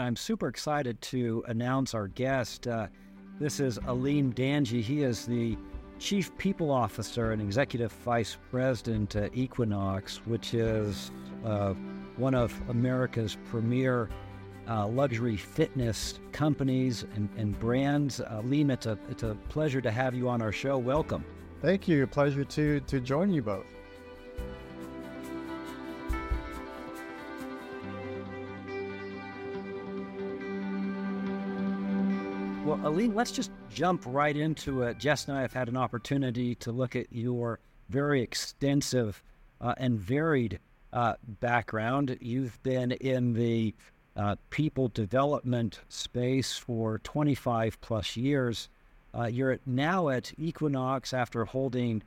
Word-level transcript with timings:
I'm 0.00 0.16
super 0.16 0.48
excited 0.48 1.00
to 1.02 1.44
announce 1.46 1.94
our 1.94 2.08
guest. 2.08 2.66
Uh, 2.66 2.88
this 3.38 3.60
is 3.60 3.78
Alim 3.86 4.32
Dhanji. 4.32 4.82
He 4.82 5.04
is 5.04 5.24
the 5.24 5.56
Chief 6.00 6.36
People 6.36 6.72
Officer 6.72 7.30
and 7.30 7.40
Executive 7.40 7.92
Vice 8.04 8.36
President 8.50 9.14
at 9.14 9.36
Equinox, 9.36 10.16
which 10.26 10.52
is 10.52 11.12
uh, 11.44 11.74
one 12.16 12.34
of 12.34 12.60
America's 12.70 13.38
premier 13.48 14.08
uh, 14.68 14.88
luxury 14.88 15.36
fitness 15.36 16.18
companies 16.32 17.04
and, 17.14 17.28
and 17.36 17.56
brands. 17.60 18.18
Aleem, 18.18 18.72
it's 18.72 18.86
a, 18.86 18.98
it's 19.08 19.22
a 19.22 19.36
pleasure 19.48 19.80
to 19.80 19.92
have 19.92 20.12
you 20.12 20.28
on 20.28 20.42
our 20.42 20.50
show. 20.50 20.76
Welcome. 20.76 21.24
Thank 21.62 21.86
you. 21.86 22.04
Pleasure 22.08 22.42
to, 22.42 22.80
to 22.80 22.98
join 22.98 23.32
you 23.32 23.42
both. 23.42 23.66
Alim, 32.84 33.14
let's 33.14 33.32
just 33.32 33.50
jump 33.72 34.02
right 34.04 34.36
into 34.36 34.82
it. 34.82 34.98
Jess 34.98 35.26
and 35.26 35.38
I 35.38 35.40
have 35.40 35.54
had 35.54 35.68
an 35.68 35.76
opportunity 35.76 36.54
to 36.56 36.70
look 36.70 36.94
at 36.94 37.06
your 37.10 37.58
very 37.88 38.20
extensive 38.20 39.22
uh, 39.58 39.74
and 39.78 39.98
varied 39.98 40.58
uh, 40.92 41.14
background. 41.40 42.18
You've 42.20 42.62
been 42.62 42.92
in 42.92 43.32
the 43.32 43.74
uh, 44.18 44.36
people 44.50 44.88
development 44.88 45.80
space 45.88 46.58
for 46.58 46.98
25 46.98 47.80
plus 47.80 48.18
years. 48.18 48.68
Uh, 49.16 49.24
you're 49.24 49.58
now 49.64 50.10
at 50.10 50.34
Equinox 50.36 51.14
after 51.14 51.46
holding 51.46 52.02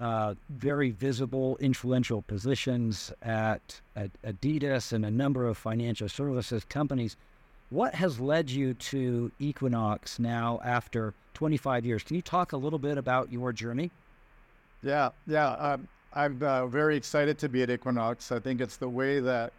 uh, 0.00 0.34
very 0.50 0.90
visible, 0.90 1.56
influential 1.60 2.22
positions 2.22 3.12
at, 3.22 3.80
at 3.94 4.10
Adidas 4.22 4.92
and 4.92 5.06
a 5.06 5.10
number 5.10 5.46
of 5.46 5.56
financial 5.56 6.08
services 6.08 6.64
companies. 6.64 7.16
What 7.70 7.96
has 7.96 8.20
led 8.20 8.48
you 8.48 8.74
to 8.74 9.32
Equinox 9.40 10.20
now 10.20 10.60
after 10.64 11.14
25 11.34 11.84
years? 11.84 12.04
Can 12.04 12.14
you 12.14 12.22
talk 12.22 12.52
a 12.52 12.56
little 12.56 12.78
bit 12.78 12.96
about 12.96 13.32
your 13.32 13.52
journey? 13.52 13.90
Yeah, 14.82 15.10
yeah. 15.26 15.48
Um, 15.50 15.88
I'm 16.12 16.40
uh, 16.40 16.68
very 16.68 16.96
excited 16.96 17.38
to 17.38 17.48
be 17.48 17.62
at 17.62 17.70
Equinox. 17.70 18.30
I 18.30 18.38
think 18.38 18.60
it's 18.60 18.76
the 18.76 18.88
way 18.88 19.18
that 19.18 19.52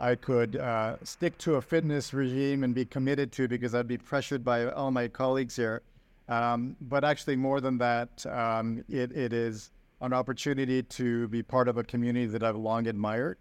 I 0.00 0.16
could 0.16 0.56
uh, 0.56 0.96
stick 1.04 1.38
to 1.38 1.54
a 1.54 1.62
fitness 1.62 2.12
regime 2.12 2.64
and 2.64 2.74
be 2.74 2.84
committed 2.84 3.30
to 3.32 3.46
because 3.46 3.76
I'd 3.76 3.86
be 3.86 3.98
pressured 3.98 4.44
by 4.44 4.68
all 4.68 4.90
my 4.90 5.06
colleagues 5.06 5.54
here. 5.54 5.82
Um, 6.28 6.74
but 6.80 7.04
actually, 7.04 7.36
more 7.36 7.60
than 7.60 7.78
that, 7.78 8.26
um, 8.26 8.84
it, 8.88 9.12
it 9.12 9.32
is 9.32 9.70
an 10.00 10.12
opportunity 10.12 10.82
to 10.82 11.28
be 11.28 11.44
part 11.44 11.68
of 11.68 11.78
a 11.78 11.84
community 11.84 12.26
that 12.26 12.42
I've 12.42 12.56
long 12.56 12.88
admired. 12.88 13.38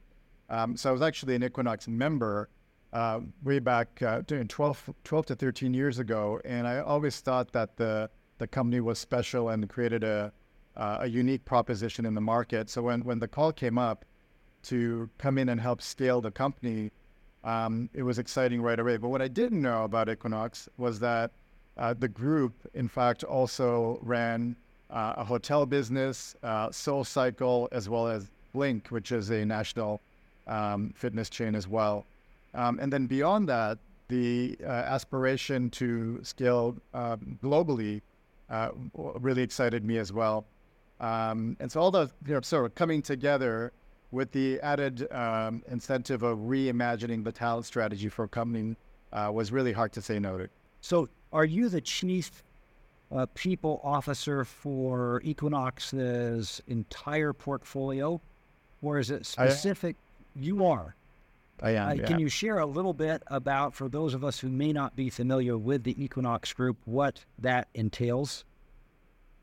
Um, 0.48 0.78
so 0.78 0.90
I 0.90 0.94
was 0.94 1.02
actually 1.02 1.34
an 1.34 1.44
Equinox 1.44 1.88
member 1.88 2.50
uh, 2.94 3.22
way 3.44 3.60
back 3.60 4.02
uh, 4.02 4.22
12, 4.22 4.90
12 5.04 5.26
to 5.28 5.36
13 5.36 5.74
years 5.74 6.00
ago, 6.00 6.42
and 6.44 6.68
I 6.68 6.80
always 6.80 7.20
thought 7.20 7.52
that 7.54 7.78
the 7.78 8.10
the 8.38 8.48
company 8.48 8.80
was 8.80 8.98
special 8.98 9.50
and 9.50 9.70
created 9.70 10.04
a 10.04 10.32
uh, 10.76 10.98
a 11.02 11.08
unique 11.08 11.46
proposition 11.46 12.06
in 12.06 12.16
the 12.16 12.22
market. 12.22 12.70
So 12.70 12.82
when 12.82 13.02
when 13.02 13.20
the 13.20 13.28
call 13.28 13.52
came 13.52 13.78
up 13.78 14.06
to 14.64 15.10
come 15.18 15.38
in 15.38 15.50
and 15.50 15.60
help 15.60 15.82
scale 15.82 16.22
the 16.22 16.32
company, 16.32 16.92
um, 17.44 17.90
it 17.94 18.04
was 18.04 18.20
exciting 18.20 18.62
right 18.62 18.80
away. 18.80 18.98
But 18.98 19.10
what 19.10 19.22
I 19.22 19.28
didn't 19.28 19.62
know 19.62 19.84
about 19.84 20.10
Equinox 20.10 20.70
was 20.78 21.00
that 21.00 21.32
uh, 21.78 21.94
the 21.94 22.08
group, 22.08 22.54
in 22.74 22.88
fact, 22.88 23.24
also 23.24 24.00
ran 24.02 24.56
uh, 24.90 25.14
a 25.18 25.24
hotel 25.24 25.66
business, 25.66 26.36
uh, 26.44 26.72
Cycle, 26.72 27.70
as 27.72 27.90
well 27.90 28.08
as 28.08 28.30
Blink, 28.54 28.88
which 28.90 29.12
is 29.12 29.30
a 29.30 29.46
national 29.46 30.02
um, 30.48 30.94
fitness 30.96 31.30
chain 31.30 31.56
as 31.56 31.68
well. 31.68 32.06
Um, 32.54 32.80
and 32.80 32.92
then 32.92 33.08
beyond 33.08 33.48
that, 33.50 33.78
the 34.08 34.58
uh, 34.64 34.68
aspiration 34.68 35.70
to 35.72 36.20
scale 36.24 36.76
um, 36.94 37.40
globally 37.42 38.02
uh, 38.50 38.70
really 38.94 39.42
excited 39.42 39.86
me 39.86 39.98
as 39.98 40.12
well. 40.12 40.46
Um, 41.00 41.56
and 41.60 41.72
so 41.72 41.80
all 41.80 41.92
the 41.92 42.12
you 42.28 42.34
know, 42.34 42.42
sort 42.42 42.66
of 42.66 42.76
coming 42.76 43.02
together 43.02 43.72
with 44.12 44.32
the 44.32 44.60
added 44.60 45.12
um, 45.12 45.64
incentive 45.72 46.22
of 46.24 46.38
reimagining 46.40 47.24
the 47.24 47.32
talent 47.32 47.66
strategy 47.66 48.10
for 48.10 48.26
a 48.26 48.28
company 48.28 48.76
uh, 49.14 49.32
was 49.34 49.52
really 49.52 49.72
hard 49.72 49.94
to 49.94 50.02
say 50.02 50.20
no 50.20 50.38
to. 50.38 50.50
So, 50.82 51.08
are 51.32 51.46
you 51.46 51.70
the 51.70 51.82
chief 51.82 52.44
uh, 53.12 53.26
people 53.34 53.80
officer 53.84 54.44
for 54.44 55.22
Equinox's 55.24 56.62
entire 56.68 57.34
portfolio, 57.34 58.20
or 58.82 59.00
is 59.00 59.12
it 59.12 59.26
specific? 59.26 59.96
I, 59.96 60.40
you 60.40 60.66
are. 60.66 60.96
I 61.62 61.72
am. 61.72 61.90
Uh, 61.90 61.94
yeah. 61.94 62.06
Can 62.08 62.20
you 62.20 62.30
share 62.30 62.60
a 62.60 62.66
little 62.66 62.94
bit 62.94 63.22
about, 63.28 63.76
for 63.76 63.88
those 63.88 64.14
of 64.14 64.24
us 64.24 64.40
who 64.40 64.50
may 64.50 64.74
not 64.74 64.96
be 64.96 65.10
familiar 65.10 65.58
with 65.58 65.84
the 65.84 66.02
Equinox 66.04 66.54
Group, 66.54 66.78
what 66.86 67.24
that 67.40 67.68
entails? 67.74 68.46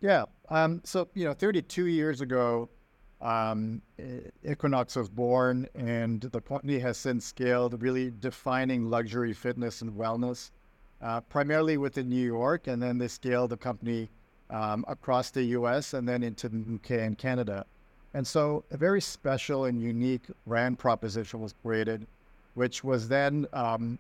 Yeah. 0.01 0.25
Um, 0.49 0.81
so, 0.85 1.09
you 1.15 1.25
know, 1.25 1.33
32 1.33 1.87
years 1.87 2.21
ago, 2.21 2.69
um, 3.21 3.83
Equinox 4.49 4.97
was 4.97 5.09
born, 5.09 5.69
and 5.75 6.21
the 6.21 6.41
company 6.41 6.79
has 6.79 6.97
since 6.97 7.25
scaled, 7.25 7.81
really 7.83 8.13
defining 8.21 8.89
luxury 8.91 9.33
fitness 9.33 9.83
and 9.83 9.93
wellness, 9.93 10.51
uh, 11.03 11.21
primarily 11.23 11.77
within 11.79 12.09
New 12.09 12.25
York, 12.25 12.69
and 12.69 12.81
then 12.83 12.99
they 12.99 13.09
scaled 13.09 13.51
the 13.51 13.57
company 13.57 14.09
um, 14.51 14.85
across 14.89 15.31
the 15.31 15.43
U.S. 15.43 15.95
and 15.95 16.09
then 16.09 16.23
into 16.23 16.49
the 16.49 16.59
U.K. 16.59 17.05
and 17.05 17.19
Canada. 17.19 17.67
And 18.15 18.27
so 18.27 18.65
a 18.71 18.77
very 18.77 19.01
special 19.01 19.67
and 19.67 19.81
unique 19.81 20.27
brand 20.47 20.79
proposition 20.79 21.41
was 21.41 21.55
created, 21.63 22.07
which 22.55 22.83
was 22.83 23.09
then 23.09 23.47
um, 23.53 23.99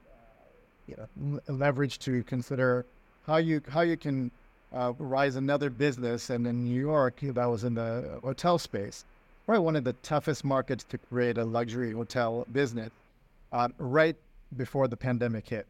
you 0.86 0.96
know, 0.96 1.40
leveraged 1.48 1.98
to 1.98 2.22
consider 2.24 2.86
how 3.26 3.36
you 3.36 3.60
how 3.68 3.82
you 3.82 3.96
can 3.96 4.30
uh, 4.72 4.92
rise 4.98 5.36
another 5.36 5.70
business. 5.70 6.30
And 6.30 6.46
in 6.46 6.64
New 6.64 6.80
York, 6.80 7.20
that 7.20 7.46
was 7.46 7.64
in 7.64 7.74
the 7.74 8.18
hotel 8.22 8.58
space, 8.58 9.04
probably 9.44 9.64
one 9.64 9.76
of 9.76 9.84
the 9.84 9.92
toughest 10.02 10.44
markets 10.44 10.84
to 10.84 10.98
create 10.98 11.38
a 11.38 11.44
luxury 11.44 11.92
hotel 11.92 12.46
business, 12.52 12.90
uh, 13.52 13.68
right 13.78 14.16
before 14.56 14.88
the 14.88 14.96
pandemic 14.96 15.48
hit. 15.48 15.66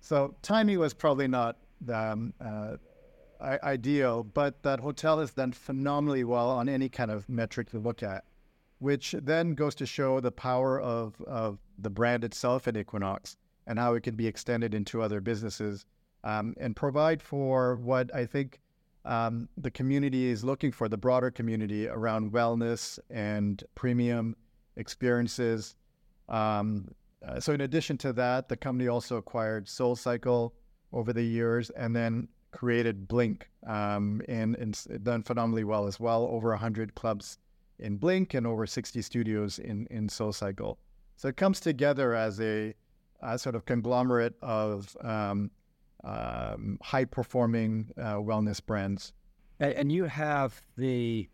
So 0.00 0.34
timing 0.42 0.78
was 0.78 0.92
probably 0.92 1.28
not 1.28 1.56
um, 1.92 2.32
uh, 2.40 2.76
ideal, 3.40 4.24
but 4.24 4.62
that 4.62 4.80
hotel 4.80 5.20
has 5.20 5.32
done 5.32 5.52
phenomenally 5.52 6.24
well 6.24 6.50
on 6.50 6.68
any 6.68 6.88
kind 6.88 7.10
of 7.10 7.28
metric 7.28 7.70
to 7.70 7.78
look 7.78 8.02
at, 8.02 8.24
which 8.78 9.14
then 9.22 9.54
goes 9.54 9.74
to 9.76 9.86
show 9.86 10.20
the 10.20 10.32
power 10.32 10.80
of, 10.80 11.20
of 11.22 11.58
the 11.78 11.90
brand 11.90 12.24
itself 12.24 12.66
at 12.68 12.76
Equinox 12.76 13.36
and 13.66 13.78
how 13.78 13.94
it 13.94 14.02
can 14.02 14.14
be 14.14 14.26
extended 14.26 14.74
into 14.74 15.02
other 15.02 15.20
businesses 15.20 15.84
um, 16.24 16.54
and 16.58 16.74
provide 16.74 17.22
for 17.22 17.76
what 17.76 18.14
I 18.14 18.26
think 18.26 18.60
um, 19.04 19.48
the 19.56 19.70
community 19.70 20.26
is 20.26 20.42
looking 20.42 20.72
for, 20.72 20.88
the 20.88 20.96
broader 20.96 21.30
community 21.30 21.86
around 21.86 22.32
wellness 22.32 22.98
and 23.10 23.62
premium 23.74 24.36
experiences. 24.76 25.76
Um, 26.28 26.88
uh, 27.26 27.38
so, 27.38 27.52
in 27.52 27.60
addition 27.60 27.96
to 27.98 28.12
that, 28.14 28.48
the 28.48 28.56
company 28.56 28.88
also 28.88 29.16
acquired 29.16 29.68
Soul 29.68 29.94
Cycle 29.94 30.54
over 30.92 31.12
the 31.12 31.22
years, 31.22 31.70
and 31.70 31.94
then 31.94 32.28
created 32.56 33.06
Blink 33.06 33.50
um, 33.66 34.22
and, 34.28 34.56
and 34.56 35.04
done 35.04 35.22
phenomenally 35.22 35.62
well 35.62 35.86
as 35.86 36.00
well. 36.00 36.26
Over 36.30 36.48
100 36.50 36.94
clubs 36.94 37.38
in 37.78 37.98
Blink 37.98 38.32
and 38.32 38.46
over 38.46 38.66
60 38.66 39.02
studios 39.02 39.58
in, 39.58 39.86
in 39.90 40.08
Soul 40.08 40.32
Cycle. 40.32 40.78
So 41.16 41.28
it 41.28 41.36
comes 41.36 41.60
together 41.60 42.14
as 42.14 42.40
a, 42.40 42.74
a 43.20 43.38
sort 43.38 43.56
of 43.56 43.66
conglomerate 43.66 44.34
of 44.40 44.96
um, 45.02 45.50
um, 46.02 46.78
high 46.82 47.04
performing 47.04 47.92
uh, 47.98 48.14
wellness 48.14 48.64
brands. 48.64 49.12
And 49.60 49.92
you 49.92 50.04
have 50.04 50.62
the 50.78 51.28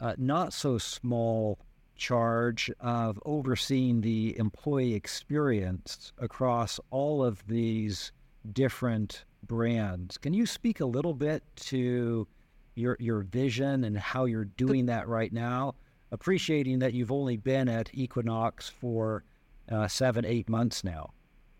uh, 0.00 0.14
not 0.18 0.52
so 0.52 0.76
small 0.76 1.58
charge 1.96 2.70
of 2.80 3.18
overseeing 3.24 4.02
the 4.02 4.36
employee 4.38 4.94
experience 4.94 6.12
across 6.18 6.78
all 6.90 7.24
of 7.24 7.46
these 7.46 8.12
different 8.52 9.24
brands. 9.46 10.18
Can 10.18 10.34
you 10.34 10.46
speak 10.46 10.80
a 10.80 10.86
little 10.86 11.14
bit 11.14 11.42
to 11.56 12.26
your 12.74 12.96
your 13.00 13.20
vision 13.20 13.84
and 13.84 13.96
how 13.98 14.24
you're 14.24 14.44
doing 14.44 14.86
that 14.86 15.08
right 15.08 15.32
now? 15.32 15.74
Appreciating 16.10 16.78
that 16.80 16.92
you've 16.92 17.12
only 17.12 17.36
been 17.36 17.68
at 17.68 17.90
Equinox 17.92 18.68
for 18.68 19.24
uh, 19.70 19.88
seven, 19.88 20.24
eight 20.24 20.48
months 20.48 20.84
now. 20.84 21.10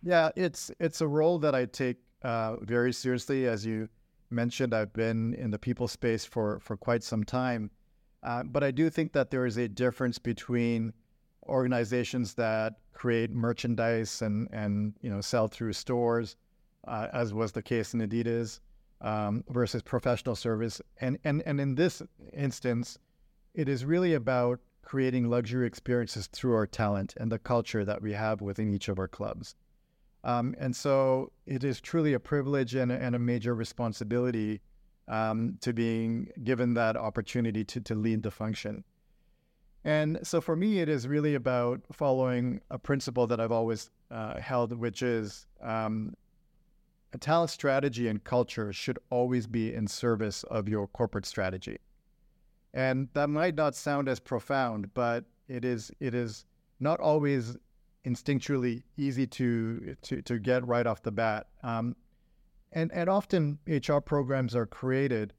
Yeah, 0.02 0.30
it's 0.36 0.70
it's 0.78 1.00
a 1.00 1.06
role 1.06 1.38
that 1.38 1.54
I 1.54 1.66
take 1.66 1.98
uh, 2.22 2.56
very 2.60 2.92
seriously. 2.92 3.46
As 3.46 3.64
you 3.64 3.88
mentioned, 4.30 4.74
I've 4.74 4.92
been 4.92 5.34
in 5.34 5.50
the 5.50 5.58
people 5.58 5.88
space 5.88 6.24
for 6.24 6.58
for 6.60 6.76
quite 6.76 7.02
some 7.02 7.24
time, 7.24 7.70
uh, 8.22 8.42
but 8.42 8.64
I 8.64 8.70
do 8.70 8.90
think 8.90 9.12
that 9.12 9.30
there 9.30 9.46
is 9.46 9.56
a 9.56 9.68
difference 9.68 10.18
between 10.18 10.92
organizations 11.48 12.34
that 12.34 12.74
create 12.92 13.30
merchandise 13.30 14.22
and 14.22 14.48
and 14.52 14.94
you 15.00 15.10
know 15.10 15.20
sell 15.20 15.48
through 15.48 15.72
stores 15.72 16.36
uh, 16.86 17.08
as 17.12 17.32
was 17.32 17.52
the 17.52 17.62
case 17.62 17.94
in 17.94 18.00
Adidas, 18.00 18.60
um, 19.00 19.44
versus 19.48 19.82
professional 19.82 20.36
service. 20.36 20.80
And, 21.00 21.18
and, 21.24 21.42
and 21.44 21.60
in 21.60 21.74
this 21.74 22.02
instance, 22.32 22.98
it 23.54 23.68
is 23.68 23.84
really 23.84 24.14
about 24.14 24.60
creating 24.82 25.28
luxury 25.28 25.66
experiences 25.66 26.26
through 26.26 26.54
our 26.54 26.66
talent 26.66 27.14
and 27.18 27.30
the 27.30 27.38
culture 27.38 27.84
that 27.84 28.02
we 28.02 28.12
have 28.12 28.40
within 28.40 28.72
each 28.72 28.88
of 28.88 28.98
our 28.98 29.08
clubs. 29.08 29.54
Um, 30.24 30.54
and 30.58 30.74
so 30.74 31.32
it 31.46 31.64
is 31.64 31.80
truly 31.80 32.12
a 32.12 32.20
privilege 32.20 32.74
and, 32.74 32.92
and 32.92 33.14
a 33.14 33.18
major 33.18 33.54
responsibility 33.54 34.60
um, 35.08 35.58
to 35.60 35.72
being 35.72 36.28
given 36.44 36.74
that 36.74 36.96
opportunity 36.96 37.64
to, 37.64 37.80
to 37.80 37.94
lead 37.94 38.22
the 38.22 38.30
function. 38.30 38.84
And 39.84 40.20
so 40.22 40.40
for 40.40 40.54
me, 40.54 40.78
it 40.78 40.88
is 40.88 41.08
really 41.08 41.34
about 41.34 41.80
following 41.92 42.60
a 42.70 42.78
principle 42.78 43.26
that 43.26 43.40
I've 43.40 43.50
always 43.50 43.90
uh, 44.12 44.38
held, 44.40 44.72
which 44.72 45.02
is 45.02 45.46
um, 45.60 46.14
talent 47.18 47.50
strategy 47.50 48.08
and 48.08 48.22
culture 48.24 48.72
should 48.72 48.98
always 49.10 49.46
be 49.46 49.74
in 49.74 49.86
service 49.86 50.42
of 50.44 50.68
your 50.68 50.86
corporate 50.86 51.26
strategy. 51.26 51.78
And 52.74 53.08
that 53.12 53.28
might 53.28 53.54
not 53.54 53.74
sound 53.74 54.08
as 54.08 54.18
profound, 54.18 54.94
but 54.94 55.24
it 55.48 55.64
is 55.64 55.90
it 56.00 56.14
is 56.14 56.46
not 56.80 57.00
always 57.00 57.56
instinctually 58.06 58.82
easy 58.96 59.26
to 59.26 59.94
to, 60.02 60.22
to 60.22 60.38
get 60.38 60.66
right 60.66 60.86
off 60.86 61.02
the 61.02 61.12
bat. 61.12 61.48
Um, 61.62 61.96
and 62.72 62.90
and 62.92 63.08
often 63.08 63.58
HR 63.66 63.98
programs 63.98 64.56
are 64.56 64.66
created 64.66 65.34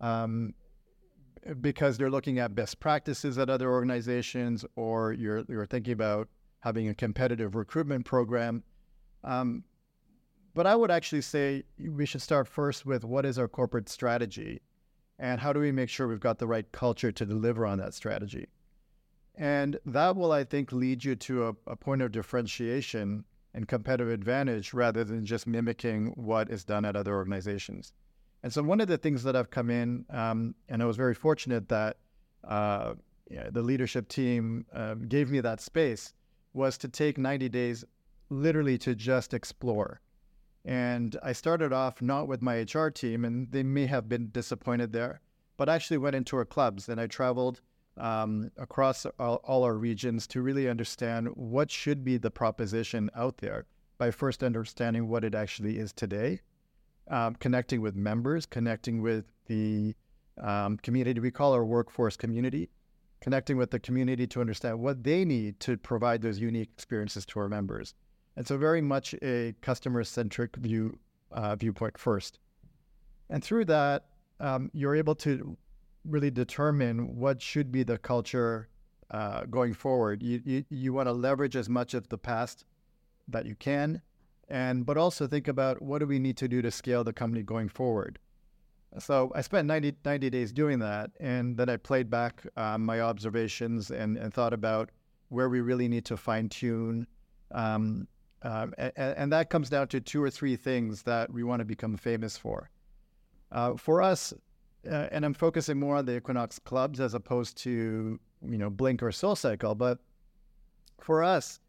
um, 0.00 0.54
because 1.60 1.96
they're 1.96 2.10
looking 2.10 2.38
at 2.38 2.54
best 2.54 2.80
practices 2.80 3.38
at 3.38 3.48
other 3.48 3.70
organizations, 3.70 4.64
or 4.74 5.12
you're 5.12 5.44
you're 5.48 5.66
thinking 5.66 5.92
about 5.92 6.28
having 6.60 6.88
a 6.88 6.94
competitive 6.94 7.54
recruitment 7.54 8.04
program. 8.04 8.62
Um, 9.24 9.64
but 10.54 10.66
I 10.66 10.76
would 10.76 10.90
actually 10.90 11.22
say 11.22 11.64
we 11.78 12.06
should 12.06 12.22
start 12.22 12.46
first 12.46 12.84
with 12.84 13.04
what 13.04 13.24
is 13.24 13.38
our 13.38 13.48
corporate 13.48 13.88
strategy, 13.88 14.60
and 15.18 15.40
how 15.40 15.52
do 15.52 15.60
we 15.60 15.72
make 15.72 15.88
sure 15.88 16.08
we've 16.08 16.20
got 16.20 16.38
the 16.38 16.46
right 16.46 16.70
culture 16.72 17.12
to 17.12 17.26
deliver 17.26 17.64
on 17.64 17.78
that 17.78 17.94
strategy. 17.94 18.48
And 19.34 19.78
that 19.86 20.16
will, 20.16 20.32
I 20.32 20.44
think, 20.44 20.72
lead 20.72 21.04
you 21.04 21.16
to 21.16 21.48
a, 21.48 21.54
a 21.68 21.76
point 21.76 22.02
of 22.02 22.12
differentiation 22.12 23.24
and 23.54 23.68
competitive 23.68 24.12
advantage 24.12 24.74
rather 24.74 25.04
than 25.04 25.24
just 25.24 25.46
mimicking 25.46 26.08
what 26.16 26.50
is 26.50 26.64
done 26.64 26.84
at 26.84 26.96
other 26.96 27.14
organizations. 27.14 27.92
And 28.42 28.52
so, 28.52 28.62
one 28.62 28.80
of 28.80 28.88
the 28.88 28.98
things 28.98 29.22
that 29.22 29.36
I've 29.36 29.50
come 29.50 29.70
in, 29.70 30.04
um, 30.10 30.54
and 30.68 30.82
I 30.82 30.86
was 30.86 30.96
very 30.96 31.14
fortunate 31.14 31.68
that 31.68 31.98
uh, 32.44 32.94
the 33.50 33.62
leadership 33.62 34.08
team 34.08 34.66
um, 34.72 35.06
gave 35.08 35.30
me 35.30 35.40
that 35.40 35.60
space, 35.60 36.12
was 36.52 36.76
to 36.78 36.88
take 36.88 37.16
90 37.16 37.48
days 37.48 37.84
literally 38.28 38.76
to 38.78 38.94
just 38.94 39.32
explore. 39.32 40.00
And 40.64 41.16
I 41.22 41.32
started 41.32 41.72
off 41.72 42.00
not 42.00 42.28
with 42.28 42.40
my 42.40 42.60
HR 42.60 42.88
team, 42.88 43.24
and 43.24 43.50
they 43.50 43.62
may 43.62 43.86
have 43.86 44.08
been 44.08 44.30
disappointed 44.30 44.92
there, 44.92 45.20
but 45.56 45.68
I 45.68 45.74
actually 45.74 45.98
went 45.98 46.16
into 46.16 46.36
our 46.36 46.44
clubs 46.44 46.88
and 46.88 47.00
I 47.00 47.06
traveled 47.06 47.60
um, 47.96 48.50
across 48.56 49.04
all, 49.18 49.36
all, 49.44 49.64
our 49.64 49.74
regions 49.74 50.26
to 50.28 50.40
really 50.40 50.68
understand 50.68 51.28
what 51.34 51.70
should 51.70 52.04
be 52.04 52.16
the 52.16 52.30
proposition 52.30 53.10
out 53.14 53.38
there 53.38 53.66
by 53.98 54.10
first 54.10 54.42
understanding 54.42 55.08
what 55.08 55.24
it 55.24 55.34
actually 55.34 55.78
is 55.78 55.92
today, 55.92 56.40
um, 57.10 57.34
connecting 57.34 57.80
with 57.80 57.94
members, 57.94 58.46
connecting 58.46 59.02
with 59.02 59.26
the 59.46 59.94
um, 60.40 60.78
community 60.78 61.20
we 61.20 61.30
call 61.30 61.52
our 61.52 61.64
workforce 61.64 62.16
community, 62.16 62.70
connecting 63.20 63.56
with 63.56 63.70
the 63.70 63.78
community 63.78 64.26
to 64.26 64.40
understand 64.40 64.80
what 64.80 65.04
they 65.04 65.24
need 65.24 65.60
to 65.60 65.76
provide 65.76 66.22
those 66.22 66.38
unique 66.38 66.70
experiences 66.72 67.26
to 67.26 67.38
our 67.40 67.48
members. 67.48 67.94
And 68.36 68.46
so, 68.46 68.56
very 68.56 68.80
much 68.80 69.14
a 69.22 69.54
customer 69.60 70.04
centric 70.04 70.56
view 70.56 70.98
uh, 71.30 71.56
viewpoint 71.56 71.98
first. 71.98 72.38
And 73.28 73.42
through 73.42 73.66
that, 73.66 74.06
um, 74.40 74.70
you're 74.72 74.96
able 74.96 75.14
to 75.16 75.56
really 76.04 76.30
determine 76.30 77.16
what 77.16 77.40
should 77.40 77.70
be 77.70 77.82
the 77.82 77.98
culture 77.98 78.68
uh, 79.10 79.44
going 79.44 79.74
forward. 79.74 80.22
You 80.22 80.40
you, 80.44 80.64
you 80.70 80.92
want 80.92 81.08
to 81.08 81.12
leverage 81.12 81.56
as 81.56 81.68
much 81.68 81.94
of 81.94 82.08
the 82.08 82.18
past 82.18 82.64
that 83.28 83.46
you 83.46 83.54
can, 83.54 84.00
and 84.48 84.84
but 84.84 84.96
also 84.96 85.26
think 85.26 85.48
about 85.48 85.82
what 85.82 85.98
do 85.98 86.06
we 86.06 86.18
need 86.18 86.36
to 86.38 86.48
do 86.48 86.62
to 86.62 86.70
scale 86.70 87.04
the 87.04 87.12
company 87.12 87.42
going 87.42 87.68
forward. 87.68 88.18
So 88.98 89.32
I 89.34 89.40
spent 89.40 89.66
90, 89.66 89.94
90 90.04 90.30
days 90.30 90.52
doing 90.52 90.78
that, 90.80 91.10
and 91.18 91.56
then 91.56 91.70
I 91.70 91.78
played 91.78 92.10
back 92.10 92.46
uh, 92.56 92.76
my 92.76 93.00
observations 93.00 93.90
and, 93.90 94.18
and 94.18 94.34
thought 94.34 94.52
about 94.52 94.90
where 95.30 95.48
we 95.48 95.60
really 95.62 95.88
need 95.88 96.04
to 96.06 96.16
fine 96.16 96.50
tune. 96.50 97.06
Um, 97.52 98.06
um, 98.42 98.74
and, 98.76 98.92
and, 98.96 99.32
that 99.32 99.50
comes 99.50 99.70
down 99.70 99.88
to 99.88 100.00
two 100.00 100.22
or 100.22 100.30
three 100.30 100.56
things 100.56 101.02
that 101.02 101.32
we 101.32 101.44
want 101.44 101.60
to 101.60 101.64
become 101.64 101.96
famous 101.96 102.36
for. 102.36 102.70
Uh, 103.52 103.76
for 103.76 104.02
us, 104.02 104.34
uh, 104.90 105.08
and 105.12 105.24
I'm 105.24 105.34
focusing 105.34 105.78
more 105.78 105.96
on 105.96 106.06
the 106.06 106.16
Equinox 106.16 106.58
clubs 106.58 106.98
as 106.98 107.14
opposed 107.14 107.56
to 107.58 108.18
you 108.48 108.58
know 108.58 108.68
Blink 108.68 109.02
or 109.02 109.10
SoulCycle. 109.10 109.78
But 109.78 109.98
for 111.00 111.22
us, 111.22 111.60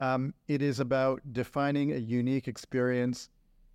um, 0.00 0.34
it 0.46 0.62
is 0.62 0.78
about 0.78 1.20
defining 1.32 1.92
a 1.92 1.96
unique 1.96 2.46
experience 2.46 3.28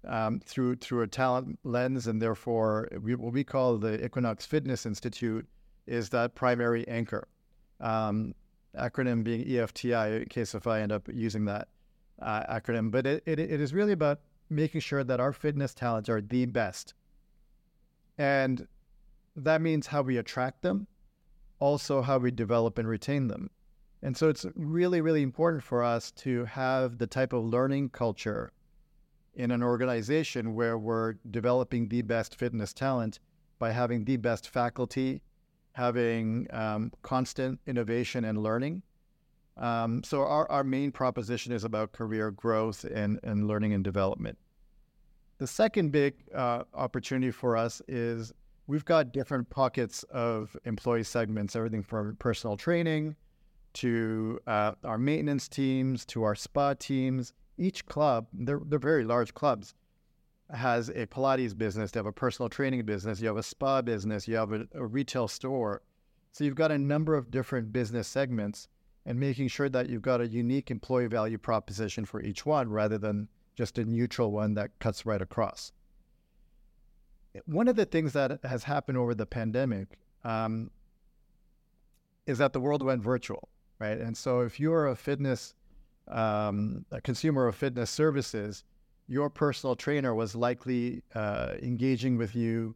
um, 0.08 0.40
through 0.46 0.76
through 0.76 1.02
a 1.02 1.08
talent 1.08 1.60
lens, 1.64 2.08
and 2.08 2.22
therefore 2.22 2.88
we, 3.02 3.16
what 3.16 3.34
we 3.34 3.44
call 3.44 3.78
the 3.78 4.04
Equinox 4.04 4.46
Fitness 4.46 4.86
Institute 4.86 5.46
is 5.86 6.10
that 6.10 6.36
primary 6.36 6.88
anchor. 6.88 7.28
Um, 7.80 8.34
acronym 8.78 9.24
being 9.24 9.46
EFTI, 9.46 10.22
in 10.22 10.26
case 10.30 10.54
if 10.56 10.68
I 10.68 10.82
end 10.82 10.92
up 10.92 11.10
using 11.12 11.46
that 11.46 11.68
uh, 12.22 12.44
acronym. 12.54 12.92
But 12.92 13.06
it, 13.06 13.24
it, 13.26 13.40
it 13.40 13.62
is 13.62 13.74
really 13.74 13.94
about 13.94 14.20
making 14.50 14.82
sure 14.82 15.04
that 15.04 15.20
our 15.20 15.34
fitness 15.34 15.74
talents 15.74 16.10
are 16.10 16.22
the 16.22 16.46
best. 16.46 16.94
And 18.18 18.68
that 19.36 19.62
means 19.62 19.88
how 19.88 20.02
we 20.02 20.18
attract 20.18 20.62
them, 20.62 20.88
also 21.60 22.02
how 22.02 22.18
we 22.18 22.32
develop 22.32 22.78
and 22.78 22.88
retain 22.88 23.28
them. 23.28 23.50
And 24.02 24.16
so 24.16 24.30
it's 24.30 24.46
really, 24.56 25.02
really 25.02 25.22
important 25.22 25.64
for 25.64 25.84
us 25.84 26.12
to 26.12 26.46
have 26.46 26.98
the 26.98 27.08
type 27.08 27.34
of 27.34 27.44
learning 27.44 27.90
culture 27.90 28.52
in 29.36 29.52
an 29.52 29.64
organization 29.64 30.56
where 30.56 30.78
we're 30.78 31.14
developing 31.30 31.88
the 31.88 32.02
best 32.02 32.36
fitness 32.36 32.74
talent 32.74 33.20
by 33.60 33.72
having 33.72 34.06
the 34.06 34.18
best 34.18 34.50
faculty, 34.50 35.22
having 35.74 36.48
um, 36.52 36.92
constant 37.02 37.60
innovation 37.68 38.26
and 38.26 38.42
learning. 38.42 38.82
Um, 39.58 40.04
so 40.04 40.22
our, 40.22 40.50
our 40.52 40.64
main 40.64 40.92
proposition 40.92 41.52
is 41.52 41.64
about 41.64 41.92
career 41.92 42.32
growth 42.32 42.84
and, 42.84 43.20
and 43.24 43.48
learning 43.48 43.74
and 43.74 43.84
development. 43.84 44.38
The 45.40 45.48
second 45.48 45.92
big 45.92 46.16
uh, 46.34 46.64
opportunity 46.74 47.32
for 47.32 47.58
us 47.58 47.82
is 47.88 48.34
we've 48.68 48.86
got 48.86 49.12
different 49.12 49.50
pockets 49.50 50.04
of 50.12 50.56
employee 50.66 51.04
segments, 51.04 51.56
everything 51.56 51.84
from 51.84 52.16
personal 52.18 52.58
training 52.58 53.16
to 53.74 54.40
uh, 54.48 54.74
our 54.84 54.98
maintenance 54.98 55.48
teams 55.48 56.06
to 56.06 56.24
our 56.24 56.36
spa 56.36 56.74
teams. 56.74 57.34
Each 57.58 57.86
club, 57.86 58.28
they're, 58.34 58.62
they're 58.66 58.80
very 58.80 59.04
large 59.04 59.34
clubs, 59.34 59.74
has 60.52 60.90
a 60.90 61.08
Pilates 61.08 61.58
business, 61.58 61.92
they 61.92 62.00
have 62.00 62.06
a 62.06 62.12
personal 62.12 62.50
training 62.50 62.84
business, 62.86 63.20
you 63.20 63.28
have 63.28 63.38
a 63.38 63.44
spa 63.44 63.82
business, 63.82 64.28
you 64.28 64.36
have 64.36 64.54
a, 64.54 64.68
a 64.74 64.86
retail 64.86 65.28
store. 65.28 65.82
So 66.32 66.44
you've 66.44 66.56
got 66.56 66.72
a 66.72 66.78
number 66.78 67.16
of 67.16 67.32
different 67.32 67.74
business 67.74 68.08
segments 68.08 68.68
and 69.08 69.20
making 69.20 69.48
sure 69.48 69.70
that 69.70 69.90
you've 69.90 70.04
got 70.04 70.22
a 70.22 70.28
unique 70.28 70.70
employee 70.70 71.08
value 71.08 71.40
proposition 71.40 72.06
for 72.06 72.22
each 72.22 72.46
one 72.46 72.70
rather 72.70 73.00
than 73.00 73.28
just 73.56 73.80
a 73.80 73.86
neutral 73.86 74.32
one 74.32 74.54
that 74.54 74.70
cuts 74.78 75.04
right 75.04 75.22
across 75.22 75.72
one 77.46 77.68
of 77.68 77.76
the 77.76 77.86
things 77.86 78.14
that 78.14 78.40
has 78.44 78.64
happened 78.64 78.98
over 78.98 79.14
the 79.14 79.26
pandemic 79.26 79.98
um, 80.24 80.72
is 82.26 82.38
that 82.40 82.54
the 82.54 82.60
world 82.60 82.84
went 82.84 83.02
virtual, 83.02 83.50
right? 83.80 83.98
And 83.98 84.16
so 84.16 84.42
if 84.42 84.60
you're 84.60 84.88
a 84.88 84.96
fitness, 84.96 85.54
um, 86.08 86.86
a 86.92 87.02
consumer 87.02 87.48
of 87.48 87.56
fitness 87.56 87.90
services, 87.90 88.64
your 89.08 89.30
personal 89.30 89.76
trainer 89.76 90.14
was 90.14 90.36
likely 90.36 91.04
uh, 91.16 91.54
engaging 91.62 92.18
with 92.18 92.36
you 92.36 92.76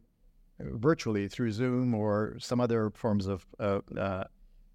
virtually 0.58 1.28
through 1.28 1.50
Zoom 1.50 1.94
or 1.94 2.36
some 2.38 2.60
other 2.60 2.90
forms 2.90 3.26
of 3.26 3.44
uh, 3.58 3.80
uh, 3.98 4.24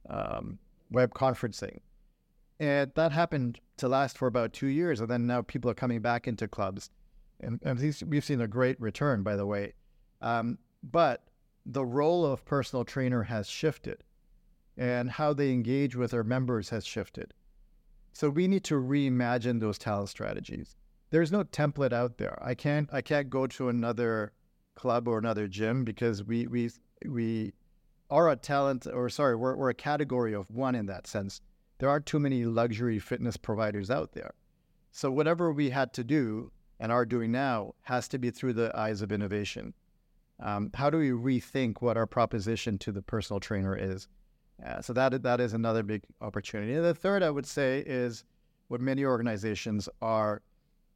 um, 0.09 0.59
web 0.91 1.13
conferencing. 1.13 1.79
And 2.60 2.91
that 2.96 3.12
happened 3.12 3.60
to 3.77 3.88
last 3.88 4.17
for 4.17 4.27
about 4.27 4.53
two 4.53 4.67
years. 4.67 5.00
And 5.00 5.10
then 5.10 5.27
now 5.27 5.41
people 5.41 5.70
are 5.70 5.75
coming 5.75 6.01
back 6.01 6.27
into 6.27 6.48
clubs 6.48 6.89
and, 7.39 7.60
and 7.63 7.79
we've 8.08 8.24
seen 8.24 8.41
a 8.41 8.48
great 8.48 8.79
return, 8.82 9.24
by 9.24 9.36
the 9.36 9.46
way. 9.46 9.74
Um, 10.22 10.58
but 10.84 11.27
the 11.65 11.86
role 11.86 12.25
of 12.25 12.46
personal 12.46 12.86
trainer 12.86 13.24
has 13.24 13.48
shifted, 13.48 14.03
and 14.77 15.10
how 15.10 15.34
they 15.34 15.51
engage 15.51 15.96
with 15.96 16.12
their 16.12 16.24
members 16.24 16.70
has 16.70 16.86
shifted. 16.86 17.34
So 18.13 18.29
we 18.29 18.48
need 18.48 18.63
to 18.65 18.75
reimagine 18.75 19.60
those 19.60 19.77
talent 19.77 20.10
strategies. 20.10 20.75
There's 21.10 21.32
no 21.32 21.44
template 21.44 21.94
out 21.94 22.17
there. 22.17 22.38
I 22.41 22.56
can't 22.56 22.89
I 22.91 23.01
can't 23.01 23.29
go 23.29 23.48
to 23.48 23.70
another 23.70 24.34
club 24.75 25.08
or 25.08 25.17
another 25.17 25.48
gym 25.48 25.84
because 25.84 26.24
we 26.24 26.48
we 26.48 26.72
we 27.06 27.53
are 28.09 28.29
a 28.29 28.35
talent 28.35 28.87
or 28.91 29.09
sorry 29.09 29.35
we're, 29.35 29.55
we're 29.55 29.69
a 29.69 29.73
category 29.73 30.33
of 30.33 30.49
one 30.49 30.75
in 30.75 30.85
that 30.87 31.07
sense. 31.07 31.41
There 31.79 31.89
aren't 31.89 32.05
too 32.05 32.19
many 32.19 32.45
luxury 32.45 32.99
fitness 32.99 33.37
providers 33.37 33.91
out 33.91 34.13
there. 34.13 34.33
So 34.91 35.11
whatever 35.11 35.51
we 35.51 35.69
had 35.69 35.93
to 35.93 36.03
do 36.03 36.51
and 36.79 36.91
are 36.91 37.05
doing 37.05 37.31
now 37.31 37.73
has 37.83 38.07
to 38.09 38.17
be 38.17 38.31
through 38.31 38.53
the 38.53 38.71
eyes 38.77 39.01
of 39.01 39.11
innovation. 39.11 39.73
Um, 40.39 40.69
how 40.73 40.89
do 40.89 40.97
we 40.97 41.09
rethink 41.09 41.81
what 41.81 41.97
our 41.97 42.05
proposition 42.05 42.77
to 42.79 42.91
the 42.91 43.01
personal 43.01 43.39
trainer 43.39 43.75
is? 43.75 44.07
Uh, 44.65 44.81
so 44.81 44.93
that 44.93 45.21
that 45.23 45.39
is 45.39 45.53
another 45.53 45.83
big 45.83 46.03
opportunity. 46.21 46.73
And 46.73 46.85
the 46.85 46.93
third, 46.93 47.21
I 47.23 47.29
would 47.29 47.45
say, 47.45 47.83
is 47.85 48.23
what 48.67 48.81
many 48.81 49.05
organizations 49.05 49.87
are 50.01 50.41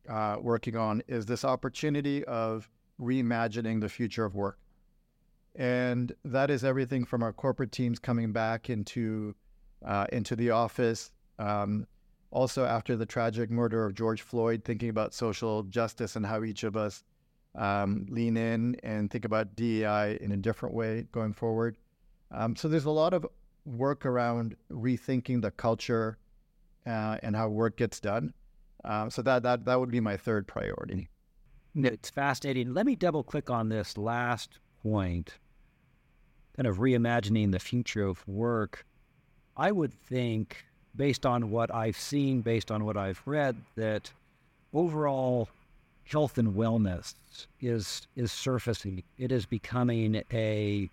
uh, 0.10 0.38
working 0.42 0.76
on 0.76 1.02
is 1.08 1.26
this 1.26 1.46
opportunity 1.46 2.24
of 2.26 2.70
reimagining 3.00 3.82
the 3.82 3.90
future 3.90 4.26
of 4.26 4.36
work. 4.36 4.58
And 5.56 6.14
that 6.24 6.50
is 6.50 6.64
everything 6.64 7.06
from 7.06 7.24
our 7.24 7.34
corporate 7.34 7.72
teams 7.72 8.00
coming 8.00 8.32
back 8.32 8.70
into 8.70 9.36
uh, 9.86 10.08
into 10.12 10.36
the 10.36 10.52
office. 10.52 11.12
Um, 11.40 11.88
also, 12.32 12.64
after 12.64 12.96
the 12.96 13.06
tragic 13.06 13.50
murder 13.50 13.86
of 13.86 13.94
George 13.94 14.22
Floyd, 14.22 14.64
thinking 14.64 14.90
about 14.90 15.14
social 15.14 15.64
justice 15.64 16.16
and 16.16 16.26
how 16.26 16.44
each 16.44 16.64
of 16.64 16.78
us 16.78 17.04
um, 17.56 18.06
lean 18.10 18.38
in 18.38 18.78
and 18.84 19.12
think 19.12 19.26
about 19.26 19.56
DEI 19.56 20.18
in 20.22 20.32
a 20.32 20.38
different 20.38 20.74
way 20.74 21.08
going 21.12 21.34
forward. 21.34 21.76
Um, 22.32 22.56
so 22.56 22.70
there's 22.70 22.86
a 22.86 22.92
lot 22.92 23.14
of 23.14 23.26
work 23.66 24.06
around 24.06 24.56
rethinking 24.72 25.42
the 25.42 25.52
culture 25.52 26.18
uh, 26.86 27.18
and 27.22 27.36
how 27.36 27.50
work 27.50 27.78
gets 27.78 28.00
done. 28.00 28.34
Um, 28.84 29.12
so 29.12 29.22
that 29.22 29.44
that 29.44 29.66
that 29.66 29.80
would 29.80 29.92
be 29.92 30.00
my 30.00 30.18
third 30.18 30.48
priority. 30.48 31.10
It's 31.76 32.10
fascinating. 32.10 32.74
Let 32.74 32.86
me 32.86 32.96
double 32.96 33.24
click 33.24 33.50
on 33.50 33.70
this 33.70 33.98
last 33.98 34.60
point, 34.84 35.36
kind 36.56 36.68
of 36.68 36.78
reimagining 36.78 37.52
the 37.52 37.60
future 37.60 38.06
of 38.06 38.28
work. 38.28 38.86
I 39.58 39.72
would 39.72 39.94
think, 39.94 40.64
based 40.96 41.26
on 41.26 41.52
what 41.52 41.74
I've 41.74 41.98
seen, 41.98 42.42
based 42.42 42.72
on 42.72 42.86
what 42.86 42.98
I've 42.98 43.22
read, 43.26 43.56
that 43.76 44.12
overall 44.74 45.50
health 46.06 46.38
and 46.38 46.54
wellness 46.54 47.16
is 47.62 48.08
is 48.16 48.32
surfacing. 48.32 49.04
It 49.18 49.32
is 49.32 49.46
becoming 49.46 50.24
a 50.32 50.90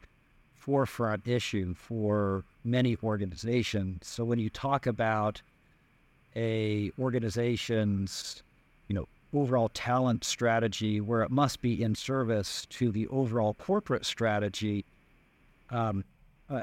forefront 0.55 1.27
issue 1.27 1.75
for 1.75 2.45
many 2.65 2.97
organizations. 3.03 4.07
So 4.07 4.25
when 4.25 4.39
you 4.39 4.51
talk 4.51 4.87
about 4.87 5.41
a 6.37 6.93
organization's, 6.99 8.43
you 8.89 8.95
know, 8.95 9.09
overall 9.33 9.69
talent 9.71 10.25
strategy 10.25 11.01
where 11.01 11.23
it 11.23 11.31
must 11.31 11.61
be 11.61 11.83
in 11.83 11.95
service 11.95 12.67
to 12.71 12.91
the 12.91 13.07
overall 13.09 13.55
corporate 13.55 14.05
strategy, 14.05 14.85
um, 15.71 16.05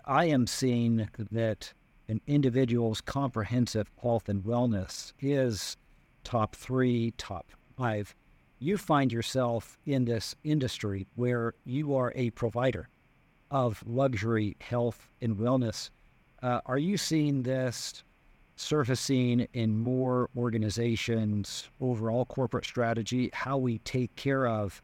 I 0.05 0.25
am 0.25 0.48
seeing 0.48 1.07
that 1.31 1.74
an 2.07 2.22
individual's 2.27 3.01
comprehensive 3.01 3.91
health 4.01 4.29
and 4.29 4.43
wellness 4.43 5.13
is 5.19 5.77
top 6.24 6.55
three, 6.55 7.12
top 7.17 7.48
five. 7.77 8.15
You 8.60 8.77
find 8.77 9.12
yourself 9.12 9.77
in 9.86 10.05
this 10.05 10.36
industry 10.43 11.07
where 11.15 11.53
you 11.65 11.95
are 11.95 12.13
a 12.15 12.31
provider 12.31 12.89
of 13.51 13.84
luxury 13.86 14.55
health 14.60 15.10
and 15.22 15.36
wellness. 15.36 15.89
Uh, 16.41 16.62
are 16.65 16.77
you 16.77 16.98
seeing 16.98 17.43
this 17.43 18.03
surfacing 18.55 19.47
in 19.53 19.77
more 19.77 20.29
organizations' 20.35 21.69
overall 21.81 22.25
corporate 22.25 22.65
strategy, 22.65 23.29
how 23.33 23.57
we 23.57 23.79
take 23.79 24.15
care 24.15 24.47
of 24.47 24.81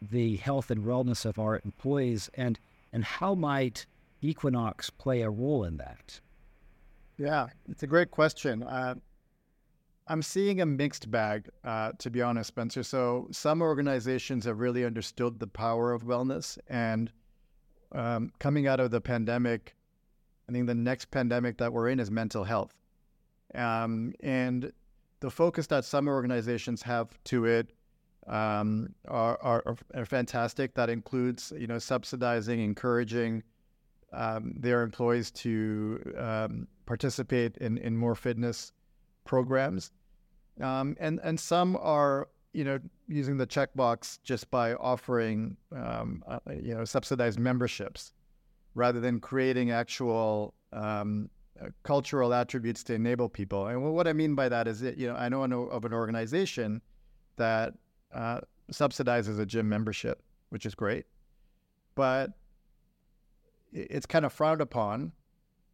the 0.00 0.36
health 0.36 0.70
and 0.70 0.84
wellness 0.84 1.24
of 1.24 1.38
our 1.38 1.60
employees, 1.64 2.30
and 2.34 2.58
and 2.92 3.04
how 3.04 3.34
might 3.34 3.86
Equinox 4.22 4.90
play 4.90 5.22
a 5.22 5.30
role 5.30 5.64
in 5.64 5.76
that? 5.76 6.20
Yeah, 7.18 7.48
it's 7.68 7.82
a 7.82 7.86
great 7.86 8.10
question. 8.10 8.62
Uh, 8.62 8.94
I'm 10.08 10.22
seeing 10.22 10.60
a 10.60 10.66
mixed 10.66 11.10
bag, 11.10 11.48
uh, 11.62 11.92
to 11.98 12.10
be 12.10 12.20
honest, 12.20 12.48
Spencer. 12.48 12.82
So 12.82 13.28
some 13.30 13.62
organizations 13.62 14.44
have 14.46 14.58
really 14.58 14.84
understood 14.84 15.38
the 15.38 15.46
power 15.46 15.92
of 15.92 16.02
wellness, 16.02 16.58
and 16.68 17.12
um, 17.92 18.32
coming 18.38 18.66
out 18.66 18.80
of 18.80 18.90
the 18.90 19.00
pandemic, 19.00 19.76
I 20.48 20.52
think 20.52 20.66
the 20.66 20.74
next 20.74 21.10
pandemic 21.10 21.58
that 21.58 21.72
we're 21.72 21.88
in 21.90 22.00
is 22.00 22.10
mental 22.10 22.44
health. 22.44 22.74
Um, 23.54 24.12
and 24.20 24.72
the 25.20 25.30
focus 25.30 25.66
that 25.68 25.84
some 25.84 26.08
organizations 26.08 26.82
have 26.82 27.08
to 27.24 27.44
it 27.44 27.72
um, 28.26 28.94
are, 29.08 29.38
are, 29.42 29.76
are, 29.94 30.04
fantastic. 30.04 30.74
That 30.74 30.90
includes, 30.90 31.52
you 31.56 31.66
know, 31.66 31.78
subsidizing, 31.78 32.60
encouraging 32.60 33.42
um, 34.12 34.54
their 34.56 34.82
employees 34.82 35.30
to 35.32 36.14
um, 36.16 36.68
participate 36.86 37.56
in, 37.58 37.78
in 37.78 37.96
more 37.96 38.14
fitness 38.14 38.72
programs. 39.24 39.90
Um, 40.60 40.96
and, 41.00 41.20
and 41.22 41.40
some 41.40 41.76
are, 41.80 42.28
you 42.52 42.64
know, 42.64 42.78
using 43.08 43.36
the 43.36 43.46
checkbox 43.46 44.18
just 44.22 44.50
by 44.50 44.74
offering, 44.74 45.56
um, 45.74 46.22
uh, 46.28 46.38
you 46.60 46.74
know, 46.74 46.84
subsidized 46.84 47.38
memberships 47.38 48.12
rather 48.74 49.00
than 49.00 49.18
creating 49.20 49.70
actual 49.70 50.54
um, 50.72 51.28
cultural 51.82 52.32
attributes 52.32 52.82
to 52.84 52.94
enable 52.94 53.28
people. 53.28 53.66
And 53.66 53.82
what 53.94 54.06
I 54.06 54.12
mean 54.12 54.34
by 54.34 54.48
that 54.48 54.66
is 54.66 54.80
that, 54.80 54.96
you 54.96 55.08
know, 55.08 55.14
I 55.14 55.28
know 55.28 55.42
of 55.42 55.84
an 55.84 55.92
organization 55.92 56.80
that 57.36 57.74
uh, 58.14 58.40
subsidizes 58.72 59.38
a 59.38 59.46
gym 59.46 59.68
membership, 59.68 60.22
which 60.50 60.66
is 60.66 60.74
great, 60.74 61.06
but 61.94 62.32
it's 63.72 64.06
kind 64.06 64.24
of 64.24 64.32
frowned 64.32 64.60
upon 64.60 65.12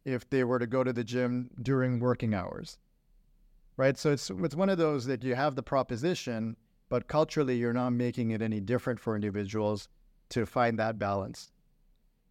if 0.05 0.29
they 0.29 0.43
were 0.43 0.59
to 0.59 0.67
go 0.67 0.83
to 0.83 0.93
the 0.93 1.03
gym 1.03 1.49
during 1.61 1.99
working 1.99 2.33
hours, 2.33 2.77
right? 3.75 3.97
So 3.97 4.11
it's 4.11 4.29
it's 4.29 4.55
one 4.55 4.69
of 4.69 4.77
those 4.77 5.05
that 5.05 5.23
you 5.23 5.35
have 5.35 5.55
the 5.55 5.63
proposition, 5.63 6.55
but 6.89 7.07
culturally 7.07 7.57
you're 7.57 7.73
not 7.73 7.89
making 7.91 8.31
it 8.31 8.41
any 8.41 8.59
different 8.59 8.99
for 8.99 9.15
individuals 9.15 9.89
to 10.29 10.45
find 10.45 10.77
that 10.79 10.99
balance. 10.99 11.51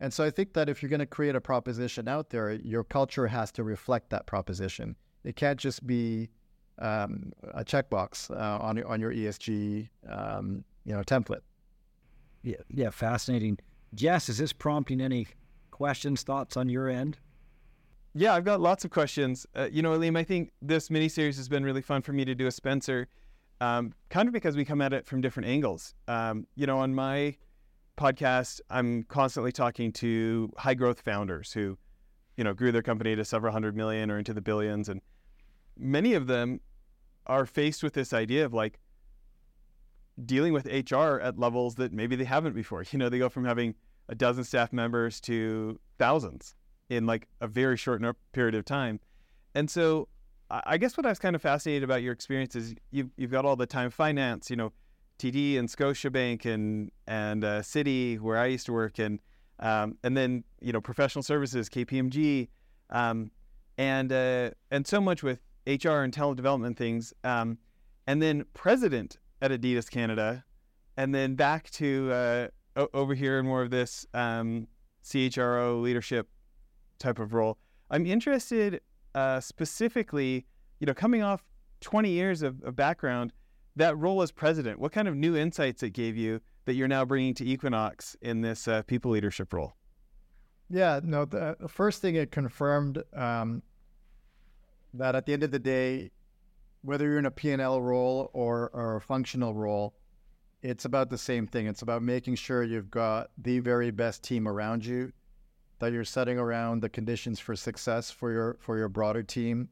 And 0.00 0.12
so 0.12 0.24
I 0.24 0.30
think 0.30 0.52
that 0.52 0.68
if 0.68 0.82
you're 0.82 0.90
going 0.90 1.00
to 1.00 1.06
create 1.06 1.34
a 1.34 1.40
proposition 1.40 2.06
out 2.06 2.30
there, 2.30 2.52
your 2.52 2.84
culture 2.84 3.26
has 3.26 3.50
to 3.52 3.64
reflect 3.64 4.10
that 4.10 4.26
proposition. 4.26 4.94
It 5.24 5.36
can't 5.36 5.58
just 5.58 5.86
be 5.86 6.28
um, 6.78 7.32
a 7.54 7.64
checkbox 7.64 8.30
uh, 8.30 8.62
on 8.62 8.82
on 8.84 9.00
your 9.00 9.12
ESG 9.12 9.88
um, 10.08 10.64
you 10.84 10.94
know 10.94 11.02
template. 11.02 11.40
Yeah, 12.42 12.56
yeah, 12.68 12.90
fascinating. 12.90 13.58
Jess, 13.94 14.28
is 14.28 14.38
this 14.38 14.52
prompting 14.52 15.00
any 15.00 15.26
questions, 15.70 16.22
thoughts 16.22 16.56
on 16.56 16.68
your 16.68 16.88
end? 16.88 17.18
Yeah, 18.14 18.34
I've 18.34 18.44
got 18.44 18.60
lots 18.60 18.84
of 18.84 18.90
questions. 18.90 19.46
Uh, 19.54 19.68
you 19.70 19.82
know, 19.82 19.94
Alim, 19.94 20.16
I 20.16 20.24
think 20.24 20.52
this 20.62 20.90
mini 20.90 21.08
series 21.08 21.36
has 21.36 21.48
been 21.48 21.64
really 21.64 21.82
fun 21.82 22.02
for 22.02 22.12
me 22.12 22.24
to 22.24 22.34
do 22.34 22.46
a 22.46 22.50
Spencer, 22.50 23.08
um, 23.60 23.92
kind 24.10 24.28
of 24.28 24.32
because 24.32 24.56
we 24.56 24.64
come 24.64 24.80
at 24.80 24.92
it 24.92 25.06
from 25.06 25.20
different 25.20 25.48
angles. 25.48 25.94
Um, 26.08 26.46
you 26.54 26.66
know, 26.66 26.78
on 26.78 26.94
my 26.94 27.36
podcast, 27.96 28.60
I'm 28.70 29.04
constantly 29.04 29.52
talking 29.52 29.92
to 29.92 30.52
high 30.58 30.74
growth 30.74 31.00
founders 31.00 31.52
who, 31.52 31.78
you 32.36 32.44
know, 32.44 32.54
grew 32.54 32.72
their 32.72 32.82
company 32.82 33.16
to 33.16 33.24
several 33.24 33.52
hundred 33.52 33.76
million 33.76 34.10
or 34.10 34.18
into 34.18 34.34
the 34.34 34.40
billions. 34.40 34.88
And 34.88 35.00
many 35.78 36.14
of 36.14 36.26
them 36.26 36.60
are 37.26 37.46
faced 37.46 37.82
with 37.82 37.94
this 37.94 38.12
idea 38.12 38.44
of 38.44 38.54
like 38.54 38.78
dealing 40.24 40.52
with 40.52 40.66
HR 40.66 41.18
at 41.20 41.38
levels 41.38 41.74
that 41.76 41.92
maybe 41.92 42.16
they 42.16 42.24
haven't 42.24 42.54
before. 42.54 42.84
You 42.92 42.98
know, 42.98 43.08
they 43.08 43.18
go 43.18 43.28
from 43.28 43.44
having 43.44 43.74
a 44.08 44.14
dozen 44.14 44.44
staff 44.44 44.72
members 44.72 45.20
to 45.22 45.78
thousands 45.98 46.54
in 46.88 47.06
like 47.06 47.26
a 47.40 47.48
very 47.48 47.76
short 47.76 48.02
period 48.32 48.54
of 48.54 48.64
time. 48.64 49.00
And 49.54 49.68
so 49.68 50.08
I 50.48 50.76
guess 50.76 50.96
what 50.96 51.04
I 51.04 51.08
was 51.08 51.18
kind 51.18 51.34
of 51.34 51.42
fascinated 51.42 51.82
about 51.82 52.02
your 52.02 52.12
experience 52.12 52.54
is 52.54 52.74
you've, 52.92 53.10
you've 53.16 53.32
got 53.32 53.44
all 53.44 53.56
the 53.56 53.66
time 53.66 53.90
finance, 53.90 54.48
you 54.48 54.56
know, 54.56 54.72
TD 55.18 55.58
and 55.58 55.68
Scotiabank 55.68 56.44
and 56.44 56.90
and 57.06 57.44
uh, 57.44 57.62
where 58.22 58.38
I 58.38 58.46
used 58.46 58.66
to 58.66 58.72
work, 58.72 58.98
and 58.98 59.20
um, 59.60 59.96
and 60.02 60.16
then 60.16 60.44
you 60.60 60.72
know 60.72 60.80
professional 60.80 61.22
services, 61.22 61.68
KPMG, 61.68 62.48
um, 62.90 63.30
and 63.78 64.12
uh, 64.12 64.50
and 64.70 64.86
so 64.86 65.00
much 65.00 65.22
with 65.22 65.40
HR 65.66 66.00
and 66.02 66.12
talent 66.12 66.36
development 66.36 66.76
things, 66.76 67.12
um, 67.24 67.58
and 68.06 68.20
then 68.20 68.44
president 68.54 69.18
at 69.42 69.50
Adidas 69.50 69.90
Canada, 69.90 70.44
and 70.96 71.14
then 71.14 71.34
back 71.34 71.70
to 71.70 72.10
uh, 72.12 72.48
o- 72.76 72.88
over 72.94 73.14
here 73.14 73.38
in 73.38 73.46
more 73.46 73.62
of 73.62 73.70
this 73.70 74.06
um, 74.14 74.66
CHRO 75.04 75.80
leadership 75.82 76.28
type 76.98 77.18
of 77.18 77.34
role. 77.34 77.58
I'm 77.90 78.06
interested 78.06 78.80
uh, 79.14 79.40
specifically, 79.40 80.46
you 80.80 80.86
know, 80.86 80.94
coming 80.94 81.22
off 81.22 81.44
20 81.80 82.10
years 82.10 82.42
of, 82.42 82.62
of 82.62 82.74
background 82.76 83.32
that 83.76 83.96
role 83.96 84.22
as 84.22 84.32
president, 84.32 84.78
what 84.78 84.92
kind 84.92 85.06
of 85.06 85.14
new 85.14 85.36
insights 85.36 85.82
it 85.82 85.90
gave 85.90 86.16
you 86.16 86.40
that 86.64 86.74
you're 86.74 86.88
now 86.88 87.04
bringing 87.04 87.34
to 87.34 87.44
Equinox 87.44 88.16
in 88.20 88.40
this 88.40 88.66
uh, 88.66 88.82
people 88.82 89.10
leadership 89.12 89.52
role? 89.52 89.76
Yeah, 90.68 91.00
no, 91.02 91.24
the 91.24 91.56
first 91.68 92.02
thing 92.02 92.16
it 92.16 92.32
confirmed 92.32 93.02
um, 93.14 93.62
that 94.94 95.14
at 95.14 95.26
the 95.26 95.32
end 95.32 95.44
of 95.44 95.52
the 95.52 95.58
day, 95.58 96.10
whether 96.82 97.04
you're 97.04 97.18
in 97.18 97.26
a 97.26 97.30
P&L 97.30 97.80
role 97.80 98.30
or, 98.32 98.70
or 98.72 98.96
a 98.96 99.00
functional 99.00 99.54
role, 99.54 99.94
it's 100.62 100.84
about 100.84 101.10
the 101.10 101.18
same 101.18 101.46
thing. 101.46 101.66
It's 101.66 101.82
about 101.82 102.02
making 102.02 102.36
sure 102.36 102.64
you've 102.64 102.90
got 102.90 103.30
the 103.38 103.60
very 103.60 103.90
best 103.90 104.24
team 104.24 104.48
around 104.48 104.84
you, 104.84 105.12
that 105.78 105.92
you're 105.92 106.04
setting 106.04 106.38
around 106.38 106.80
the 106.80 106.88
conditions 106.88 107.38
for 107.38 107.54
success 107.54 108.10
for 108.10 108.32
your 108.32 108.56
for 108.60 108.78
your 108.78 108.88
broader 108.88 109.22
team, 109.22 109.68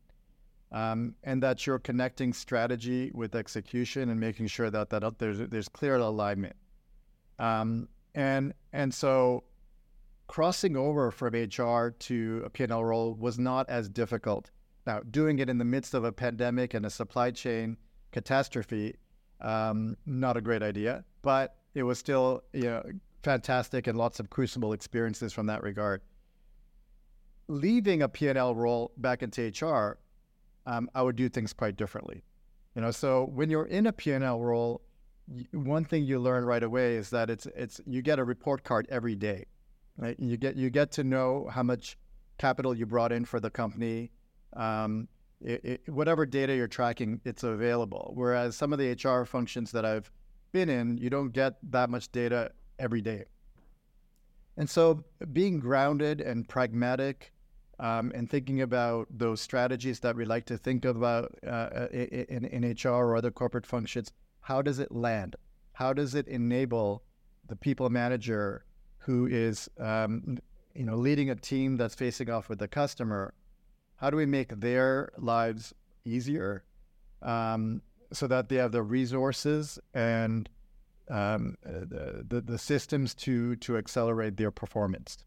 um, 0.75 1.15
and 1.23 1.41
that 1.41 1.67
you're 1.67 1.79
connecting 1.79 2.33
strategy 2.33 3.13
with 3.15 3.37
execution 3.37 4.11
and 4.11 4.19
making 4.19 4.49
sure 4.49 4.71
that 4.71 4.91
that 4.91 5.19
there's 5.19 5.39
there's 5.39 5.69
clear 5.69 5.95
alignment. 5.97 6.57
Um, 7.39 7.89
and 8.15 8.53
and 8.73 8.93
so 8.93 9.45
crossing 10.27 10.77
over 10.77 11.13
from 11.13 11.35
HR 11.35 11.91
to 11.91 12.43
a 12.45 12.51
P&L 12.51 12.85
role 12.85 13.15
was 13.15 13.39
not 13.39 13.69
as 13.69 13.89
difficult. 13.89 14.51
Now, 14.87 15.01
doing 15.01 15.39
it 15.39 15.49
in 15.49 15.59
the 15.59 15.65
midst 15.65 15.95
of 15.95 16.03
a 16.05 16.13
pandemic 16.13 16.75
and 16.75 16.85
a 16.85 16.91
supply 16.91 17.31
chain 17.31 17.77
catastrophe, 18.11 18.97
Um, 19.41 19.97
not 20.07 20.37
a 20.37 20.41
great 20.41 20.63
idea, 20.63 21.05
but 21.23 21.57
it 21.75 21.85
was 21.85 21.99
still 21.99 22.43
you 22.53 22.65
know 22.65 22.83
fantastic 23.23 23.87
and 23.87 23.97
lots 23.97 24.19
of 24.19 24.29
crucible 24.29 24.73
experiences 24.73 25.33
from 25.33 25.47
that 25.47 25.63
regard. 25.63 26.03
Leaving 27.47 28.03
a 28.03 28.09
P&L 28.09 28.55
role 28.55 28.93
back 28.97 29.23
into 29.23 29.43
HR, 29.43 29.99
um, 30.67 30.89
I 30.95 31.03
would 31.03 31.17
do 31.17 31.29
things 31.29 31.53
quite 31.53 31.77
differently. 31.77 32.25
You 32.75 32.83
know, 32.83 32.91
so 32.91 33.27
when 33.33 33.51
you're 33.51 33.67
in 33.67 33.87
a 33.87 33.93
P&L 33.93 34.41
role, 34.41 34.83
one 35.53 35.85
thing 35.85 36.05
you 36.05 36.19
learn 36.19 36.45
right 36.45 36.63
away 36.63 36.97
is 36.97 37.11
that 37.11 37.31
it's 37.31 37.47
it's 37.57 37.81
you 37.87 38.03
get 38.03 38.19
a 38.19 38.25
report 38.25 38.65
card 38.65 38.87
every 38.91 39.15
day. 39.15 39.47
Right? 39.97 40.19
You 40.19 40.37
get 40.37 40.57
you 40.57 40.71
get 40.71 40.91
to 40.93 41.05
know 41.05 41.49
how 41.51 41.63
much 41.63 41.97
capital 42.39 42.77
you 42.77 42.85
brought 42.85 43.13
in 43.13 43.25
for 43.25 43.41
the 43.41 43.51
company. 43.51 44.11
Um, 44.55 45.09
it, 45.41 45.65
it, 45.65 45.89
whatever 45.89 46.27
data 46.27 46.55
you're 46.55 46.69
tracking, 46.69 47.21
it's 47.25 47.43
available. 47.43 48.13
Whereas 48.15 48.57
some 48.57 48.73
of 48.73 48.79
the 48.79 48.93
HR 48.93 49.25
functions 49.25 49.73
that 49.73 49.85
I've 49.85 50.11
been 50.53 50.69
in, 50.69 50.97
you 50.99 51.11
don't 51.11 51.33
get 51.33 51.55
that 51.71 51.91
much 51.91 52.11
data 52.13 52.51
every 52.79 53.03
day. 53.03 53.25
And 54.57 54.69
so 54.71 55.05
being 55.33 55.59
grounded 55.59 56.21
and 56.21 56.49
pragmatic 56.49 57.33
um, 57.79 58.13
and 58.15 58.31
thinking 58.31 58.61
about 58.63 59.07
those 59.11 59.41
strategies 59.41 60.01
that 60.01 60.17
we 60.17 60.25
like 60.25 60.47
to 60.47 60.57
think 60.57 60.85
about 60.85 61.35
uh, 61.47 61.51
uh 61.51 61.89
in, 61.93 62.45
in 62.45 62.77
HR 62.83 62.89
or 62.89 63.17
other 63.17 63.31
corporate 63.31 63.67
functions, 63.67 64.13
how 64.41 64.63
does 64.63 64.79
it 64.79 64.93
land? 64.93 65.37
How 65.73 65.93
does 65.93 66.15
it 66.15 66.29
enable 66.29 67.03
the 67.47 67.57
people 67.57 67.91
manager 67.91 68.65
who 68.99 69.27
is 69.27 69.69
um, 69.79 70.39
you 70.75 70.85
know 70.85 70.97
leading 70.97 71.31
a 71.31 71.35
team 71.35 71.77
that's 71.77 71.95
facing 71.95 72.31
off 72.31 72.49
with 72.49 72.59
the 72.59 72.69
customer? 72.69 73.35
How 73.97 74.11
do 74.11 74.17
we 74.17 74.27
make 74.27 74.61
their 74.61 75.11
lives 75.17 75.75
easier 76.05 76.65
um, 77.23 77.83
so 78.13 78.27
that 78.27 78.49
they 78.49 78.57
have 78.57 78.73
the 78.73 78.83
resources 78.83 79.79
and 79.95 80.49
um, 81.11 81.57
the, 81.63 82.25
the, 82.27 82.41
the 82.41 82.59
systems 82.59 83.15
to 83.15 83.57
to 83.57 83.77
accelerate 83.77 84.37
their 84.37 84.51
performance. 84.51 85.19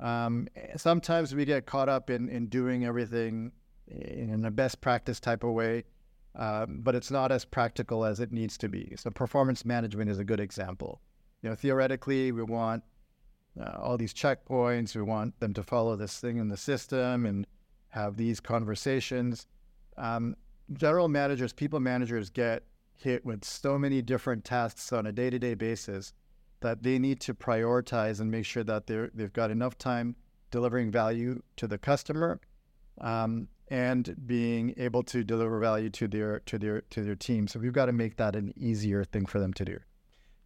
Um, 0.00 0.48
sometimes 0.76 1.34
we 1.34 1.44
get 1.44 1.66
caught 1.66 1.88
up 1.88 2.10
in 2.10 2.28
in 2.28 2.46
doing 2.46 2.84
everything 2.84 3.52
in 3.86 4.44
a 4.44 4.50
best 4.50 4.80
practice 4.80 5.20
type 5.20 5.44
of 5.44 5.52
way, 5.52 5.84
um, 6.36 6.80
but 6.82 6.94
it's 6.94 7.10
not 7.10 7.30
as 7.30 7.44
practical 7.44 8.04
as 8.04 8.20
it 8.20 8.32
needs 8.32 8.58
to 8.58 8.68
be. 8.68 8.94
So 8.96 9.10
performance 9.10 9.64
management 9.64 10.10
is 10.10 10.18
a 10.18 10.24
good 10.24 10.40
example. 10.40 11.00
You 11.42 11.50
know, 11.50 11.54
theoretically, 11.54 12.32
we 12.32 12.42
want 12.42 12.82
uh, 13.60 13.78
all 13.78 13.96
these 13.96 14.14
checkpoints. 14.14 14.96
We 14.96 15.02
want 15.02 15.38
them 15.40 15.52
to 15.54 15.62
follow 15.62 15.96
this 15.96 16.18
thing 16.18 16.38
in 16.38 16.48
the 16.48 16.56
system 16.56 17.26
and 17.26 17.46
have 17.90 18.16
these 18.16 18.40
conversations. 18.40 19.46
Um, 19.96 20.34
general 20.72 21.08
managers, 21.08 21.52
people 21.52 21.78
managers 21.80 22.30
get 22.30 22.64
hit 22.96 23.24
with 23.24 23.44
so 23.44 23.78
many 23.78 24.02
different 24.02 24.44
tasks 24.44 24.92
on 24.92 25.06
a 25.06 25.12
day-to-day 25.12 25.54
basis 25.54 26.12
that 26.64 26.82
they 26.82 26.98
need 26.98 27.20
to 27.20 27.34
prioritize 27.34 28.20
and 28.20 28.30
make 28.30 28.46
sure 28.46 28.64
that 28.64 28.86
they're 28.86 29.10
they've 29.14 29.32
got 29.34 29.50
enough 29.50 29.76
time 29.76 30.16
delivering 30.50 30.90
value 30.90 31.42
to 31.56 31.66
the 31.66 31.76
customer 31.76 32.40
um, 33.02 33.48
and 33.68 34.16
being 34.26 34.72
able 34.78 35.02
to 35.02 35.22
deliver 35.22 35.60
value 35.60 35.90
to 35.90 36.08
their 36.08 36.40
to 36.40 36.58
their 36.58 36.80
to 36.88 37.02
their 37.02 37.14
team. 37.14 37.46
So 37.46 37.60
we've 37.60 37.74
got 37.74 37.86
to 37.86 37.92
make 37.92 38.16
that 38.16 38.34
an 38.34 38.54
easier 38.56 39.04
thing 39.04 39.26
for 39.26 39.40
them 39.40 39.52
to 39.52 39.64
do. 39.64 39.78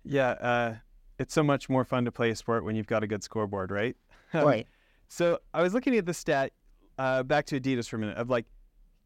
Yeah, 0.04 0.30
uh, 0.30 0.74
it's 1.20 1.32
so 1.32 1.44
much 1.44 1.68
more 1.68 1.84
fun 1.84 2.04
to 2.04 2.10
play 2.10 2.30
a 2.30 2.36
sport 2.36 2.64
when 2.64 2.74
you've 2.74 2.88
got 2.88 3.04
a 3.04 3.06
good 3.06 3.22
scoreboard, 3.22 3.70
right? 3.70 3.96
right. 4.34 4.66
so 5.06 5.38
I 5.54 5.62
was 5.62 5.72
looking 5.72 5.96
at 5.96 6.04
the 6.04 6.14
stat 6.14 6.52
uh, 6.98 7.22
back 7.22 7.46
to 7.46 7.60
Adidas 7.60 7.88
for 7.88 7.94
a 7.96 7.98
minute 8.00 8.16
of 8.16 8.28
like, 8.28 8.46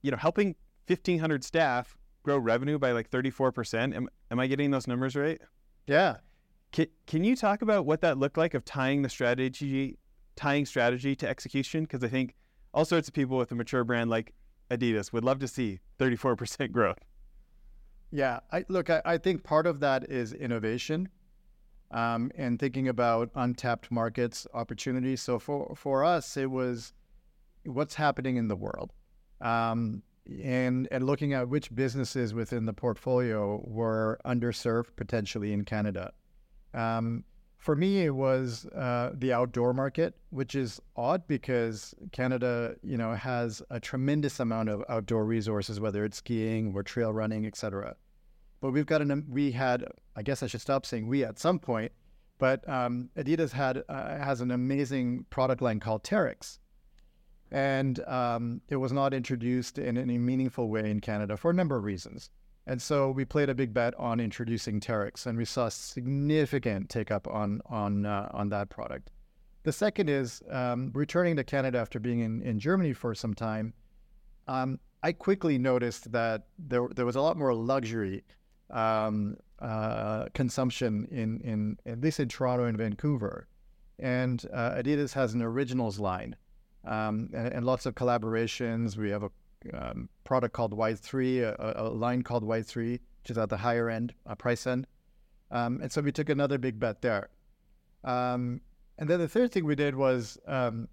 you 0.00 0.11
know, 0.11 0.16
helping 0.16 0.57
1,500 0.87 1.45
staff 1.45 1.97
grow 2.23 2.38
revenue 2.38 2.78
by 2.78 2.92
like 2.92 3.11
34%. 3.11 3.95
Am, 3.95 4.09
am 4.31 4.40
I 4.40 4.47
getting 4.47 4.71
those 4.71 4.88
numbers 4.88 5.14
right? 5.14 5.40
Yeah. 5.87 6.16
Can, 6.72 6.86
can 7.06 7.24
you 7.24 7.36
talk 7.36 7.62
about 7.62 7.86
what 7.86 8.00
that 8.00 8.18
looked 8.18 8.38
like 8.38 8.54
of 8.54 8.64
tying 8.64 9.02
the 9.02 9.08
strategy, 9.08 9.98
tying 10.37 10.66
strategy 10.66 11.14
to 11.16 11.28
execution? 11.28 11.85
Because 11.85 12.02
I 12.02 12.08
think 12.08 12.35
all 12.74 12.85
sorts 12.85 13.08
of 13.08 13.14
people 13.14 13.37
with 13.37 13.52
a 13.52 13.54
mature 13.54 13.85
brand 13.85 14.11
like 14.11 14.32
Adidas 14.70 15.12
would 15.12 15.24
love 15.24 15.38
to 15.40 15.48
see 15.48 15.80
34% 15.98 16.72
growth. 16.72 16.98
Yeah, 18.11 18.40
I, 18.50 18.64
look, 18.68 18.90
I, 18.90 19.02
I 19.04 19.18
think 19.18 19.42
part 19.42 19.66
of 19.66 19.80
that 19.80 20.11
is 20.11 20.32
innovation 20.32 21.08
um, 21.90 22.30
and 22.35 22.58
thinking 22.58 22.88
about 22.88 23.30
untapped 23.35 23.90
markets 23.90 24.46
opportunities. 24.54 25.20
So 25.22 25.38
for, 25.38 25.74
for 25.76 26.04
us, 26.04 26.37
it 26.37 26.50
was 26.50 26.92
what's 27.64 27.94
happening 27.94 28.37
in 28.37 28.48
the 28.48 28.56
world. 28.56 28.92
Um, 29.40 30.02
and 30.42 30.87
and 30.92 31.04
looking 31.04 31.32
at 31.32 31.48
which 31.48 31.74
businesses 31.74 32.32
within 32.32 32.64
the 32.64 32.72
portfolio 32.72 33.61
were 33.64 34.20
underserved 34.24 34.94
potentially 34.96 35.52
in 35.52 35.64
Canada. 35.64 36.12
Um, 36.74 37.24
for 37.62 37.76
me, 37.76 38.04
it 38.04 38.14
was 38.14 38.66
uh, 38.66 39.12
the 39.14 39.32
outdoor 39.32 39.72
market, 39.72 40.14
which 40.30 40.56
is 40.56 40.80
odd 40.96 41.26
because 41.28 41.94
Canada, 42.11 42.74
you 42.82 42.96
know, 42.96 43.14
has 43.14 43.62
a 43.70 43.78
tremendous 43.78 44.40
amount 44.40 44.68
of 44.68 44.82
outdoor 44.88 45.24
resources, 45.24 45.78
whether 45.78 46.04
it's 46.04 46.16
skiing 46.16 46.72
or 46.74 46.82
trail 46.82 47.12
running, 47.12 47.46
etc. 47.46 47.94
But 48.61 48.72
we've 48.72 48.87
got 48.87 49.00
an 49.00 49.26
we 49.28 49.52
had, 49.52 49.85
I 50.16 50.22
guess 50.22 50.42
I 50.42 50.48
should 50.48 50.61
stop 50.61 50.85
saying 50.85 51.06
we 51.06 51.24
at 51.24 51.38
some 51.38 51.61
point, 51.61 51.92
but 52.38 52.68
um, 52.68 53.11
Adidas 53.16 53.52
had 53.52 53.85
uh, 53.88 54.18
has 54.18 54.40
an 54.40 54.50
amazing 54.50 55.26
product 55.30 55.62
line 55.62 55.78
called 55.78 56.02
Terrex, 56.02 56.58
and 57.52 58.00
um, 58.08 58.61
it 58.70 58.76
was 58.76 58.90
not 58.90 59.14
introduced 59.14 59.78
in 59.78 59.96
any 59.96 60.18
meaningful 60.18 60.68
way 60.68 60.90
in 60.90 60.98
Canada 60.98 61.37
for 61.37 61.52
a 61.52 61.54
number 61.54 61.76
of 61.76 61.85
reasons. 61.85 62.30
And 62.66 62.81
so 62.81 63.11
we 63.11 63.25
played 63.25 63.48
a 63.48 63.55
big 63.55 63.75
bet 63.75 63.94
on 63.98 64.20
introducing 64.20 64.81
Terrex, 64.81 65.27
and 65.27 65.37
we 65.37 65.44
saw 65.44 65.68
significant 65.68 66.88
take 66.88 67.11
up 67.11 67.27
on 67.27 67.61
on 67.66 68.07
uh, 68.07 68.29
on 68.33 68.51
that 68.51 68.70
product. 68.70 69.11
The 69.64 69.72
second 69.72 70.09
is 70.09 70.42
um, 70.51 70.90
returning 70.94 71.37
to 71.37 71.44
Canada 71.44 71.79
after 71.79 72.01
being 72.01 72.20
in, 72.20 72.42
in 72.42 72.59
Germany 72.59 72.92
for 72.92 73.14
some 73.14 73.35
time. 73.35 73.75
Um, 74.48 74.81
I 75.03 75.12
quickly 75.12 75.59
noticed 75.59 76.12
that 76.12 76.46
there 76.59 76.87
there 76.94 77.07
was 77.07 77.16
a 77.16 77.20
lot 77.20 77.37
more 77.37 77.53
luxury 77.53 78.22
um, 78.70 79.37
uh, 79.59 80.27
consumption 80.35 81.09
in 81.11 81.40
in 81.40 81.79
at 81.85 82.01
least 82.01 82.20
in 82.20 82.29
Toronto 82.29 82.66
and 82.66 82.79
Vancouver, 82.79 83.48
and 83.98 84.44
uh, 84.53 84.75
Adidas 84.75 85.12
has 85.14 85.35
an 85.35 85.42
originals 85.42 85.98
line 85.98 86.37
um, 86.85 87.29
and, 87.33 87.48
and, 87.48 87.64
lots 87.64 87.87
of 87.87 87.94
collaborations. 87.94 88.96
We 88.96 89.11
have 89.11 89.22
a 89.22 89.31
um, 89.75 90.09
product 90.25 90.55
called 90.55 90.77
Y3, 90.77 91.42
a, 91.42 91.75
a, 91.77 91.88
line 91.88 92.22
called 92.22 92.44
Y3, 92.44 92.92
which 92.92 93.31
is 93.31 93.38
at 93.38 93.48
the 93.48 93.57
higher 93.57 93.88
end, 93.88 94.14
uh, 94.27 94.35
price 94.35 94.66
end. 94.66 94.87
Um, 95.51 95.81
and 95.83 95.92
so 95.92 96.01
we 96.01 96.12
took 96.12 96.29
another 96.29 96.59
big 96.59 96.81
bet 96.81 97.03
there. 97.03 97.29
Um, 98.05 98.61
and 98.98 99.09
then 99.09 99.20
the 99.20 99.29
third 99.29 99.53
thing 99.53 99.64
we 99.64 99.75
did 99.75 99.94
was 99.94 100.38
um, 100.46 100.88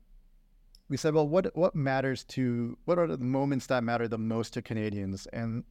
we 0.90 0.98
said, 0.98 1.14
well, 1.14 1.28
what 1.28 1.56
what 1.56 1.76
matters 1.76 2.24
to 2.26 2.78
what 2.86 2.98
are 2.98 3.08
the 3.08 3.18
moments 3.18 3.68
that 3.68 3.84
matter 3.84 4.08
the 4.08 4.18
most 4.18 4.54
to 4.54 4.62
Canadians? 4.62 5.28
And 5.28 5.64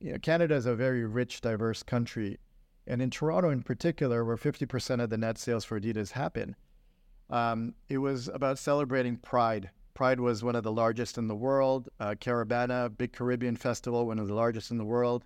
you 0.00 0.12
know, 0.12 0.18
Canada 0.18 0.54
is 0.54 0.66
a 0.66 0.74
very 0.74 1.04
rich, 1.04 1.40
diverse 1.40 1.82
country, 1.82 2.38
and 2.86 3.02
in 3.02 3.10
Toronto 3.10 3.50
in 3.50 3.62
particular, 3.62 4.24
where 4.24 4.36
50% 4.36 5.02
of 5.02 5.10
the 5.10 5.18
net 5.18 5.38
sales 5.38 5.64
for 5.64 5.80
Adidas 5.80 6.12
happen, 6.12 6.54
um, 7.30 7.74
it 7.88 7.98
was 7.98 8.28
about 8.28 8.58
celebrating 8.58 9.16
Pride. 9.16 9.70
Pride 9.98 10.20
was 10.20 10.44
one 10.44 10.54
of 10.54 10.62
the 10.62 10.70
largest 10.70 11.18
in 11.18 11.26
the 11.26 11.34
world. 11.34 11.88
Uh, 11.98 12.14
Caribana, 12.14 12.88
big 12.96 13.12
Caribbean 13.12 13.56
festival, 13.56 14.06
one 14.06 14.20
of 14.20 14.28
the 14.28 14.34
largest 14.34 14.70
in 14.70 14.78
the 14.78 14.84
world. 14.84 15.24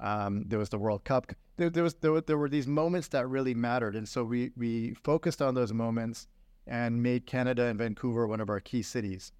Um, 0.00 0.44
there 0.46 0.58
was 0.58 0.70
the 0.70 0.78
World 0.78 1.04
Cup. 1.04 1.30
There, 1.58 1.68
there 1.68 1.82
was 1.82 1.92
there 1.96 2.10
were, 2.10 2.22
there 2.22 2.38
were 2.38 2.48
these 2.48 2.66
moments 2.66 3.08
that 3.08 3.28
really 3.28 3.52
mattered, 3.52 3.94
and 3.94 4.08
so 4.08 4.24
we 4.24 4.50
we 4.56 4.94
focused 4.94 5.42
on 5.42 5.54
those 5.54 5.74
moments 5.74 6.26
and 6.66 7.02
made 7.02 7.26
Canada 7.26 7.64
and 7.66 7.78
Vancouver 7.78 8.26
one 8.26 8.40
of 8.40 8.48
our 8.48 8.60
key 8.60 8.80
cities. 8.80 9.30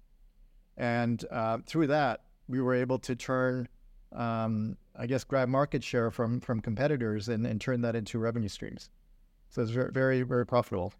And 0.77 1.25
uh, 1.31 1.57
through 1.65 1.87
that, 1.87 2.21
we 2.47 2.61
were 2.61 2.75
able 2.75 2.99
to 2.99 3.15
turn, 3.15 3.67
um, 4.11 4.77
I 4.95 5.07
guess, 5.07 5.23
grab 5.23 5.49
market 5.49 5.83
share 5.83 6.11
from 6.11 6.39
from 6.41 6.61
competitors 6.61 7.27
and, 7.27 7.47
and 7.47 7.59
turn 7.59 7.81
that 7.81 7.95
into 7.95 8.19
revenue 8.19 8.49
streams. 8.49 8.91
So 9.49 9.63
it's 9.63 9.71
very 9.71 10.21
very 10.21 10.45
profitable. 10.45 10.93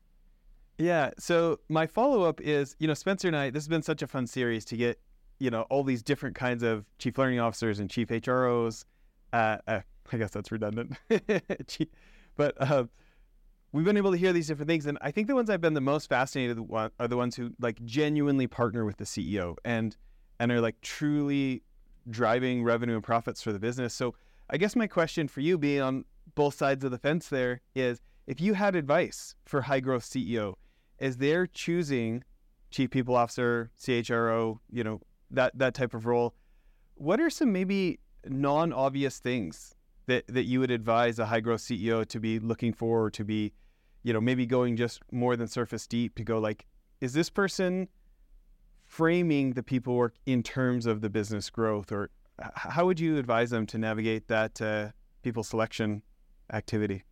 Yeah. 0.78 1.12
So 1.18 1.60
my 1.70 1.88
follow 1.88 2.24
up 2.24 2.42
is, 2.42 2.76
you 2.80 2.88
know, 2.88 2.94
Spencer 2.94 3.28
and 3.28 3.38
I, 3.38 3.50
this 3.50 3.64
has 3.64 3.68
been 3.68 3.82
such 3.82 4.02
a 4.02 4.08
fun 4.08 4.28
series 4.28 4.66
to 4.66 4.78
get, 4.78 5.00
you 5.40 5.50
know, 5.50 5.62
all 5.64 5.84
these 5.84 6.04
different 6.04 6.36
kinds 6.36 6.64
of 6.64 6.86
chief 6.98 7.18
learning 7.18 7.40
officers 7.40 7.80
and 7.80 7.90
chief 7.90 8.10
HROs. 8.10 8.86
Uh, 9.32 9.58
uh, 9.68 9.80
I 10.12 10.18
guess 10.18 10.32
that's 10.32 10.52
redundant. 10.52 10.94
but 12.38 12.62
uh, 12.62 12.84
we've 13.72 13.86
been 13.86 13.98
able 13.98 14.12
to 14.12 14.18
hear 14.18 14.34
these 14.34 14.48
different 14.48 14.70
things. 14.70 14.86
And 14.86 14.98
I 15.02 15.12
think 15.12 15.28
the 15.28 15.36
ones 15.36 15.50
I've 15.50 15.62
been 15.62 15.74
the 15.74 15.82
most 15.82 16.10
fascinated 16.10 16.60
with 16.60 16.92
are 17.00 17.08
the 17.08 17.18
ones 17.18 17.36
who 17.36 17.52
like 17.60 17.84
genuinely 17.86 18.46
partner 18.46 18.86
with 18.86 18.98
the 18.98 19.06
CEO 19.06 19.56
and, 19.66 19.96
and 20.40 20.52
are 20.52 20.62
like 20.62 20.80
truly 20.82 21.64
driving 22.10 22.64
revenue 22.64 22.96
and 22.96 23.04
profits 23.04 23.42
for 23.42 23.52
the 23.52 23.60
business. 23.60 23.94
So 23.94 24.14
I 24.50 24.58
guess 24.58 24.76
my 24.76 24.86
question 24.86 25.28
for 25.28 25.40
you 25.40 25.58
being 25.58 25.82
on 25.82 26.06
both 26.36 26.54
sides 26.54 26.84
of 26.84 26.92
the 26.92 27.00
fence 27.00 27.30
there 27.30 27.62
is 27.74 28.02
if 28.28 28.40
you 28.42 28.54
had 28.54 28.76
advice 28.76 29.36
for 29.46 29.62
high 29.62 29.80
growth 29.80 30.04
CEO, 30.04 30.56
as 31.00 31.18
they're 31.18 31.48
choosing 31.48 32.24
chief 32.72 32.90
people 32.90 33.16
officer, 33.16 33.72
CHRO, 33.80 34.60
you 34.70 34.84
know, 34.84 35.02
that 35.32 35.58
that 35.58 35.74
type 35.74 35.94
of 35.94 36.06
role, 36.06 36.36
what 36.96 37.20
are 37.20 37.30
some 37.30 37.52
maybe 37.52 38.00
non-obvious 38.26 39.20
things 39.20 39.76
that 40.08 40.26
that 40.28 40.44
you 40.44 40.60
would 40.60 40.72
advise 40.72 41.20
a 41.20 41.26
high 41.26 41.40
growth 41.40 41.62
CEO 41.62 42.06
to 42.08 42.20
be 42.20 42.40
looking 42.40 42.74
for, 42.74 43.06
or 43.06 43.12
to 43.12 43.24
be, 43.24 43.54
you 44.04 44.14
know, 44.14 44.22
maybe 44.22 44.46
going 44.46 44.76
just 44.76 45.02
more 45.12 45.36
than 45.36 45.48
surface 45.48 45.88
deep 45.88 46.16
to 46.16 46.24
go 46.24 46.40
like, 46.40 46.66
is 47.02 47.14
this 47.14 47.30
person 47.30 47.88
framing 48.86 49.54
the 49.54 49.64
people 49.64 49.96
work 49.96 50.16
in 50.26 50.44
terms 50.44 50.86
of 50.86 51.02
the 51.02 51.10
business 51.10 51.50
growth, 51.50 51.92
or 51.92 52.10
how 52.40 52.86
would 52.86 53.00
you 53.00 53.18
advise 53.18 53.50
them 53.50 53.66
to 53.66 53.78
navigate 53.78 54.28
that 54.28 54.62
uh, 54.62 54.90
people 55.24 55.44
selection 55.44 56.02
activity? 56.54 57.04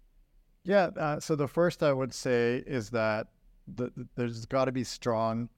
Yeah. 0.64 0.90
Uh, 0.98 1.20
so 1.20 1.36
the 1.36 1.48
first 1.48 1.84
I 1.84 1.92
would 1.92 2.14
say 2.14 2.64
is 2.66 2.90
that 2.92 3.28
the, 3.68 3.92
there's 4.16 4.46
got 4.46 4.66
to 4.66 4.72
be 4.72 4.84
strong 4.84 5.50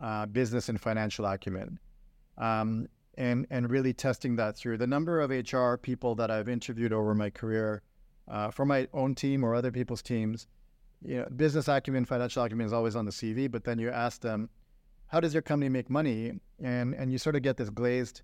uh, 0.00 0.26
business 0.26 0.68
and 0.68 0.80
financial 0.80 1.24
acumen, 1.26 1.78
um, 2.38 2.88
and 3.16 3.46
and 3.50 3.70
really 3.70 3.92
testing 3.92 4.36
that 4.36 4.56
through. 4.56 4.78
The 4.78 4.86
number 4.86 5.20
of 5.20 5.30
HR 5.30 5.76
people 5.76 6.14
that 6.16 6.30
I've 6.30 6.48
interviewed 6.48 6.92
over 6.92 7.14
my 7.14 7.30
career, 7.30 7.82
uh, 8.28 8.50
for 8.50 8.64
my 8.64 8.88
own 8.92 9.14
team 9.14 9.44
or 9.44 9.54
other 9.54 9.70
people's 9.70 10.02
teams, 10.02 10.46
you 11.02 11.18
know, 11.18 11.28
business 11.36 11.68
acumen, 11.68 12.04
financial 12.04 12.42
acumen 12.42 12.66
is 12.66 12.72
always 12.72 12.96
on 12.96 13.04
the 13.04 13.12
CV. 13.12 13.50
But 13.50 13.64
then 13.64 13.78
you 13.78 13.90
ask 13.90 14.20
them, 14.20 14.48
how 15.06 15.20
does 15.20 15.32
your 15.32 15.42
company 15.42 15.68
make 15.68 15.90
money? 15.90 16.32
And 16.62 16.94
and 16.94 17.12
you 17.12 17.18
sort 17.18 17.36
of 17.36 17.42
get 17.42 17.56
this 17.56 17.70
glazed 17.70 18.22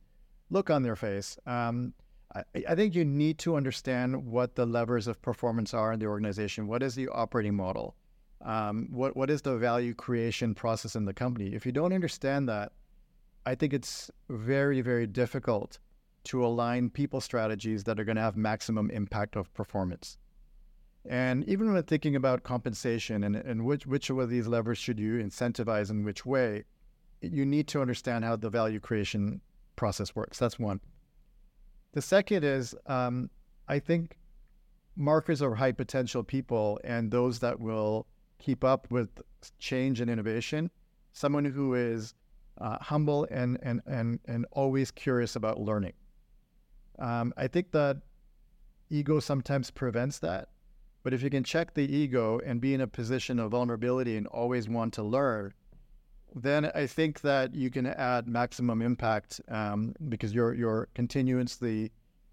look 0.51 0.71
on 0.71 0.83
their 0.83 0.97
face. 0.97 1.39
Um, 1.47 1.95
I, 2.35 2.43
I, 2.69 2.75
think 2.75 2.95
you 2.95 3.05
need 3.05 3.39
to 3.39 3.57
understand 3.57 4.27
what 4.27 4.55
the 4.55 4.67
levers 4.67 5.07
of 5.07 5.21
performance 5.23 5.75
are 5.75 5.93
in 5.93 5.99
the 5.99 6.07
organization. 6.07 6.67
What 6.67 6.83
is 6.83 6.95
the 6.95 7.09
operating 7.09 7.55
model? 7.55 7.97
Um, 8.43 8.89
what 8.91 9.17
what 9.17 9.31
is 9.31 9.43
the 9.43 9.57
value 9.57 9.95
creation 9.95 10.55
process 10.55 10.97
in 10.97 11.05
the 11.05 11.13
company? 11.13 11.55
If 11.55 11.67
you 11.67 11.73
don't 11.73 11.93
understand 11.93 12.49
that, 12.49 12.73
I 13.45 13.55
think 13.55 13.73
it's 13.73 14.11
very 14.29 14.81
very 14.81 15.07
difficult 15.07 15.79
to 16.25 16.45
align 16.45 16.91
people 16.91 17.21
strategies 17.21 17.85
that 17.85 17.99
are 17.99 18.05
going 18.05 18.17
to 18.17 18.23
have 18.23 18.37
maximum 18.37 18.91
impact 18.91 19.37
of 19.37 19.53
performance. 19.55 20.19
And 21.09 21.45
even 21.49 21.73
when 21.73 21.83
thinking 21.85 22.15
about 22.15 22.43
compensation 22.43 23.25
and, 23.25 23.37
and 23.37 23.65
which 23.65 23.87
which 23.87 24.11
of 24.11 24.29
these 24.29 24.47
levers 24.47 24.79
should 24.79 24.99
you 24.99 25.15
incentivize 25.15 25.91
in 25.91 26.05
which 26.05 26.27
way, 26.27 26.65
you 27.21 27.45
need 27.47 27.69
to 27.69 27.81
understand 27.81 28.25
how 28.25 28.37
the 28.37 28.51
value 28.51 28.81
creation 28.81 29.41
process 29.77 30.15
works. 30.15 30.39
That's 30.39 30.59
one. 30.59 30.81
The 31.93 32.03
second 32.03 32.45
is 32.45 32.75
um, 32.87 33.31
I 33.69 33.79
think 33.79 34.17
markers 34.97 35.41
are 35.43 35.55
high 35.55 35.73
potential 35.73 36.23
people 36.23 36.79
and 36.85 37.11
those 37.11 37.39
that 37.41 37.59
will 37.59 38.07
keep 38.41 38.65
up 38.65 38.91
with 38.91 39.09
change 39.59 40.01
and 40.01 40.11
innovation, 40.11 40.71
someone 41.13 41.45
who 41.45 41.75
is 41.75 42.15
uh, 42.61 42.79
humble 42.81 43.27
and, 43.31 43.59
and, 43.63 43.81
and, 43.87 44.19
and 44.27 44.47
always 44.53 44.91
curious 44.91 45.37
about 45.37 45.61
learning. 45.61 45.93
Um, 46.99 47.33
I 47.37 47.47
think 47.47 47.71
that 47.73 47.99
ego 48.91 49.21
sometimes 49.21 49.71
prevents 49.71 50.19
that. 50.19 50.49
But 51.03 51.15
if 51.15 51.23
you 51.23 51.31
can 51.31 51.45
check 51.45 51.73
the 51.73 51.91
ego 51.91 52.41
and 52.45 52.61
be 52.61 52.75
in 52.75 52.83
a 52.83 52.87
position 52.87 53.39
of 53.39 53.53
vulnerability 53.53 54.17
and 54.17 54.27
always 54.27 54.69
want 54.69 54.93
to 54.95 55.03
learn, 55.03 55.55
then 56.35 56.71
I 56.75 56.87
think 56.87 57.23
that 57.23 57.55
you 57.55 57.71
can 57.71 57.87
add 57.87 58.29
maximum 58.29 58.83
impact 58.83 59.41
um, 59.49 59.95
because 60.09 60.35
you're 60.35 60.55
you're 60.55 60.89
continuously 60.95 61.91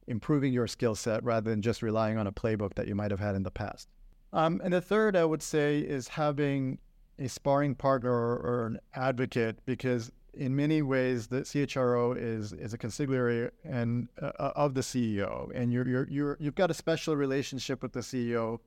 improving 0.08 0.54
your 0.54 0.68
skill 0.68 0.96
set 0.96 1.24
rather 1.24 1.50
than 1.50 1.62
just 1.62 1.82
relying 1.82 2.18
on 2.18 2.28
a 2.28 2.32
playbook 2.32 2.76
that 2.76 2.88
you 2.88 2.96
might 2.96 3.12
have 3.12 3.20
had 3.20 3.36
in 3.36 3.44
the 3.44 3.52
past. 3.52 3.90
Um, 4.38 4.62
and 4.64 4.72
the 4.72 4.82
third, 4.82 5.16
I 5.16 5.26
would 5.26 5.42
say, 5.42 5.80
is 5.80 6.10
having 6.10 6.78
a 7.18 7.28
sparring 7.28 7.74
partner 7.74 8.12
or, 8.12 8.38
or, 8.38 8.66
an 8.68 8.80
advocate, 8.94 9.58
because 9.66 10.12
in 10.36 10.56
many 10.56 10.84
ways, 10.84 11.26
the 11.26 11.42
CHRO 11.42 12.16
is 12.16 12.54
is 12.54 12.72
a 12.72 12.78
consigliere 12.78 13.50
and 13.64 14.08
uh, 14.22 14.32
uh 14.38 14.52
of 14.56 14.76
the 14.76 14.82
CEO, 14.82 15.50
and 15.56 15.74
you're 15.74 15.88
you're 15.88 16.08
you're 16.08 16.38
you've 16.40 16.54
got 16.54 16.70
a 16.70 16.76
special 16.76 17.16
relationship 17.16 17.82
with 17.82 17.94
the 17.94 18.02
CEO, 18.02 18.60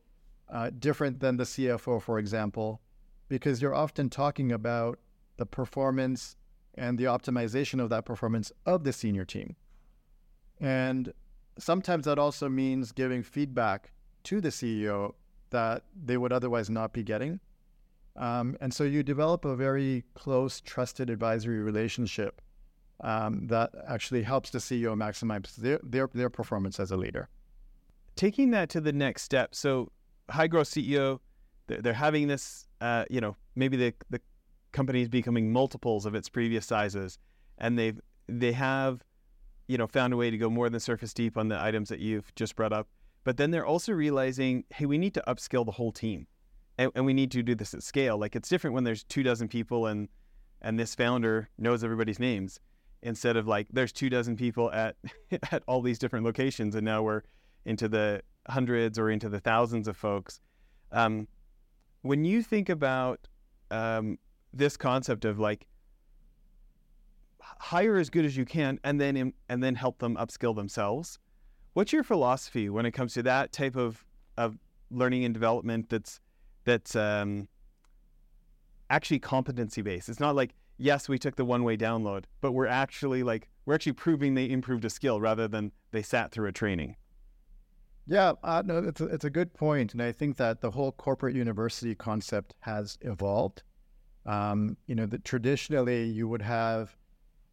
uh, 0.53 0.71
different 0.77 1.21
than 1.21 1.37
the 1.37 1.45
CFO, 1.45 2.03
for 2.03 2.19
example, 2.19 2.81
because 3.29 3.63
you're 3.63 3.75
often 3.75 4.11
talking 4.11 4.51
about 4.51 4.99
the 5.37 5.47
performance 5.47 6.35
and 6.75 6.99
the 6.99 7.05
optimization 7.05 7.81
of 7.81 7.91
that 7.91 8.05
performance 8.05 8.51
of 8.67 8.83
the 8.83 8.93
senior 8.93 9.25
team, 9.25 9.55
and 10.59 11.13
sometimes 11.59 12.07
that 12.07 12.19
also 12.19 12.49
means 12.49 12.91
giving 12.91 13.23
feedback 13.23 13.93
to 14.25 14.41
the 14.41 14.49
CEO 14.49 15.15
that 15.51 15.85
they 16.05 16.17
would 16.17 16.33
otherwise 16.33 16.71
not 16.71 16.93
be 16.93 17.03
getting. 17.03 17.41
Um, 18.17 18.57
and 18.61 18.73
so 18.73 18.85
you 18.85 19.03
develop 19.03 19.45
a 19.45 19.57
very 19.57 20.05
close, 20.15 20.61
trusted 20.61 21.11
advisory 21.11 21.61
relationship 21.61 22.41
um, 23.01 23.47
that 23.47 23.71
actually 23.89 24.23
helps 24.23 24.51
the 24.51 24.59
CEO 24.59 24.95
maximize 24.95 25.55
their, 25.57 25.81
their, 25.83 26.09
their 26.13 26.31
performance 26.31 26.79
as 26.81 26.91
a 26.91 26.97
leader. 26.97 27.29
Taking 28.17 28.51
that 28.51 28.69
to 28.71 28.81
the 28.81 28.93
next 28.93 29.23
step, 29.23 29.55
so 29.55 29.91
high 30.29 30.49
growth 30.49 30.69
CEO, 30.69 31.21
they're, 31.67 31.93
having 31.93 32.27
this, 32.27 32.67
uh, 32.81 33.05
you 33.09 33.21
know, 33.21 33.37
maybe 33.55 33.77
the, 33.77 33.95
the 34.11 34.21
company 34.73 35.03
is 35.03 35.09
becoming 35.09 35.53
multiples 35.53 36.05
of 36.05 36.15
its 36.15 36.29
previous 36.29 36.67
sizes, 36.67 37.19
and 37.59 37.79
they've 37.79 38.01
they 38.29 38.53
have, 38.53 39.03
you 39.67 39.77
know, 39.77 39.87
found 39.87 40.13
a 40.13 40.17
way 40.17 40.31
to 40.31 40.39
go 40.39 40.49
more 40.49 40.69
than 40.69 40.81
surface 40.81 41.13
deep 41.13 41.37
on 41.37 41.49
the 41.49 41.61
items 41.61 41.89
that 41.89 41.99
you've 42.01 42.33
just 42.35 42.57
brought 42.57 42.73
up. 42.73 42.89
But 43.25 43.37
then 43.37 43.51
they're 43.51 43.67
also 43.67 43.93
realizing, 43.93 44.65
hey, 44.71 44.87
we 44.87 44.99
need 44.99 45.15
to 45.15 45.23
upskill 45.27 45.65
the 45.67 45.73
whole 45.73 45.93
team, 45.93 46.27
and, 46.79 46.91
and 46.95 47.05
we 47.05 47.13
need 47.13 47.31
to 47.33 47.43
do 47.43 47.55
this 47.55 47.75
at 47.75 47.83
scale. 47.83 48.19
Like 48.19 48.35
it's 48.35 48.49
different 48.49 48.75
when 48.75 48.85
there's 48.85 49.05
two 49.05 49.23
dozen 49.23 49.49
people 49.49 49.87
and 49.87 50.09
and 50.63 50.79
this 50.79 50.95
founder 50.95 51.49
knows 51.59 51.83
everybody's 51.83 52.19
names, 52.19 52.61
instead 53.03 53.37
of 53.37 53.47
like 53.47 53.67
there's 53.73 53.93
two 53.93 54.11
dozen 54.11 54.37
people 54.37 54.71
at 54.73 54.97
at 55.53 55.63
all 55.67 55.83
these 55.83 55.99
different 55.99 56.25
locations, 56.25 56.75
and 56.75 56.85
now 56.85 57.03
we're 57.03 57.23
into 57.67 57.89
the 57.89 58.23
hundreds 58.49 58.99
or 58.99 59.11
into 59.11 59.29
the 59.29 59.41
thousands 59.41 59.87
of 59.87 59.97
folks. 59.97 60.41
Um, 60.93 61.29
when 62.03 62.25
you 62.25 62.43
think 62.43 62.69
about 62.69 63.29
um, 63.71 64.19
this 64.53 64.77
concept 64.77 65.25
of 65.25 65.39
like 65.39 65.67
hire 67.41 67.97
as 67.97 68.11
good 68.11 68.25
as 68.25 68.37
you 68.37 68.45
can 68.45 68.79
and 68.85 69.01
then 69.01 69.33
and 69.49 69.63
then 69.63 69.75
help 69.75 69.99
them 69.99 70.17
upskill 70.17 70.55
themselves 70.55 71.19
What's 71.73 71.93
your 71.93 72.03
philosophy 72.03 72.69
when 72.69 72.87
it 72.87 72.93
comes 72.93 73.15
to 73.15 73.23
that 73.23 73.53
type 73.53 73.77
of, 73.77 74.05
of 74.37 74.59
learning 74.91 75.25
and 75.25 75.33
development 75.33 75.89
that's 75.89 76.21
that's 76.65 76.95
um, 76.97 77.49
actually 78.89 79.21
competency 79.21 79.83
based? 79.83 80.09
It's 80.09 80.21
not 80.21 80.35
like 80.35 80.55
yes, 80.81 81.09
we 81.09 81.19
took 81.19 81.37
the 81.37 81.45
one 81.45 81.63
way 81.63 81.77
download, 81.77 82.25
but 82.41 82.53
we're 82.53 82.67
actually 82.67 83.23
like 83.23 83.49
we're 83.67 83.75
actually 83.75 83.93
proving 83.93 84.35
they 84.35 84.51
improved 84.51 84.85
a 84.85 84.91
skill 84.91 85.21
rather 85.21 85.47
than 85.47 85.73
they 85.93 86.03
sat 86.03 86.33
through 86.33 86.49
a 86.49 86.53
training. 86.53 86.97
Yeah, 88.07 88.33
uh, 88.43 88.63
no, 88.67 88.79
it's 88.79 89.01
a, 89.01 89.07
it's 89.07 89.25
a 89.25 89.31
good 89.31 89.55
point, 89.55 89.93
and 89.93 90.03
I 90.03 90.11
think 90.11 90.37
that 90.39 90.61
the 90.61 90.71
whole 90.71 90.91
corporate 90.91 91.37
university 91.37 91.95
concept 91.95 92.55
has 92.61 92.99
evolved. 93.03 93.63
Um, 94.27 94.77
you 94.87 94.95
know, 94.95 95.07
traditionally 95.23 96.05
you 96.05 96.27
would 96.27 96.43
have 96.43 96.97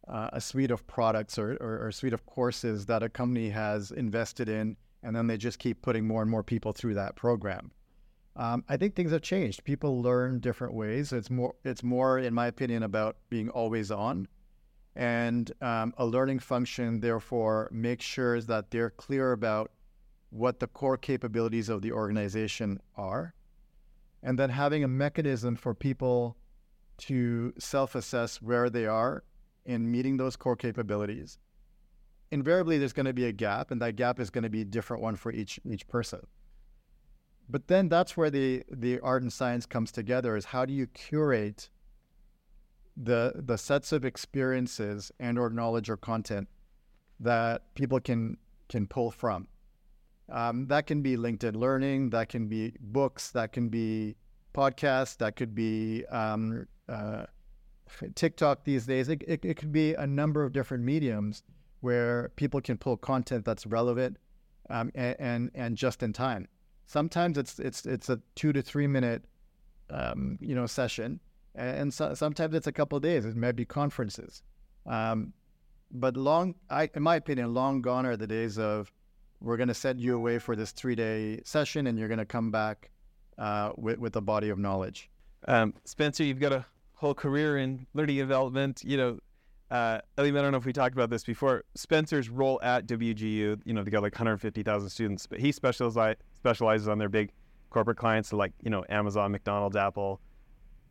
uh, 0.08 0.30
a 0.32 0.40
suite 0.40 0.70
of 0.70 0.86
products 0.86 1.38
or, 1.38 1.56
or, 1.60 1.78
or, 1.80 1.88
a 1.88 1.92
suite 1.92 2.12
of 2.12 2.24
courses 2.24 2.86
that 2.86 3.02
a 3.02 3.08
company 3.08 3.50
has 3.50 3.90
invested 3.90 4.48
in, 4.48 4.76
and 5.02 5.14
then 5.14 5.26
they 5.26 5.36
just 5.36 5.58
keep 5.58 5.82
putting 5.82 6.06
more 6.06 6.22
and 6.22 6.30
more 6.30 6.42
people 6.42 6.72
through 6.72 6.94
that 6.94 7.14
program. 7.14 7.70
Um, 8.36 8.64
I 8.68 8.76
think 8.76 8.94
things 8.94 9.12
have 9.12 9.22
changed. 9.22 9.64
People 9.64 10.00
learn 10.00 10.40
different 10.40 10.72
ways. 10.72 11.12
It's 11.12 11.30
more, 11.30 11.54
it's 11.64 11.82
more, 11.82 12.18
in 12.18 12.32
my 12.32 12.46
opinion, 12.46 12.84
about 12.84 13.16
being 13.28 13.50
always 13.50 13.90
on, 13.90 14.28
and 14.96 15.52
um, 15.60 15.92
a 15.98 16.06
learning 16.06 16.38
function. 16.38 17.00
Therefore, 17.00 17.68
makes 17.70 18.04
sure 18.04 18.40
that 18.40 18.70
they're 18.70 18.90
clear 18.90 19.32
about 19.32 19.72
what 20.30 20.60
the 20.60 20.68
core 20.68 20.96
capabilities 20.96 21.68
of 21.68 21.82
the 21.82 21.92
organization 21.92 22.80
are, 22.96 23.34
and 24.22 24.38
then 24.38 24.50
having 24.50 24.84
a 24.84 24.88
mechanism 24.88 25.56
for 25.56 25.74
people 25.74 26.36
to 26.98 27.52
self-assess 27.58 28.40
where 28.40 28.70
they 28.70 28.86
are 28.86 29.22
in 29.68 29.88
meeting 29.88 30.16
those 30.16 30.34
core 30.34 30.56
capabilities, 30.56 31.38
invariably 32.32 32.78
there's 32.78 32.92
going 32.92 33.06
to 33.06 33.12
be 33.12 33.26
a 33.26 33.32
gap, 33.32 33.70
and 33.70 33.80
that 33.80 33.94
gap 33.94 34.18
is 34.18 34.30
going 34.30 34.42
to 34.42 34.50
be 34.50 34.62
a 34.62 34.64
different 34.64 35.02
one 35.02 35.14
for 35.14 35.30
each 35.30 35.60
each 35.64 35.86
person. 35.86 36.26
But 37.48 37.68
then 37.68 37.88
that's 37.88 38.16
where 38.16 38.30
the 38.30 38.64
the 38.70 38.98
art 39.00 39.22
and 39.22 39.32
science 39.32 39.66
comes 39.66 39.92
together: 39.92 40.36
is 40.36 40.46
how 40.46 40.64
do 40.64 40.72
you 40.72 40.86
curate 40.88 41.70
the 42.96 43.32
the 43.36 43.56
sets 43.56 43.92
of 43.92 44.04
experiences 44.04 45.12
and 45.20 45.38
or 45.38 45.50
knowledge 45.50 45.88
or 45.88 45.96
content 45.96 46.48
that 47.20 47.74
people 47.74 48.00
can 48.00 48.36
can 48.68 48.86
pull 48.86 49.10
from. 49.10 49.48
Um, 50.30 50.66
that 50.66 50.86
can 50.86 51.00
be 51.00 51.16
LinkedIn 51.16 51.56
Learning, 51.56 52.10
that 52.10 52.28
can 52.28 52.48
be 52.48 52.74
books, 52.80 53.30
that 53.30 53.52
can 53.52 53.70
be 53.70 54.16
podcasts, 54.52 55.16
that 55.18 55.36
could 55.36 55.54
be 55.54 56.04
um, 56.06 56.66
uh, 56.86 57.24
TikTok 58.14 58.64
these 58.64 58.86
days, 58.86 59.08
it, 59.08 59.22
it, 59.26 59.44
it 59.44 59.56
could 59.56 59.72
be 59.72 59.94
a 59.94 60.06
number 60.06 60.44
of 60.44 60.52
different 60.52 60.84
mediums 60.84 61.42
where 61.80 62.30
people 62.36 62.60
can 62.60 62.76
pull 62.76 62.96
content 62.96 63.44
that's 63.44 63.66
relevant 63.66 64.16
um, 64.70 64.90
and, 64.94 65.16
and, 65.18 65.50
and 65.54 65.76
just 65.76 66.02
in 66.02 66.12
time. 66.12 66.48
Sometimes 66.86 67.36
it's 67.36 67.58
it's 67.58 67.84
it's 67.84 68.08
a 68.08 68.18
two 68.34 68.50
to 68.54 68.62
three 68.62 68.86
minute 68.86 69.22
um, 69.90 70.38
you 70.40 70.54
know 70.54 70.64
session, 70.64 71.20
and 71.54 71.92
so, 71.92 72.14
sometimes 72.14 72.54
it's 72.54 72.66
a 72.66 72.72
couple 72.72 72.96
of 72.96 73.02
days. 73.02 73.26
It 73.26 73.36
might 73.36 73.56
be 73.56 73.66
conferences, 73.66 74.42
um, 74.86 75.34
but 75.90 76.16
long. 76.16 76.54
I, 76.70 76.88
in 76.94 77.02
my 77.02 77.16
opinion, 77.16 77.52
long 77.52 77.82
gone 77.82 78.06
are 78.06 78.16
the 78.16 78.26
days 78.26 78.58
of 78.58 78.90
we're 79.40 79.58
going 79.58 79.68
to 79.68 79.74
send 79.74 80.00
you 80.00 80.16
away 80.16 80.38
for 80.38 80.56
this 80.56 80.72
three 80.72 80.94
day 80.94 81.42
session, 81.44 81.88
and 81.88 81.98
you're 81.98 82.08
going 82.08 82.18
to 82.18 82.24
come 82.24 82.50
back 82.50 82.90
uh, 83.36 83.72
with 83.76 83.98
with 83.98 84.16
a 84.16 84.22
body 84.22 84.48
of 84.48 84.58
knowledge. 84.58 85.10
Um, 85.46 85.74
Spencer, 85.84 86.24
you've 86.24 86.40
got 86.40 86.52
a 86.52 86.64
whole 86.98 87.14
career 87.14 87.58
in 87.58 87.86
learning 87.94 88.16
development. 88.16 88.82
You 88.84 88.96
know, 88.96 89.18
uh, 89.70 90.00
Alim, 90.18 90.36
I 90.36 90.42
don't 90.42 90.52
know 90.52 90.58
if 90.58 90.66
we 90.66 90.72
talked 90.72 90.94
about 90.94 91.10
this 91.10 91.24
before. 91.24 91.64
Spencer's 91.74 92.28
role 92.28 92.60
at 92.62 92.86
WGU, 92.86 93.60
you 93.64 93.72
know, 93.72 93.82
they 93.82 93.90
got 93.90 94.02
like 94.02 94.14
150,000 94.14 94.90
students, 94.90 95.26
but 95.26 95.40
he 95.40 95.52
specializes 95.52 96.16
specializes 96.34 96.88
on 96.88 96.98
their 96.98 97.08
big 97.08 97.30
corporate 97.70 97.98
clients, 97.98 98.30
so 98.30 98.36
like 98.36 98.52
you 98.62 98.70
know 98.70 98.84
Amazon, 98.88 99.32
McDonald's, 99.32 99.76
Apple, 99.76 100.20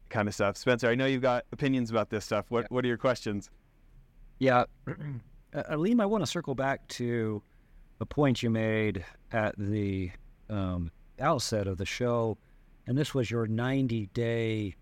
kind 0.10 0.28
of 0.28 0.34
stuff. 0.34 0.58
Spencer, 0.58 0.88
I 0.88 0.96
know 0.96 1.06
you've 1.06 1.22
got 1.22 1.46
opinions 1.52 1.90
about 1.90 2.10
this 2.10 2.26
stuff. 2.26 2.46
What 2.50 2.62
yeah. 2.62 2.68
what 2.70 2.86
are 2.86 2.88
your 2.88 2.98
questions? 2.98 3.50
Yeah, 4.40 4.66
uh, 4.88 5.64
Alim, 5.70 6.00
I 6.00 6.06
want 6.06 6.24
to 6.24 6.28
circle 6.28 6.56
back 6.56 6.88
to 6.90 7.42
a 8.00 8.06
point 8.06 8.44
you 8.44 8.50
made 8.50 9.04
at 9.32 9.56
the 9.58 10.12
um, 10.50 10.92
outset 11.20 11.68
of 11.68 11.78
the 11.78 11.86
show, 11.86 12.38
and 12.86 12.98
this 12.98 13.16
was 13.16 13.32
your 13.32 13.48
90 13.48 14.08
day, 14.14 14.76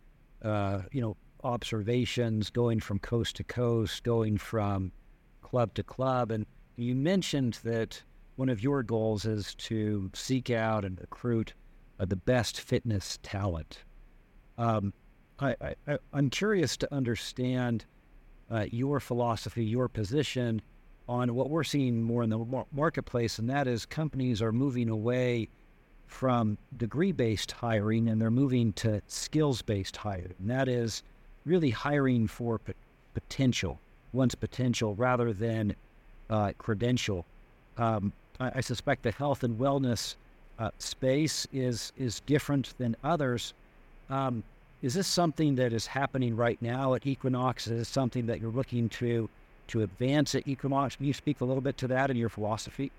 uh, 0.46 0.84
you 0.92 1.02
know, 1.02 1.18
observations 1.44 2.50
going 2.50 2.80
from 2.80 3.00
coast 3.00 3.36
to 3.36 3.44
coast, 3.44 4.04
going 4.04 4.38
from 4.38 4.92
club 5.42 5.74
to 5.74 5.84
club, 5.84 6.32
and 6.32 6.46
you 6.76 6.96
mentioned 6.96 7.60
that 7.64 8.02
one 8.36 8.50
of 8.50 8.62
your 8.62 8.84
goals 8.84 9.26
is 9.26 9.56
to 9.56 10.10
seek 10.14 10.50
out 10.50 10.86
and 10.86 11.00
recruit 11.00 11.54
uh, 12.00 12.06
the 12.06 12.16
best 12.16 12.60
fitness 12.60 13.18
talent. 13.24 13.84
Um, 14.58 14.94
I, 15.40 15.76
I'm 16.14 16.30
curious 16.30 16.78
to 16.78 16.94
understand 16.94 17.86
uh, 18.50 18.66
your 18.72 19.00
philosophy, 19.00 19.66
your 19.66 19.90
position 19.90 20.62
on 21.08 21.36
what 21.36 21.50
we're 21.50 21.64
seeing 21.64 22.02
more 22.02 22.24
in 22.24 22.30
the 22.30 22.66
marketplace, 22.72 23.38
and 23.40 23.50
that 23.50 23.68
is 23.68 23.86
companies 23.86 24.42
are 24.42 24.52
moving 24.52 24.90
away 24.90 25.50
from 26.08 26.58
degree 26.78 27.12
based 27.12 27.52
hiring 27.52 28.10
and 28.10 28.22
they're 28.22 28.32
moving 28.32 28.74
to 28.74 29.02
skills 29.08 29.62
based 29.62 29.98
hiring. 29.98 30.34
And 30.40 30.50
that 30.50 30.68
is 30.68 31.04
really 31.46 31.70
hiring 31.70 32.28
for 32.28 32.60
p- 32.60 32.74
potential, 33.14 33.80
one's 34.14 34.36
potential, 34.36 34.96
rather 34.96 35.34
than 35.34 35.76
uh, 36.30 36.54
credential. 36.58 37.26
Um, 37.78 38.14
I, 38.40 38.52
I, 38.56 38.62
suspect 38.62 39.04
the 39.04 39.12
health 39.12 39.44
and 39.44 39.60
wellness 39.60 40.16
uh, 40.58 40.72
space 40.80 41.48
is 41.54 41.92
is 41.98 42.22
different 42.22 42.74
than 42.78 42.96
others. 43.04 43.54
Um, 44.10 44.44
is 44.82 44.94
this 44.94 45.08
something 45.08 45.56
that 45.56 45.74
is 45.74 45.88
happening 45.88 46.36
right 46.36 46.62
now 46.62 46.94
at 46.94 47.06
Equinox? 47.06 47.68
Is 47.68 47.80
this 47.80 47.90
something 47.90 48.26
that 48.28 48.40
you're 48.40 48.52
looking 48.52 48.90
to 48.90 49.30
to 49.68 49.82
advance 49.82 50.36
at 50.36 50.48
Equinox? 50.48 50.96
Can 50.96 51.06
you 51.06 51.14
speak 51.14 51.42
a 51.42 51.46
little 51.46 51.62
bit 51.62 51.78
to 51.78 51.88
that 51.88 52.10
and 52.10 52.20
your 52.20 52.30
philosophy? 52.30 52.92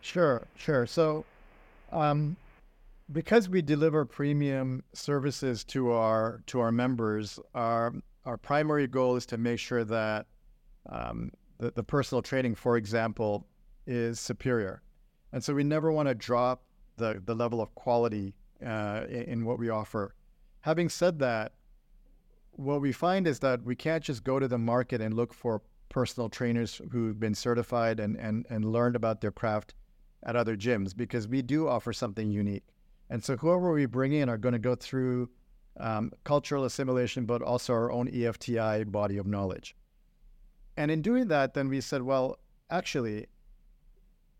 Sure, 0.00 0.42
sure. 0.56 0.86
So, 0.86 1.24
um, 1.92 2.36
because 3.10 3.48
we 3.48 3.62
deliver 3.62 4.04
premium 4.04 4.82
services 4.92 5.64
to 5.64 5.92
our 5.92 6.42
to 6.46 6.60
our 6.60 6.72
members, 6.72 7.38
our 7.54 7.92
our 8.24 8.36
primary 8.36 8.86
goal 8.86 9.16
is 9.16 9.26
to 9.26 9.38
make 9.38 9.58
sure 9.58 9.84
that 9.84 10.26
um, 10.88 11.30
the, 11.58 11.70
the 11.72 11.82
personal 11.82 12.22
training, 12.22 12.54
for 12.54 12.76
example, 12.76 13.46
is 13.86 14.18
superior, 14.18 14.82
and 15.32 15.42
so 15.42 15.54
we 15.54 15.64
never 15.64 15.92
want 15.92 16.08
to 16.08 16.14
drop 16.14 16.62
the 16.96 17.22
the 17.24 17.34
level 17.34 17.60
of 17.60 17.74
quality 17.74 18.34
uh, 18.64 19.02
in, 19.08 19.22
in 19.22 19.44
what 19.44 19.58
we 19.58 19.68
offer. 19.68 20.14
Having 20.60 20.88
said 20.88 21.18
that, 21.18 21.52
what 22.52 22.80
we 22.80 22.92
find 22.92 23.26
is 23.26 23.40
that 23.40 23.62
we 23.64 23.74
can't 23.74 24.04
just 24.04 24.24
go 24.24 24.38
to 24.38 24.46
the 24.46 24.58
market 24.58 25.00
and 25.00 25.14
look 25.14 25.34
for 25.34 25.62
personal 25.88 26.28
trainers 26.28 26.80
who've 26.90 27.18
been 27.18 27.34
certified 27.34 28.00
and, 28.00 28.16
and, 28.16 28.46
and 28.48 28.64
learned 28.64 28.96
about 28.96 29.20
their 29.20 29.32
craft 29.32 29.74
at 30.24 30.36
other 30.36 30.56
gyms 30.56 30.96
because 30.96 31.28
we 31.28 31.42
do 31.42 31.68
offer 31.68 31.92
something 31.92 32.30
unique. 32.30 32.64
And 33.10 33.22
so 33.22 33.36
whoever 33.36 33.72
we 33.72 33.86
bring 33.86 34.12
in 34.12 34.28
are 34.28 34.38
going 34.38 34.52
to 34.52 34.58
go 34.58 34.74
through 34.74 35.28
um, 35.78 36.12
cultural 36.24 36.64
assimilation, 36.64 37.26
but 37.26 37.42
also 37.42 37.72
our 37.72 37.90
own 37.90 38.08
EFTI 38.10 38.90
body 38.90 39.16
of 39.18 39.26
knowledge. 39.26 39.74
And 40.76 40.90
in 40.90 41.02
doing 41.02 41.28
that, 41.28 41.54
then 41.54 41.68
we 41.68 41.80
said, 41.80 42.02
well, 42.02 42.38
actually, 42.70 43.26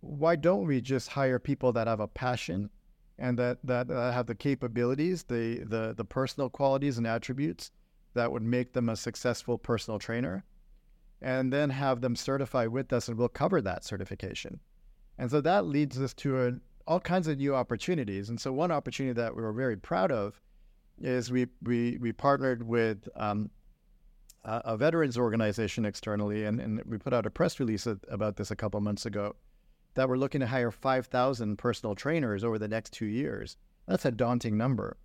why 0.01 0.37
don't 0.37 0.67
we 0.67 0.81
just 0.81 1.09
hire 1.09 1.39
people 1.39 1.73
that 1.73 1.87
have 1.87 2.01
a 2.01 2.09
passion 2.09 2.71
and 3.19 3.39
that 3.39 3.59
that 3.65 3.91
uh, 3.91 4.11
have 4.11 4.27
the 4.27 4.35
capabilities, 4.35 5.23
the 5.25 5.59
the 5.65 5.95
the 5.97 6.05
personal 6.05 6.49
qualities 6.49 6.99
and 6.99 7.07
attributes 7.07 7.71
that 8.15 8.33
would 8.33 8.43
make 8.43 8.73
them 8.73 8.89
a 8.89 8.97
successful 8.97 9.59
personal 9.59 9.99
trainer, 9.99 10.45
and 11.21 11.53
then 11.53 11.71
have 11.71 12.01
them 12.01 12.17
certify 12.17 12.67
with 12.67 12.93
us, 12.93 13.09
and 13.09 13.17
we'll 13.17 13.29
cover 13.29 13.61
that 13.61 13.85
certification. 13.85 14.59
And 15.19 15.31
so 15.31 15.41
that 15.41 15.67
leads 15.67 16.01
us 16.01 16.15
to 16.15 16.61
all 16.87 17.01
kinds 17.01 17.29
of 17.29 17.39
new 17.39 17.55
opportunities. 17.55 18.29
And 18.29 18.41
so 18.41 18.53
one 18.53 18.71
opportunity 18.71 19.13
that 19.15 19.37
we 19.37 19.43
were 19.43 19.53
very 19.53 19.77
proud 19.77 20.11
of 20.11 20.41
is 21.01 21.31
we 21.31 21.47
we 21.63 21.99
we 22.01 22.13
partnered 22.13 22.63
with 22.63 23.09
um, 23.17 23.51
a, 24.45 24.63
a, 24.67 24.77
veterans 24.77 25.17
organization 25.17 25.85
externally, 25.85 26.45
and, 26.45 26.61
and 26.61 26.83
we 26.85 26.99
put 26.99 27.13
out 27.13 27.27
a 27.27 27.31
press 27.31 27.59
release 27.59 27.87
about 27.87 28.37
this 28.37 28.51
a 28.51 28.57
couple 28.57 28.81
months 28.81 29.07
ago 29.07 29.35
that 29.95 30.09
we're 30.09 30.17
looking 30.17 30.41
to 30.41 30.47
hire 30.47 30.71
5,000 30.71 31.57
personal 31.59 31.95
trainers 31.95 32.45
over 32.45 32.59
the 32.59 32.69
next 32.69 32.93
two 32.93 33.07
years. 33.07 33.57
That's 33.87 34.05
a 34.05 34.11
daunting 34.11 34.57
number. 34.57 34.97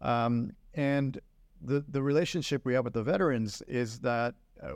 Um, 0.00 0.52
and 0.74 1.18
the, 1.60 1.84
the 1.88 2.02
relationship 2.02 2.64
we 2.64 2.74
have 2.74 2.84
with 2.84 2.92
the 2.92 3.02
veterans 3.02 3.62
is 3.66 4.00
that 4.00 4.34
uh, 4.62 4.72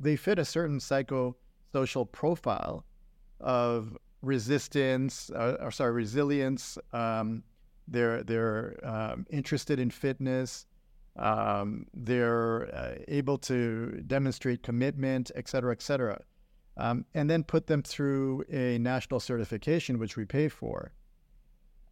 they 0.00 0.16
fit 0.16 0.38
a 0.38 0.44
certain 0.44 0.78
psychosocial 0.78 2.10
profile 2.10 2.84
of 3.42 3.96
resistance, 4.22 5.30
uh, 5.30 5.56
or 5.60 5.70
sorry, 5.70 5.92
resilience. 5.92 6.78
Um, 6.92 7.42
they're 7.88 8.22
they're 8.22 8.78
um, 8.82 9.26
interested 9.30 9.78
in 9.78 9.90
fitness. 9.90 10.66
Um, 11.16 11.86
they're 11.92 12.74
uh, 12.74 12.94
able 13.08 13.36
to 13.38 14.02
demonstrate 14.06 14.62
commitment, 14.62 15.30
et 15.34 15.48
cetera, 15.48 15.72
et 15.72 15.82
cetera 15.82 16.18
um, 16.76 17.04
and 17.14 17.28
then 17.28 17.44
put 17.44 17.66
them 17.66 17.82
through 17.82 18.44
a 18.50 18.78
national 18.78 19.20
certification, 19.20 19.98
which 19.98 20.16
we 20.16 20.24
pay 20.24 20.48
for. 20.48 20.92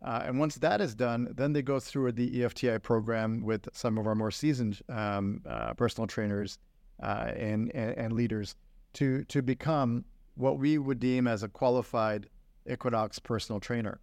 Uh, 0.03 0.23
and 0.25 0.39
once 0.39 0.55
that 0.57 0.81
is 0.81 0.95
done, 0.95 1.29
then 1.37 1.53
they 1.53 1.61
go 1.61 1.79
through 1.79 2.13
the 2.13 2.31
EFTI 2.41 2.83
program 2.83 3.43
with 3.43 3.69
some 3.75 3.99
of 3.99 4.07
our 4.07 4.15
more 4.15 4.31
seasoned 4.31 4.81
um, 4.89 5.43
uh, 5.47 5.75
personal 5.75 6.07
trainers 6.07 6.59
uh, 7.03 7.33
and, 7.37 7.71
and, 7.75 7.99
and 7.99 8.13
leaders 8.13 8.55
to 8.93 9.23
to 9.25 9.41
become 9.41 10.05
what 10.35 10.59
we 10.59 10.79
would 10.79 11.01
deem 11.01 11.27
as 11.27 11.43
a 11.43 11.49
qualified 11.49 12.29
Equinox 12.71 13.19
personal 13.19 13.61
trainer. 13.61 14.01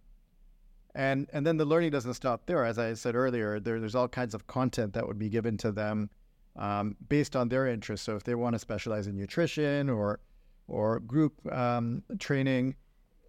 And 0.94 1.28
and 1.32 1.46
then 1.46 1.56
the 1.56 1.64
learning 1.64 1.90
doesn't 1.90 2.14
stop 2.14 2.46
there. 2.46 2.64
As 2.64 2.78
I 2.78 2.94
said 2.94 3.14
earlier, 3.14 3.60
there, 3.60 3.78
there's 3.78 3.94
all 3.94 4.08
kinds 4.08 4.34
of 4.34 4.46
content 4.46 4.94
that 4.94 5.06
would 5.06 5.18
be 5.18 5.28
given 5.28 5.56
to 5.58 5.70
them 5.70 6.10
um, 6.56 6.96
based 7.08 7.36
on 7.36 7.48
their 7.48 7.66
interests. 7.66 8.04
So 8.04 8.16
if 8.16 8.24
they 8.24 8.34
want 8.34 8.54
to 8.54 8.58
specialize 8.58 9.06
in 9.06 9.16
nutrition 9.16 9.88
or 9.88 10.20
or 10.66 11.00
group 11.00 11.34
um, 11.52 12.02
training, 12.18 12.74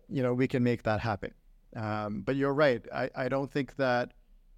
you 0.09 0.23
know, 0.23 0.33
we 0.33 0.47
can 0.47 0.63
make 0.63 0.83
that 0.83 0.99
happen. 0.99 1.33
Um, 1.75 2.21
but 2.21 2.35
you're 2.35 2.53
right. 2.53 2.83
I, 2.93 3.09
I 3.15 3.29
don't 3.29 3.51
think 3.51 3.75
that 3.75 4.13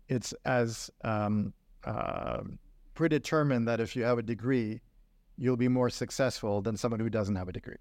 it's 0.08 0.34
as 0.46 0.90
um, 1.04 1.54
uh, 1.84 2.42
predetermined 2.94 3.68
that 3.68 3.80
if 3.80 3.96
you 3.96 4.04
have 4.04 4.18
a 4.18 4.24
degree, 4.24 4.82
you'll 5.38 5.58
be 5.58 5.68
more 5.68 5.90
successful 5.90 6.62
than 6.62 6.78
someone 6.78 7.00
who 7.00 7.10
doesn't 7.10 7.36
have 7.36 7.50
a 7.50 7.54
degree. 7.54 7.78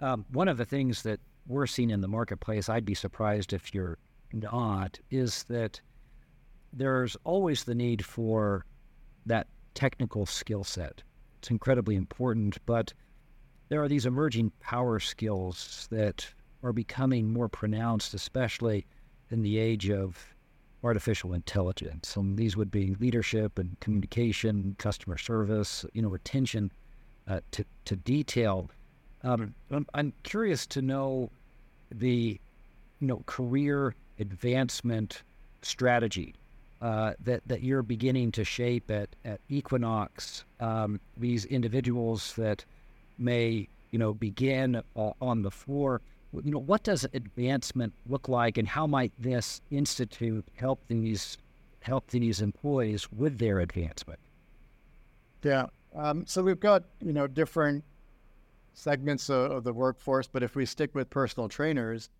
Um, 0.00 0.24
one 0.32 0.48
of 0.48 0.56
the 0.56 0.64
things 0.64 1.02
that 1.02 1.20
we're 1.46 1.66
seeing 1.66 1.90
in 1.90 2.00
the 2.00 2.08
marketplace, 2.08 2.68
I'd 2.68 2.84
be 2.84 2.94
surprised 2.94 3.52
if 3.52 3.74
you're 3.74 3.98
not, 4.32 4.98
is 5.10 5.44
that 5.44 5.80
there's 6.72 7.16
always 7.24 7.64
the 7.64 7.74
need 7.74 8.04
for 8.04 8.64
that 9.26 9.46
technical 9.74 10.26
skill 10.26 10.64
set. 10.64 11.02
It's 11.38 11.50
incredibly 11.50 11.96
important, 11.96 12.58
but 12.66 12.92
there 13.68 13.82
are 13.82 13.88
these 13.88 14.06
emerging 14.06 14.52
power 14.60 15.00
skills 15.00 15.88
that 15.90 16.26
are 16.62 16.72
becoming 16.72 17.32
more 17.32 17.48
pronounced, 17.48 18.14
especially 18.14 18.86
in 19.30 19.42
the 19.42 19.58
age 19.58 19.90
of 19.90 20.34
artificial 20.82 21.34
intelligence. 21.34 22.16
And 22.16 22.36
these 22.36 22.56
would 22.56 22.70
be 22.70 22.94
leadership 23.00 23.58
and 23.58 23.78
communication, 23.80 24.76
customer 24.78 25.18
service, 25.18 25.84
you 25.92 26.02
know, 26.02 26.08
retention 26.08 26.72
uh, 27.28 27.40
to, 27.52 27.64
to 27.84 27.96
detail. 27.96 28.70
Um, 29.22 29.54
I'm, 29.92 30.12
curious 30.22 30.66
to 30.68 30.82
know 30.82 31.30
the, 31.90 32.40
you 33.00 33.06
know, 33.06 33.22
career 33.26 33.94
advancement 34.18 35.22
strategy 35.62 36.34
uh, 36.80 37.12
that 37.24 37.42
that 37.46 37.62
you're 37.62 37.82
beginning 37.82 38.32
to 38.32 38.44
shape 38.44 38.90
at 38.90 39.10
at 39.24 39.40
Equinox. 39.50 40.44
Um, 40.60 41.00
these 41.18 41.44
individuals 41.44 42.34
that 42.36 42.64
may 43.18 43.68
you 43.90 43.98
know 43.98 44.14
begin 44.14 44.82
uh, 44.96 45.10
on 45.20 45.42
the 45.42 45.50
floor 45.50 46.00
you 46.32 46.50
know 46.50 46.58
what 46.58 46.82
does 46.82 47.04
advancement 47.12 47.92
look 48.08 48.28
like 48.28 48.56
and 48.56 48.68
how 48.68 48.86
might 48.86 49.12
this 49.18 49.60
institute 49.70 50.44
help 50.56 50.80
these 50.88 51.38
help 51.80 52.06
these 52.08 52.40
employees 52.40 53.10
with 53.12 53.38
their 53.38 53.60
advancement 53.60 54.18
yeah 55.42 55.66
um, 55.96 56.24
so 56.26 56.42
we've 56.42 56.60
got 56.60 56.84
you 57.00 57.12
know 57.12 57.26
different 57.26 57.84
segments 58.74 59.28
of, 59.28 59.50
of, 59.50 59.64
the 59.64 59.72
workforce. 59.72 60.26
But 60.26 60.42
if 60.42 60.54
we 60.54 60.66
stick 60.66 60.94
with 60.94 61.10
personal 61.10 61.48
trainers, 61.48 62.10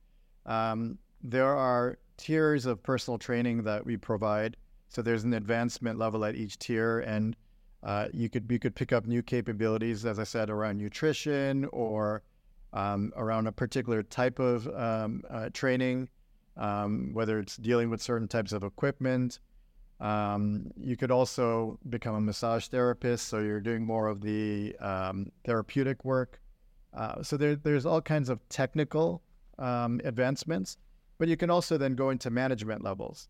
um, 0.47 0.99
there 1.23 1.55
are 1.55 1.99
tiers 2.17 2.67
of 2.67 2.83
personal 2.83 3.19
training 3.19 3.63
that 3.65 3.85
we 3.85 3.97
provide. 3.97 4.57
So 4.89 5.03
there's 5.03 5.25
an 5.25 5.35
advancement 5.35 5.99
level 5.99 6.25
at 6.25 6.35
each 6.35 6.59
tier, 6.59 7.01
and 7.01 7.37
uh, 7.83 8.09
you 8.13 8.29
could 8.29 8.47
you 8.51 8.59
could 8.59 8.75
pick 8.75 8.93
up 8.93 9.07
new 9.07 9.23
capabilities, 9.23 10.05
as 10.05 10.19
I 10.19 10.25
said, 10.25 10.51
around 10.51 10.79
nutrition 10.79 11.67
or 11.73 12.23
um, 12.73 13.13
around 13.17 13.47
a 13.47 13.53
particular 13.53 14.03
type 14.03 14.39
of 14.39 14.67
um, 14.69 15.23
uh, 15.31 15.51
training, 15.53 16.09
um, 16.57 17.11
whether 17.13 17.39
it's 17.39 17.57
dealing 17.57 17.91
with 17.91 18.03
certain 18.03 18.29
types 18.29 18.53
of 18.53 18.65
equipment. 18.65 19.39
Um, 20.01 20.71
you 20.77 20.97
could 20.97 21.11
also 21.11 21.79
become 21.89 22.15
a 22.15 22.21
massage 22.21 22.69
therapist, 22.69 23.29
so 23.29 23.41
you're 23.41 23.61
doing 23.61 23.85
more 23.85 24.09
of 24.09 24.23
the 24.23 24.75
um, 24.81 25.31
therapeutic 25.45 26.05
work. 26.05 26.41
Uh, 26.95 27.23
so 27.23 27.37
there, 27.37 27.55
there's 27.55 27.87
all 27.87 28.01
kinds 28.01 28.29
of 28.29 28.41
technical 28.49 29.23
um, 29.59 30.01
advancements, 30.05 30.79
but 31.19 31.29
you 31.29 31.37
can 31.37 31.51
also 31.51 31.77
then 31.77 31.95
go 31.95 32.11
into 32.11 32.31
management 32.31 32.83
levels, 32.83 33.29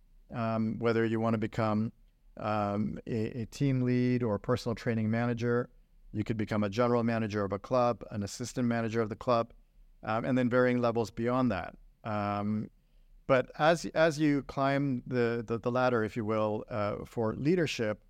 whether 0.79 1.05
you 1.05 1.19
want 1.21 1.35
to 1.35 1.39
become 1.39 1.93
um, 2.37 2.99
a, 3.07 3.43
a, 3.43 3.47
team 3.47 3.83
lead 3.83 4.23
or 4.23 4.39
personal 4.39 4.75
training 4.75 5.11
manager. 5.11 5.69
You 6.13 6.25
could 6.25 6.37
become 6.37 6.65
a 6.65 6.69
general 6.69 7.03
manager 7.03 7.45
of 7.45 7.53
a 7.53 7.59
club, 7.59 8.03
an 8.11 8.23
assistant 8.23 8.67
manager 8.67 9.01
of 9.01 9.09
the 9.09 9.17
club, 9.17 9.53
um, 10.03 10.25
and 10.25 10.37
then 10.39 10.49
varying 10.49 10.81
levels 10.81 11.11
beyond 11.11 11.53
that. 11.53 11.75
But 13.31 13.53
as 13.61 13.85
as 13.95 14.19
you 14.19 14.43
climb 14.43 15.05
the 15.07 15.45
the, 15.47 15.57
the 15.57 15.71
ladder, 15.71 16.03
if 16.03 16.17
you 16.17 16.25
will, 16.25 16.65
uh, 16.69 17.05
for 17.07 17.33
leadership, 17.37 18.03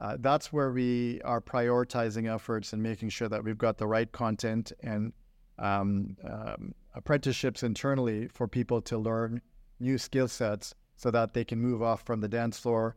uh, 0.00 0.16
that's 0.18 0.52
where 0.52 0.72
we 0.72 1.20
are 1.24 1.40
prioritizing 1.40 2.26
efforts 2.34 2.72
and 2.72 2.82
making 2.82 3.10
sure 3.10 3.28
that 3.28 3.44
we've 3.44 3.56
got 3.56 3.78
the 3.78 3.86
right 3.86 4.10
content 4.10 4.72
and 4.82 5.12
um, 5.60 6.16
um, 6.28 6.74
apprenticeships 6.92 7.62
internally 7.62 8.26
for 8.26 8.48
people 8.48 8.82
to 8.82 8.98
learn 8.98 9.40
new 9.78 9.96
skill 9.96 10.26
sets 10.26 10.74
so 10.96 11.08
that 11.12 11.34
they 11.34 11.44
can 11.44 11.60
move 11.60 11.80
off 11.80 12.02
from 12.04 12.20
the 12.20 12.28
dance 12.28 12.58
floor 12.58 12.96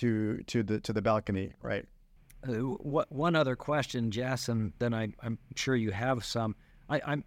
to 0.00 0.38
to 0.46 0.62
the 0.62 0.80
to 0.80 0.94
the 0.94 1.02
balcony, 1.02 1.52
right? 1.60 1.84
Uh, 2.42 2.52
what 2.54 3.12
one 3.12 3.36
other 3.36 3.54
question, 3.54 4.10
Jess, 4.10 4.48
and 4.48 4.72
then 4.78 4.94
I, 4.94 5.08
am 5.22 5.38
sure 5.56 5.76
you 5.76 5.90
have 5.90 6.24
some. 6.24 6.56
I, 6.88 7.02
am 7.04 7.22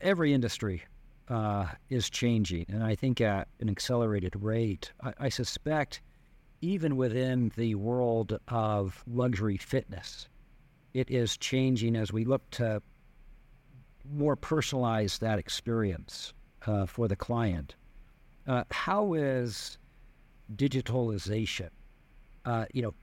every 0.00 0.32
industry 0.32 0.84
uh, 1.30 1.66
is 1.88 2.10
changing, 2.10 2.66
and 2.68 2.82
I 2.82 2.94
think 2.94 3.20
at 3.20 3.48
an 3.60 3.70
accelerated 3.70 4.34
rate. 4.36 4.92
I, 5.02 5.12
I 5.18 5.28
suspect 5.28 6.02
even 6.60 6.96
within 6.96 7.52
the 7.56 7.74
world 7.76 8.38
of 8.48 9.02
luxury 9.06 9.56
fitness, 9.56 10.28
it 10.92 11.10
is 11.10 11.36
changing 11.36 11.96
as 11.96 12.12
we 12.12 12.24
look 12.24 12.48
to 12.50 12.82
more 14.12 14.36
personalize 14.36 15.20
that 15.20 15.38
experience 15.38 16.34
uh, 16.66 16.84
for 16.84 17.06
the 17.08 17.16
client. 17.16 17.76
Uh, 18.46 18.64
how 18.70 19.14
is 19.14 19.78
digitalization, 20.56 21.70
uh, 22.44 22.66
you 22.74 22.82
know, 22.82 22.94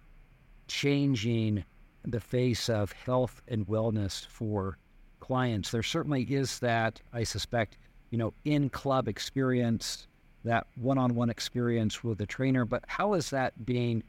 changing 0.68 1.64
the 2.04 2.20
face 2.20 2.70
of 2.70 2.92
health 2.92 3.42
and 3.48 3.66
wellness 3.68 4.28
for 4.28 4.78
clients. 5.20 5.72
There 5.72 5.84
certainly 5.84 6.24
is 6.24 6.60
that, 6.60 7.02
I 7.14 7.24
suspect, 7.24 7.78
you 8.10 8.18
know, 8.18 8.34
in 8.46 8.70
club 8.70 9.08
experience, 9.08 10.08
that 10.44 10.68
one 10.76 10.98
on 10.98 11.16
one 11.16 11.30
experience 11.30 12.04
with 12.04 12.18
the 12.18 12.26
trainer, 12.26 12.66
but 12.66 12.84
how 12.88 13.14
is 13.14 13.30
that 13.30 13.66
being 13.66 14.04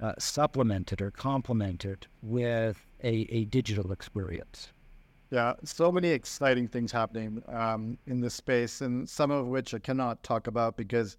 uh, 0.00 0.12
supplemented 0.18 1.00
or 1.00 1.10
complemented 1.10 2.06
with 2.22 2.78
a, 3.02 3.26
a 3.30 3.44
digital 3.46 3.92
experience? 3.92 4.68
Yeah, 5.30 5.54
so 5.64 5.90
many 5.90 6.10
exciting 6.10 6.68
things 6.68 6.92
happening 6.92 7.42
um, 7.48 7.96
in 8.06 8.20
this 8.20 8.34
space, 8.34 8.82
and 8.82 9.08
some 9.08 9.30
of 9.30 9.46
which 9.46 9.72
I 9.72 9.78
cannot 9.78 10.22
talk 10.22 10.46
about 10.46 10.76
because 10.76 11.16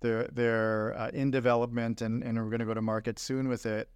they're 0.00 0.28
they're 0.32 0.94
uh, 0.98 1.10
in 1.12 1.30
development 1.30 2.02
and, 2.02 2.22
and 2.22 2.36
we're 2.36 2.50
going 2.50 2.60
to 2.60 2.66
go 2.66 2.74
to 2.74 2.82
market 2.82 3.18
soon 3.18 3.48
with 3.48 3.66
it. 3.66 3.88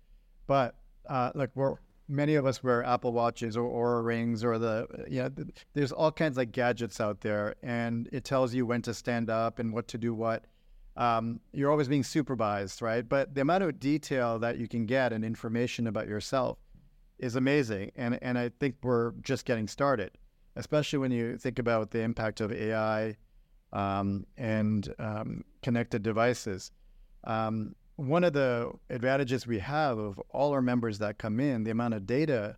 But 0.46 0.76
uh, 1.08 1.32
like 1.34 1.50
we're 1.54 1.76
many 2.08 2.34
of 2.34 2.46
us 2.46 2.62
wear 2.62 2.84
Apple 2.84 3.12
watches 3.12 3.56
or 3.56 3.68
Oura 3.68 4.04
rings 4.04 4.44
or 4.44 4.58
the 4.58 4.86
you 5.08 5.22
know 5.22 5.30
there's 5.74 5.92
all 5.92 6.12
kinds 6.12 6.38
of 6.38 6.52
gadgets 6.52 7.00
out 7.00 7.20
there 7.20 7.54
and 7.62 8.08
it 8.12 8.24
tells 8.24 8.54
you 8.54 8.66
when 8.66 8.82
to 8.82 8.94
stand 8.94 9.30
up 9.30 9.58
and 9.58 9.72
what 9.72 9.88
to 9.88 9.98
do 9.98 10.14
what. 10.14 10.44
Um, 10.96 11.40
you're 11.52 11.70
always 11.70 11.88
being 11.88 12.02
supervised, 12.02 12.80
right? 12.80 13.06
But 13.06 13.34
the 13.34 13.42
amount 13.42 13.64
of 13.64 13.78
detail 13.78 14.38
that 14.38 14.56
you 14.56 14.66
can 14.66 14.86
get 14.86 15.12
and 15.12 15.24
information 15.24 15.86
about 15.86 16.08
yourself 16.08 16.58
is 17.18 17.36
amazing, 17.36 17.92
and 17.96 18.18
and 18.22 18.38
I 18.38 18.50
think 18.60 18.76
we're 18.82 19.12
just 19.22 19.44
getting 19.44 19.68
started, 19.68 20.12
especially 20.54 20.98
when 20.98 21.10
you 21.10 21.36
think 21.36 21.58
about 21.58 21.90
the 21.90 22.00
impact 22.00 22.40
of 22.40 22.50
AI 22.52 23.16
um, 23.72 24.26
and 24.36 24.92
um, 24.98 25.44
connected 25.62 26.02
devices. 26.02 26.70
Um, 27.24 27.74
one 27.96 28.24
of 28.24 28.32
the 28.32 28.70
advantages 28.90 29.46
we 29.46 29.58
have 29.58 29.98
of 29.98 30.18
all 30.30 30.52
our 30.52 30.62
members 30.62 30.98
that 30.98 31.18
come 31.18 31.40
in, 31.40 31.64
the 31.64 31.70
amount 31.70 31.94
of 31.94 32.06
data 32.06 32.56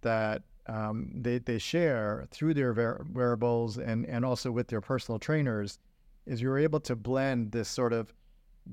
that 0.00 0.42
um, 0.66 1.10
they, 1.14 1.38
they 1.38 1.58
share 1.58 2.26
through 2.30 2.54
their 2.54 3.04
wearables 3.12 3.78
and, 3.78 4.06
and 4.06 4.24
also 4.24 4.50
with 4.50 4.68
their 4.68 4.80
personal 4.80 5.18
trainers, 5.18 5.78
is 6.26 6.42
you're 6.42 6.58
able 6.58 6.80
to 6.80 6.96
blend 6.96 7.52
this 7.52 7.68
sort 7.68 7.92
of 7.92 8.12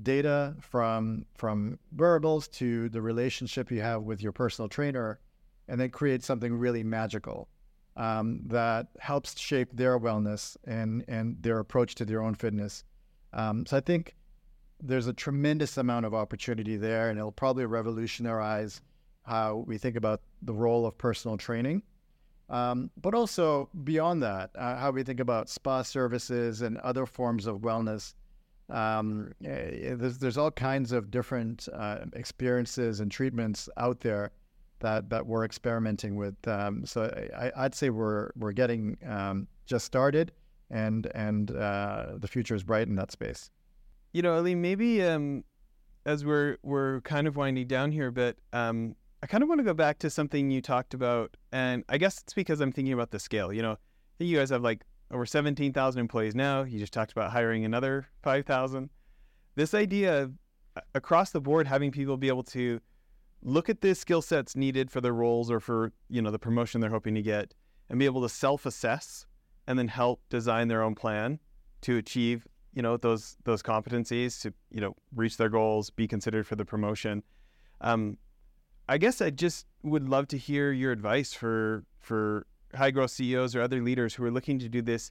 data 0.02 0.54
from 0.60 1.24
from 1.36 1.78
wearables 1.96 2.48
to 2.48 2.90
the 2.90 3.00
relationship 3.00 3.70
you 3.70 3.80
have 3.80 4.02
with 4.02 4.22
your 4.22 4.32
personal 4.32 4.68
trainer, 4.68 5.18
and 5.68 5.80
then 5.80 5.88
create 5.88 6.22
something 6.22 6.54
really 6.54 6.82
magical 6.82 7.48
um, 7.96 8.40
that 8.44 8.88
helps 8.98 9.38
shape 9.38 9.70
their 9.72 9.98
wellness 9.98 10.56
and 10.66 11.02
and 11.08 11.42
their 11.42 11.60
approach 11.60 11.94
to 11.94 12.04
their 12.04 12.22
own 12.22 12.34
fitness. 12.34 12.84
Um, 13.32 13.64
so 13.64 13.78
I 13.78 13.80
think 13.80 14.14
there's 14.82 15.06
a 15.06 15.12
tremendous 15.12 15.76
amount 15.76 16.06
of 16.06 16.14
opportunity 16.14 16.76
there, 16.76 17.10
and 17.10 17.18
it'll 17.18 17.32
probably 17.32 17.66
revolutionize 17.66 18.80
how 19.22 19.64
we 19.66 19.78
think 19.78 19.96
about 19.96 20.20
the 20.42 20.52
role 20.52 20.86
of 20.86 20.96
personal 20.98 21.36
training. 21.36 21.82
Um, 22.48 22.90
but 23.00 23.14
also 23.14 23.68
beyond 23.82 24.22
that, 24.22 24.50
uh, 24.54 24.76
how 24.76 24.92
we 24.92 25.02
think 25.02 25.18
about 25.18 25.48
spa 25.48 25.82
services 25.82 26.62
and 26.62 26.78
other 26.78 27.04
forms 27.04 27.46
of 27.46 27.58
wellness. 27.58 28.14
Um, 28.68 29.32
eh, 29.44 29.94
there's, 29.94 30.18
there's, 30.18 30.38
all 30.38 30.52
kinds 30.52 30.92
of 30.92 31.10
different 31.10 31.68
uh, 31.72 31.98
experiences 32.12 33.00
and 33.00 33.10
treatments 33.10 33.68
out 33.76 34.00
there 34.00 34.32
that 34.80 35.08
that 35.10 35.26
we're 35.26 35.44
experimenting 35.44 36.16
with. 36.16 36.36
Um, 36.46 36.84
so 36.84 37.04
I, 37.36 37.62
would 37.62 37.74
say 37.74 37.90
we're 37.90 38.30
we're 38.36 38.52
getting 38.52 38.96
um, 39.06 39.48
just 39.66 39.84
started, 39.84 40.32
and 40.70 41.06
and 41.14 41.50
uh, 41.50 42.12
the 42.18 42.28
future 42.28 42.54
is 42.54 42.62
bright 42.62 42.88
in 42.88 42.96
that 42.96 43.12
space. 43.12 43.50
You 44.16 44.22
know, 44.22 44.34
Ali, 44.34 44.54
maybe 44.54 45.02
um, 45.02 45.44
as 46.06 46.24
we're 46.24 46.56
we're 46.62 47.02
kind 47.02 47.26
of 47.26 47.36
winding 47.36 47.66
down 47.66 47.92
here, 47.92 48.10
but 48.10 48.38
um, 48.54 48.96
I 49.22 49.26
kind 49.26 49.42
of 49.42 49.48
want 49.50 49.58
to 49.58 49.62
go 49.62 49.74
back 49.74 49.98
to 49.98 50.08
something 50.08 50.50
you 50.50 50.62
talked 50.62 50.94
about, 50.94 51.36
and 51.52 51.84
I 51.90 51.98
guess 51.98 52.22
it's 52.22 52.32
because 52.32 52.62
I'm 52.62 52.72
thinking 52.72 52.94
about 52.94 53.10
the 53.10 53.18
scale. 53.18 53.52
You 53.52 53.60
know, 53.60 53.72
I 53.72 54.14
think 54.16 54.30
you 54.30 54.38
guys 54.38 54.48
have 54.48 54.62
like 54.62 54.86
over 55.10 55.26
17,000 55.26 56.00
employees 56.00 56.34
now. 56.34 56.62
You 56.62 56.78
just 56.78 56.94
talked 56.94 57.12
about 57.12 57.30
hiring 57.30 57.66
another 57.66 58.06
5,000. 58.22 58.88
This 59.54 59.74
idea 59.74 60.22
of 60.22 60.32
across 60.94 61.32
the 61.32 61.42
board 61.42 61.66
having 61.66 61.92
people 61.92 62.16
be 62.16 62.28
able 62.28 62.44
to 62.44 62.80
look 63.42 63.68
at 63.68 63.82
the 63.82 63.94
skill 63.94 64.22
sets 64.22 64.56
needed 64.56 64.90
for 64.90 65.02
their 65.02 65.12
roles 65.12 65.50
or 65.50 65.60
for 65.60 65.92
you 66.08 66.22
know 66.22 66.30
the 66.30 66.38
promotion 66.38 66.80
they're 66.80 66.88
hoping 66.88 67.16
to 67.16 67.22
get 67.22 67.52
and 67.90 67.98
be 67.98 68.06
able 68.06 68.22
to 68.22 68.30
self-assess 68.30 69.26
and 69.66 69.78
then 69.78 69.88
help 69.88 70.22
design 70.30 70.68
their 70.68 70.82
own 70.82 70.94
plan 70.94 71.38
to 71.82 71.98
achieve 71.98 72.46
you 72.76 72.82
know 72.82 72.96
those 72.96 73.36
those 73.44 73.62
competencies 73.62 74.40
to 74.42 74.54
you 74.70 74.80
know 74.80 74.94
reach 75.14 75.36
their 75.36 75.48
goals 75.48 75.90
be 75.90 76.06
considered 76.06 76.46
for 76.46 76.54
the 76.54 76.64
promotion. 76.64 77.24
Um, 77.80 78.18
i 78.88 78.96
guess 78.96 79.20
i 79.20 79.30
just 79.30 79.66
would 79.82 80.08
love 80.08 80.28
to 80.28 80.38
hear 80.38 80.70
your 80.70 80.92
advice 80.92 81.32
for 81.34 81.84
for 81.98 82.46
high 82.74 82.92
growth 82.92 83.10
ceos 83.10 83.56
or 83.56 83.60
other 83.60 83.82
leaders 83.82 84.14
who 84.14 84.24
are 84.24 84.30
looking 84.30 84.60
to 84.60 84.68
do 84.68 84.80
this 84.80 85.10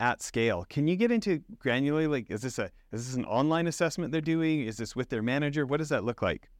at 0.00 0.20
scale. 0.20 0.66
Can 0.68 0.88
you 0.88 0.96
get 0.96 1.10
into 1.10 1.42
granularly 1.64 2.08
like 2.10 2.30
is 2.30 2.42
this 2.42 2.58
a 2.58 2.70
is 2.92 3.06
this 3.06 3.14
an 3.16 3.24
online 3.24 3.66
assessment 3.66 4.12
they're 4.12 4.20
doing? 4.20 4.62
Is 4.62 4.76
this 4.76 4.94
with 4.94 5.08
their 5.08 5.22
manager? 5.22 5.64
What 5.64 5.78
does 5.78 5.88
that 5.88 6.04
look 6.04 6.20
like? 6.20 6.50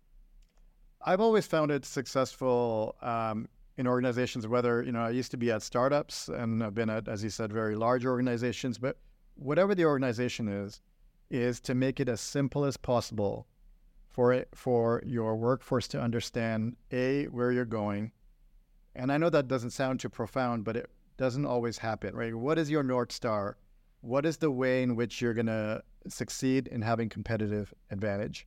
I've 1.04 1.20
always 1.20 1.46
found 1.46 1.70
it 1.70 1.84
successful 1.84 2.96
um, 3.02 3.48
in 3.76 3.86
organizations, 3.86 4.46
whether, 4.46 4.82
you 4.82 4.92
know, 4.92 5.00
I 5.00 5.10
used 5.10 5.30
to 5.32 5.36
be 5.36 5.50
at 5.50 5.62
startups 5.62 6.28
and 6.28 6.62
I've 6.64 6.74
been 6.74 6.88
at, 6.88 7.08
as 7.08 7.22
you 7.22 7.28
said, 7.28 7.52
very 7.52 7.76
large 7.76 8.06
organizations, 8.06 8.78
but 8.78 8.96
whatever 9.34 9.74
the 9.74 9.84
organization 9.84 10.48
is, 10.48 10.80
is 11.30 11.60
to 11.60 11.74
make 11.74 12.00
it 12.00 12.08
as 12.08 12.20
simple 12.20 12.64
as 12.64 12.76
possible 12.76 13.46
for 14.10 14.32
it, 14.32 14.48
for 14.54 15.02
your 15.04 15.34
workforce 15.36 15.88
to 15.88 16.00
understand 16.00 16.76
A, 16.92 17.24
where 17.26 17.50
you're 17.50 17.64
going. 17.64 18.12
And 18.94 19.10
I 19.10 19.16
know 19.18 19.30
that 19.30 19.48
doesn't 19.48 19.70
sound 19.70 20.00
too 20.00 20.08
profound, 20.08 20.64
but 20.64 20.76
it 20.76 20.88
doesn't 21.16 21.46
always 21.46 21.78
happen, 21.78 22.14
right? 22.14 22.34
What 22.34 22.58
is 22.58 22.70
your 22.70 22.84
North 22.84 23.10
Star? 23.10 23.56
What 24.02 24.24
is 24.24 24.36
the 24.36 24.50
way 24.50 24.82
in 24.82 24.94
which 24.94 25.20
you're 25.20 25.34
going 25.34 25.46
to 25.46 25.82
succeed 26.08 26.68
in 26.68 26.82
having 26.82 27.08
competitive 27.08 27.74
advantage? 27.90 28.46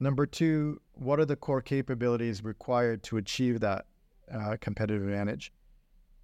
Number 0.00 0.26
two, 0.26 0.80
what 0.92 1.18
are 1.18 1.24
the 1.24 1.36
core 1.36 1.60
capabilities 1.60 2.44
required 2.44 3.02
to 3.04 3.16
achieve 3.16 3.60
that 3.60 3.86
uh, 4.32 4.56
competitive 4.60 5.02
advantage, 5.02 5.52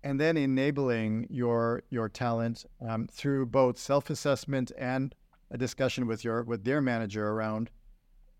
and 0.04 0.20
then 0.20 0.36
enabling 0.36 1.26
your 1.30 1.82
your 1.90 2.08
talent 2.08 2.66
um, 2.86 3.08
through 3.10 3.46
both 3.46 3.78
self 3.78 4.10
assessment 4.10 4.70
and 4.78 5.14
a 5.50 5.58
discussion 5.58 6.06
with 6.06 6.22
your 6.22 6.44
with 6.44 6.62
their 6.62 6.80
manager 6.80 7.30
around 7.30 7.70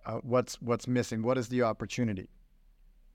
uh, 0.07 0.19
what's 0.23 0.61
what's 0.61 0.87
missing, 0.87 1.23
what 1.23 1.39
is 1.39 1.49
the 1.49 1.63
opportunity, 1.63 2.29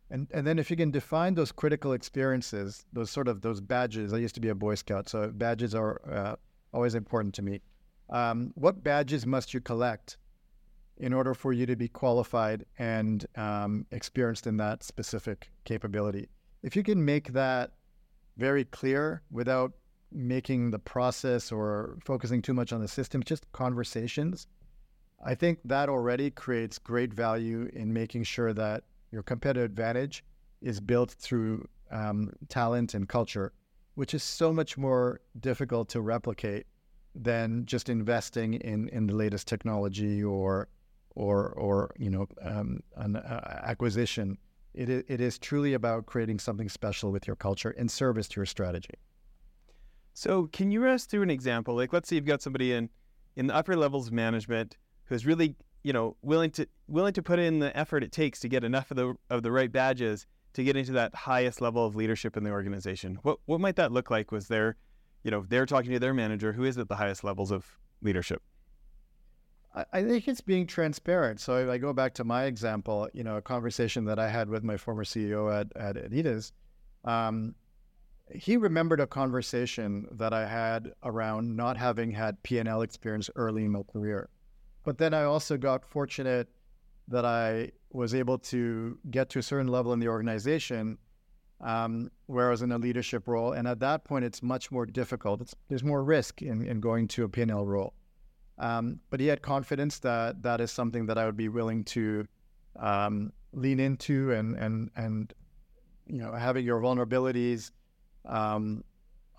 and 0.09 0.27
and 0.33 0.45
then 0.45 0.57
if 0.57 0.71
you 0.71 0.75
can 0.75 0.89
define 0.89 1.35
those 1.35 1.51
critical 1.51 1.93
experiences, 1.93 2.85
those 2.91 3.11
sort 3.11 3.27
of 3.27 3.41
those 3.41 3.61
badges. 3.61 4.11
I 4.11 4.17
used 4.17 4.35
to 4.35 4.41
be 4.41 4.49
a 4.49 4.55
Boy 4.55 4.75
Scout, 4.75 5.07
so 5.07 5.29
badges 5.29 5.75
are 5.75 6.01
uh, 6.11 6.35
always 6.73 6.95
important 6.95 7.35
to 7.35 7.43
me. 7.43 7.61
Um, 8.09 8.51
what 8.55 8.83
badges 8.83 9.27
must 9.27 9.53
you 9.53 9.61
collect 9.61 10.17
in 10.97 11.13
order 11.13 11.35
for 11.35 11.53
you 11.53 11.67
to 11.67 11.75
be 11.75 11.87
qualified 11.87 12.65
and 12.79 13.27
um, 13.35 13.85
experienced 13.91 14.47
in 14.47 14.57
that 14.57 14.81
specific 14.81 15.51
capability? 15.65 16.27
If 16.63 16.75
you 16.75 16.81
can 16.81 17.05
make 17.05 17.31
that 17.33 17.71
very 18.37 18.65
clear 18.65 19.21
without 19.31 19.73
making 20.11 20.71
the 20.71 20.79
process 20.79 21.51
or 21.51 21.97
focusing 22.03 22.41
too 22.41 22.53
much 22.53 22.73
on 22.73 22.81
the 22.81 22.87
system, 22.87 23.21
just 23.23 23.51
conversations. 23.51 24.47
I 25.23 25.35
think 25.35 25.59
that 25.65 25.89
already 25.89 26.31
creates 26.31 26.77
great 26.79 27.13
value 27.13 27.69
in 27.73 27.93
making 27.93 28.23
sure 28.23 28.53
that 28.53 28.83
your 29.11 29.23
competitive 29.23 29.65
advantage 29.65 30.23
is 30.61 30.79
built 30.79 31.11
through 31.11 31.67
um, 31.91 32.31
talent 32.47 32.93
and 32.93 33.07
culture, 33.07 33.53
which 33.95 34.13
is 34.13 34.23
so 34.23 34.53
much 34.53 34.77
more 34.77 35.19
difficult 35.39 35.89
to 35.89 36.01
replicate 36.01 36.65
than 37.15 37.65
just 37.65 37.89
investing 37.89 38.53
in, 38.53 38.87
in 38.89 39.07
the 39.07 39.15
latest 39.15 39.47
technology 39.47 40.23
or 40.23 40.69
or 41.15 41.49
or 41.49 41.91
you 41.97 42.09
know 42.09 42.27
um, 42.41 42.81
an 42.95 43.15
uh, 43.15 43.61
acquisition 43.63 44.37
it, 44.73 44.89
it 45.07 45.21
is 45.21 45.37
truly 45.37 45.73
about 45.73 46.05
creating 46.05 46.39
something 46.39 46.69
special 46.69 47.11
with 47.11 47.27
your 47.27 47.35
culture 47.35 47.71
in 47.71 47.89
service 47.89 48.27
to 48.29 48.39
your 48.39 48.45
strategy. 48.45 48.95
So, 50.13 50.47
can 50.47 50.71
you 50.71 50.81
run 50.81 50.95
us 50.95 51.05
through 51.05 51.23
an 51.23 51.29
example? 51.29 51.75
Like, 51.75 51.93
let's 51.93 52.09
say 52.09 52.15
you've 52.15 52.25
got 52.25 52.41
somebody 52.41 52.73
in 52.73 52.89
in 53.35 53.47
the 53.47 53.55
upper 53.55 53.75
levels 53.75 54.07
of 54.07 54.13
management 54.13 54.77
who's 55.05 55.25
really, 55.25 55.55
you 55.83 55.93
know, 55.93 56.17
willing 56.21 56.51
to 56.51 56.67
willing 56.87 57.13
to 57.13 57.23
put 57.23 57.39
in 57.39 57.59
the 57.59 57.75
effort 57.77 58.03
it 58.03 58.11
takes 58.11 58.39
to 58.41 58.49
get 58.49 58.63
enough 58.63 58.91
of 58.91 58.97
the 58.97 59.15
of 59.29 59.43
the 59.43 59.51
right 59.51 59.71
badges 59.71 60.25
to 60.53 60.63
get 60.63 60.75
into 60.75 60.91
that 60.93 61.13
highest 61.15 61.61
level 61.61 61.85
of 61.85 61.95
leadership 61.95 62.35
in 62.35 62.43
the 62.43 62.51
organization. 62.51 63.19
What 63.21 63.39
what 63.45 63.61
might 63.61 63.75
that 63.77 63.91
look 63.91 64.11
like? 64.11 64.31
Was 64.31 64.47
there, 64.47 64.75
you 65.23 65.31
know, 65.31 65.45
they're 65.47 65.65
talking 65.65 65.91
to 65.91 65.99
their 65.99 66.13
manager 66.13 66.53
who 66.53 66.63
is 66.63 66.77
at 66.77 66.89
the 66.89 66.95
highest 66.95 67.23
levels 67.23 67.51
of 67.51 67.65
leadership? 68.01 68.41
I 69.93 70.03
think 70.03 70.27
it's 70.27 70.41
being 70.41 70.65
transparent. 70.65 71.39
So 71.39 71.57
if 71.57 71.69
I 71.69 71.77
go 71.77 71.93
back 71.93 72.15
to 72.15 72.23
my 72.23 72.45
example, 72.45 73.07
you 73.13 73.23
know, 73.23 73.37
a 73.37 73.41
conversation 73.41 74.05
that 74.05 74.17
I 74.17 74.27
had 74.27 74.49
with 74.49 74.63
my 74.63 74.77
former 74.77 75.03
CEO 75.03 75.53
at, 75.53 75.67
at 75.75 75.95
Adidas, 75.95 76.51
um, 77.05 77.53
he 78.33 78.57
remembered 78.57 78.99
a 78.99 79.07
conversation 79.07 80.07
that 80.11 80.33
I 80.33 80.47
had 80.47 80.91
around 81.03 81.55
not 81.55 81.77
having 81.77 82.11
had 82.11 82.41
P&L 82.41 82.81
experience 82.81 83.29
early 83.35 83.65
in 83.65 83.71
my 83.71 83.83
career. 83.83 84.29
But 84.83 84.97
then 84.97 85.13
I 85.13 85.23
also 85.23 85.57
got 85.57 85.85
fortunate 85.85 86.49
that 87.07 87.25
I 87.25 87.71
was 87.91 88.13
able 88.13 88.37
to 88.37 88.97
get 89.09 89.29
to 89.29 89.39
a 89.39 89.43
certain 89.43 89.67
level 89.67 89.93
in 89.93 89.99
the 89.99 90.07
organization 90.07 90.97
um, 91.61 92.09
where 92.27 92.47
I 92.47 92.51
was 92.51 92.61
in 92.61 92.71
a 92.71 92.77
leadership 92.77 93.27
role. 93.27 93.53
And 93.53 93.67
at 93.67 93.79
that 93.79 94.03
point, 94.03 94.25
it's 94.25 94.41
much 94.41 94.71
more 94.71 94.85
difficult. 94.85 95.41
It's, 95.41 95.55
there's 95.67 95.83
more 95.83 96.03
risk 96.03 96.41
in, 96.41 96.65
in 96.65 96.79
going 96.79 97.07
to 97.09 97.23
a 97.23 97.29
P&L 97.29 97.65
role. 97.65 97.93
Um, 98.59 98.99
but 99.09 99.19
he 99.19 99.27
had 99.27 99.41
confidence 99.41 99.99
that 99.99 100.43
that 100.43 100.59
is 100.59 100.71
something 100.71 101.05
that 101.05 101.17
I 101.17 101.25
would 101.25 101.37
be 101.37 101.47
willing 101.47 101.85
to 101.85 102.27
um, 102.75 103.31
lean 103.53 103.79
into 103.79 104.31
and 104.31 104.55
and 104.57 104.91
and 104.95 105.33
you 106.05 106.19
know 106.21 106.33
having 106.33 106.65
your 106.65 106.79
vulnerabilities 106.81 107.71
um, 108.25 108.83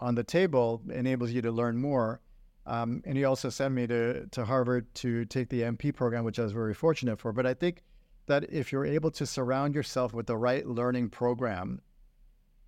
on 0.01 0.15
the 0.15 0.25
table 0.25 0.83
enables 0.93 1.31
you 1.31 1.43
to 1.43 1.53
learn 1.53 1.77
more. 1.77 2.21
Um, 2.67 3.03
and 3.05 3.17
he 3.17 3.25
also 3.25 3.51
sent 3.51 3.75
me 3.75 3.87
to 3.87 4.27
to 4.29 4.45
Harvard 4.45 4.93
to 4.97 5.27
take 5.27 5.51
the 5.51 5.63
MP 5.63 5.95
program, 5.95 6.25
which 6.25 6.39
I 6.39 6.43
was 6.43 6.53
very 6.53 6.75
fortunate 6.75 7.19
for. 7.19 7.33
But 7.33 7.47
I 7.47 7.55
think 7.55 7.83
that 8.27 8.45
if 8.51 8.73
you're 8.73 8.87
able 8.87 9.11
to 9.11 9.27
surround 9.27 9.75
yourself 9.75 10.15
with 10.15 10.27
the 10.27 10.37
right 10.37 10.67
learning 10.67 11.11
program, 11.11 11.83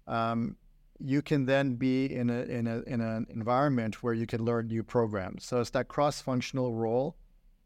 um, 0.06 0.56
you 1.04 1.20
can 1.22 1.46
then 1.46 1.74
be 1.74 2.06
in 2.06 2.30
a 2.30 2.42
in 2.42 2.66
a 2.66 2.80
in 2.82 3.00
an 3.00 3.26
environment 3.30 4.02
where 4.02 4.14
you 4.14 4.26
can 4.26 4.44
learn 4.44 4.68
new 4.68 4.82
programs. 4.82 5.44
So 5.44 5.60
it's 5.60 5.70
that 5.70 5.88
cross-functional 5.88 6.74
role. 6.74 7.16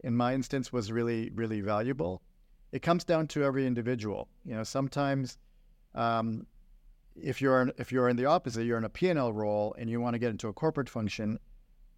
In 0.00 0.16
my 0.16 0.34
instance, 0.34 0.72
was 0.72 0.90
really 0.90 1.30
really 1.34 1.60
valuable. 1.60 2.22
It 2.72 2.82
comes 2.82 3.04
down 3.04 3.28
to 3.28 3.44
every 3.44 3.66
individual. 3.66 4.28
You 4.44 4.54
know, 4.54 4.64
sometimes 4.64 5.38
um, 5.94 6.46
if 7.14 7.40
you're 7.40 7.62
in, 7.62 7.72
if 7.78 7.92
you're 7.92 8.08
in 8.08 8.16
the 8.16 8.26
opposite, 8.26 8.64
you're 8.64 8.78
in 8.78 8.84
a 8.84 8.88
P&L 8.88 9.32
role 9.32 9.74
and 9.78 9.88
you 9.88 10.00
want 10.00 10.14
to 10.14 10.18
get 10.18 10.30
into 10.30 10.48
a 10.48 10.52
corporate 10.52 10.88
function. 10.88 11.38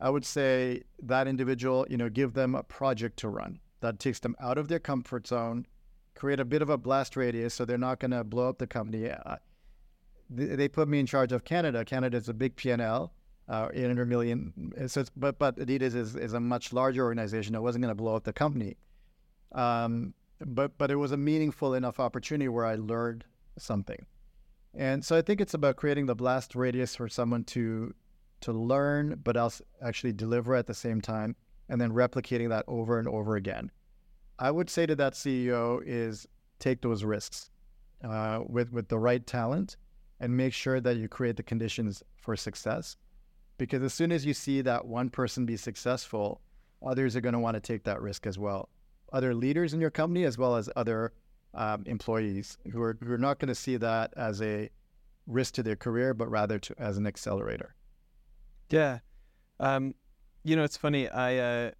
I 0.00 0.10
would 0.10 0.24
say 0.24 0.82
that 1.02 1.26
individual, 1.26 1.86
you 1.90 1.96
know, 1.96 2.08
give 2.08 2.34
them 2.34 2.54
a 2.54 2.62
project 2.62 3.18
to 3.20 3.28
run 3.28 3.58
that 3.80 3.98
takes 3.98 4.20
them 4.20 4.36
out 4.40 4.58
of 4.58 4.68
their 4.68 4.78
comfort 4.78 5.26
zone, 5.26 5.66
create 6.14 6.40
a 6.40 6.44
bit 6.44 6.62
of 6.62 6.70
a 6.70 6.78
blast 6.78 7.16
radius 7.16 7.54
so 7.54 7.64
they're 7.64 7.78
not 7.78 7.98
going 7.98 8.10
to 8.12 8.24
blow 8.24 8.48
up 8.48 8.58
the 8.58 8.66
company. 8.66 9.10
Uh, 10.32 10.56
they 10.56 10.68
put 10.68 10.88
me 10.88 10.98
in 10.98 11.06
charge 11.06 11.32
of 11.32 11.44
Canada. 11.44 11.84
Canada 11.84 12.16
is 12.16 12.28
a 12.28 12.34
big 12.34 12.56
P&L, 12.56 13.12
uh, 13.48 13.68
800 13.72 14.08
million. 14.08 14.72
So 14.88 15.04
but 15.16 15.38
but 15.38 15.56
Adidas 15.56 15.94
is, 15.94 16.16
is 16.16 16.32
a 16.32 16.40
much 16.40 16.72
larger 16.72 17.04
organization. 17.04 17.54
It 17.54 17.62
wasn't 17.62 17.82
going 17.82 17.90
to 17.90 18.02
blow 18.02 18.14
up 18.14 18.24
the 18.24 18.32
company. 18.32 18.76
Um, 19.52 20.14
but 20.40 20.76
but 20.78 20.90
it 20.90 20.96
was 20.96 21.12
a 21.12 21.16
meaningful 21.16 21.74
enough 21.74 21.98
opportunity 21.98 22.48
where 22.48 22.66
I 22.66 22.76
learned 22.76 23.24
something. 23.58 24.06
And 24.74 25.04
so 25.04 25.16
I 25.16 25.22
think 25.22 25.40
it's 25.40 25.54
about 25.54 25.76
creating 25.76 26.06
the 26.06 26.14
blast 26.14 26.54
radius 26.54 26.94
for 26.94 27.08
someone 27.08 27.44
to 27.44 27.94
to 28.40 28.52
learn, 28.52 29.20
but 29.24 29.36
also 29.36 29.64
actually 29.82 30.12
deliver 30.12 30.54
at 30.54 30.66
the 30.66 30.74
same 30.74 31.00
time, 31.00 31.34
and 31.68 31.80
then 31.80 31.90
replicating 31.90 32.48
that 32.50 32.64
over 32.68 32.98
and 32.98 33.08
over 33.08 33.36
again. 33.36 33.70
I 34.38 34.50
would 34.52 34.70
say 34.70 34.86
to 34.86 34.94
that 34.96 35.14
CEO 35.14 35.82
is 35.84 36.26
take 36.60 36.80
those 36.82 37.02
risks 37.02 37.50
uh, 38.04 38.40
with 38.46 38.72
with 38.72 38.88
the 38.88 38.98
right 38.98 39.26
talent 39.26 39.76
and 40.20 40.36
make 40.36 40.52
sure 40.52 40.80
that 40.80 40.96
you 40.96 41.08
create 41.08 41.36
the 41.36 41.42
conditions 41.42 42.02
for 42.16 42.36
success. 42.36 42.96
Because 43.56 43.82
as 43.82 43.94
soon 43.94 44.12
as 44.12 44.24
you 44.24 44.34
see 44.34 44.60
that 44.62 44.86
one 44.86 45.10
person 45.10 45.46
be 45.46 45.56
successful, 45.56 46.40
others 46.84 47.16
are 47.16 47.20
going 47.20 47.32
to 47.32 47.38
want 47.38 47.54
to 47.54 47.60
take 47.60 47.84
that 47.84 48.00
risk 48.00 48.26
as 48.26 48.38
well. 48.38 48.68
Other 49.12 49.34
leaders 49.34 49.74
in 49.74 49.80
your 49.80 49.90
company, 49.90 50.24
as 50.24 50.38
well 50.38 50.56
as 50.56 50.68
other 50.76 51.12
um, 51.54 51.82
employees 51.86 52.58
who 52.72 52.80
are, 52.82 52.96
who 53.02 53.12
are 53.12 53.18
not 53.18 53.38
going 53.38 53.48
to 53.48 53.54
see 53.54 53.76
that 53.76 54.12
as 54.16 54.42
a 54.42 54.70
risk 55.26 55.54
to 55.54 55.62
their 55.62 55.76
career, 55.76 56.14
but 56.14 56.30
rather 56.30 56.58
to, 56.58 56.74
as 56.78 56.98
an 56.98 57.06
accelerator. 57.06 57.74
Yeah. 58.70 58.98
Um, 59.60 59.94
you 60.44 60.56
know, 60.56 60.62
it's 60.62 60.76
funny. 60.76 61.08
I 61.08 61.36
uh, 61.36 61.70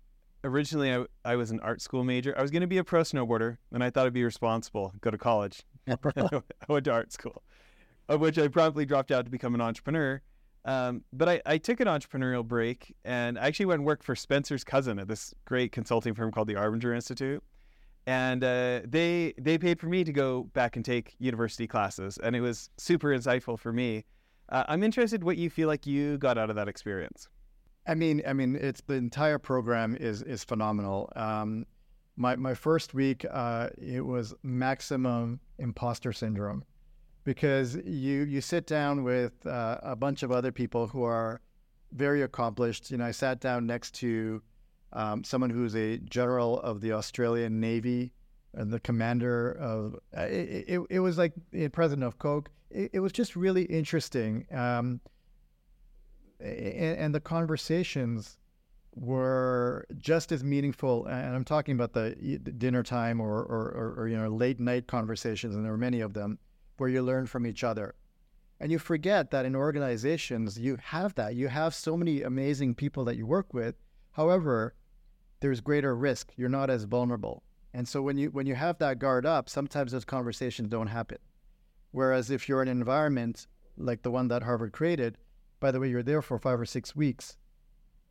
originally 0.42 0.92
I, 0.92 1.04
I 1.24 1.36
was 1.36 1.50
an 1.50 1.60
art 1.60 1.80
school 1.80 2.02
major. 2.02 2.34
I 2.36 2.42
was 2.42 2.50
going 2.50 2.62
to 2.62 2.66
be 2.66 2.78
a 2.78 2.84
pro 2.84 3.02
snowboarder, 3.02 3.58
and 3.72 3.84
I 3.84 3.90
thought 3.90 4.06
I'd 4.06 4.12
be 4.12 4.24
responsible, 4.24 4.92
go 5.00 5.10
to 5.10 5.18
college. 5.18 5.62
I 5.88 6.42
went 6.68 6.84
to 6.86 6.92
art 6.92 7.12
school 7.12 7.42
of 8.08 8.20
which 8.20 8.38
I 8.38 8.48
promptly 8.48 8.86
dropped 8.86 9.10
out 9.10 9.24
to 9.24 9.30
become 9.30 9.54
an 9.54 9.60
entrepreneur. 9.60 10.20
Um, 10.64 11.04
but 11.12 11.28
I, 11.28 11.42
I, 11.46 11.58
took 11.58 11.80
an 11.80 11.86
entrepreneurial 11.86 12.44
break 12.44 12.94
and 13.04 13.38
I 13.38 13.46
actually 13.46 13.66
went 13.66 13.78
and 13.78 13.86
worked 13.86 14.02
for 14.02 14.14
Spencer's 14.14 14.64
cousin 14.64 14.98
at 14.98 15.08
this 15.08 15.32
great 15.44 15.72
consulting 15.72 16.14
firm 16.14 16.32
called 16.32 16.48
the 16.48 16.54
Arbinger 16.54 16.94
Institute. 16.94 17.42
And 18.06 18.42
uh, 18.42 18.80
they 18.84 19.34
they 19.38 19.58
paid 19.58 19.78
for 19.78 19.86
me 19.86 20.02
to 20.02 20.12
go 20.12 20.44
back 20.54 20.76
and 20.76 20.84
take 20.84 21.14
university 21.18 21.66
classes, 21.66 22.16
and 22.22 22.34
it 22.34 22.40
was 22.40 22.70
super 22.78 23.08
insightful 23.08 23.58
for 23.58 23.70
me. 23.70 24.04
Uh, 24.48 24.64
I'm 24.66 24.82
interested 24.82 25.22
what 25.22 25.36
you 25.36 25.50
feel 25.50 25.68
like 25.68 25.86
you 25.86 26.16
got 26.16 26.38
out 26.38 26.48
of 26.48 26.56
that 26.56 26.68
experience. 26.68 27.28
I 27.86 27.94
mean, 27.94 28.22
I 28.26 28.32
mean, 28.32 28.56
it's 28.56 28.80
the 28.80 28.94
entire 28.94 29.38
program 29.38 29.94
is 30.00 30.22
is 30.22 30.42
phenomenal. 30.42 31.12
Um, 31.16 31.66
my 32.16 32.34
my 32.36 32.54
first 32.54 32.94
week, 32.94 33.26
uh, 33.30 33.68
it 33.76 34.00
was 34.00 34.32
maximum 34.42 35.38
imposter 35.58 36.14
syndrome 36.14 36.64
because 37.24 37.76
you 37.84 38.22
you 38.24 38.40
sit 38.40 38.66
down 38.66 39.04
with 39.04 39.46
uh, 39.46 39.78
a 39.82 39.96
bunch 39.96 40.22
of 40.22 40.32
other 40.32 40.52
people 40.52 40.86
who 40.88 41.02
are 41.02 41.40
very 41.92 42.22
accomplished. 42.22 42.90
You 42.90 42.98
know, 42.98 43.06
I 43.06 43.10
sat 43.10 43.40
down 43.40 43.66
next 43.66 43.94
to 43.96 44.42
um, 44.92 45.24
someone 45.24 45.50
who's 45.50 45.76
a 45.76 45.98
general 45.98 46.60
of 46.60 46.80
the 46.80 46.92
Australian 46.92 47.60
Navy 47.60 48.12
and 48.54 48.70
the 48.70 48.80
commander 48.80 49.52
of. 49.52 49.96
Uh, 50.16 50.22
it, 50.22 50.64
it, 50.68 50.80
it, 50.90 51.00
was 51.00 51.18
like 51.18 51.32
the 51.50 51.68
president 51.68 52.06
of 52.06 52.18
Coke. 52.18 52.50
It, 52.70 52.90
it 52.94 53.00
was 53.00 53.12
just 53.12 53.36
really 53.36 53.64
interesting, 53.64 54.46
um, 54.52 55.00
and, 56.40 56.98
and, 56.98 57.14
the 57.14 57.20
conversations 57.20 58.38
were 58.94 59.86
just 59.98 60.32
as 60.32 60.42
meaningful. 60.42 61.06
And 61.06 61.34
I'm 61.34 61.44
talking 61.44 61.74
about 61.74 61.92
the 61.92 62.14
dinner 62.58 62.82
time 62.82 63.20
or, 63.20 63.42
or, 63.42 63.70
or, 63.70 63.94
or 63.98 64.08
you 64.08 64.16
know 64.16 64.28
late 64.28 64.60
night 64.60 64.86
conversations, 64.86 65.54
and 65.54 65.64
there 65.64 65.72
were 65.72 65.78
many 65.78 66.00
of 66.00 66.14
them 66.14 66.38
where 66.78 66.88
you 66.88 67.02
learn 67.02 67.26
from 67.26 67.46
each 67.46 67.62
other. 67.62 67.94
And 68.60 68.72
you 68.72 68.78
forget 68.78 69.30
that 69.30 69.44
in 69.44 69.54
organizations, 69.54 70.58
you 70.58 70.78
have 70.82 71.14
that. 71.14 71.34
You 71.36 71.48
have 71.48 71.74
so 71.74 71.96
many 71.96 72.22
amazing 72.22 72.74
people 72.74 73.04
that 73.04 73.16
you 73.16 73.26
work 73.26 73.54
with. 73.54 73.76
However, 74.12 74.74
there's 75.40 75.60
greater 75.60 75.94
risk. 75.94 76.32
You're 76.36 76.48
not 76.48 76.70
as 76.70 76.84
vulnerable. 76.84 77.44
And 77.72 77.86
so 77.86 78.02
when 78.02 78.16
you 78.16 78.30
when 78.30 78.46
you 78.46 78.54
have 78.54 78.78
that 78.78 78.98
guard 78.98 79.26
up, 79.26 79.48
sometimes 79.48 79.92
those 79.92 80.04
conversations 80.04 80.68
don't 80.68 80.88
happen. 80.88 81.18
Whereas 81.92 82.30
if 82.30 82.48
you're 82.48 82.62
in 82.62 82.68
an 82.68 82.78
environment 82.78 83.46
like 83.76 84.02
the 84.02 84.10
one 84.10 84.28
that 84.28 84.42
Harvard 84.42 84.72
created, 84.72 85.18
by 85.60 85.70
the 85.70 85.80
way, 85.80 85.88
you're 85.88 86.02
there 86.02 86.22
for 86.22 86.38
five 86.38 86.60
or 86.60 86.66
six 86.66 86.94
weeks, 86.96 87.36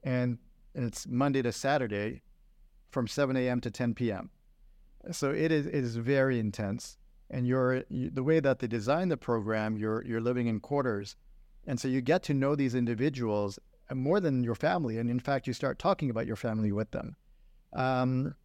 and, 0.03 0.37
it's 0.73 1.07
Monday 1.07 1.41
to 1.41 1.51
Saturday, 1.51 2.21
from 2.89 3.07
7 3.07 3.35
a.m. 3.35 3.59
to 3.61 3.71
10 3.71 3.95
p.m. 3.95 4.29
So 5.11 5.31
it 5.31 5.51
is 5.51 5.65
it 5.65 5.73
is 5.73 5.95
very 5.95 6.39
intense, 6.39 6.97
and 7.29 7.47
you're 7.47 7.83
you, 7.89 8.09
the 8.09 8.23
way 8.23 8.39
that 8.39 8.59
they 8.59 8.67
design 8.67 9.09
the 9.09 9.17
program, 9.17 9.77
you're 9.77 10.03
you're 10.05 10.21
living 10.21 10.47
in 10.47 10.59
quarters, 10.59 11.15
and 11.65 11.79
so 11.79 11.87
you 11.87 12.01
get 12.01 12.23
to 12.23 12.33
know 12.33 12.55
these 12.55 12.75
individuals 12.75 13.59
more 13.93 14.19
than 14.19 14.43
your 14.43 14.55
family, 14.55 14.97
and 14.97 15.09
in 15.09 15.19
fact, 15.19 15.47
you 15.47 15.53
start 15.53 15.79
talking 15.79 16.09
about 16.09 16.27
your 16.27 16.35
family 16.35 16.71
with 16.71 16.91
them. 16.91 17.15
Um, 17.73 18.35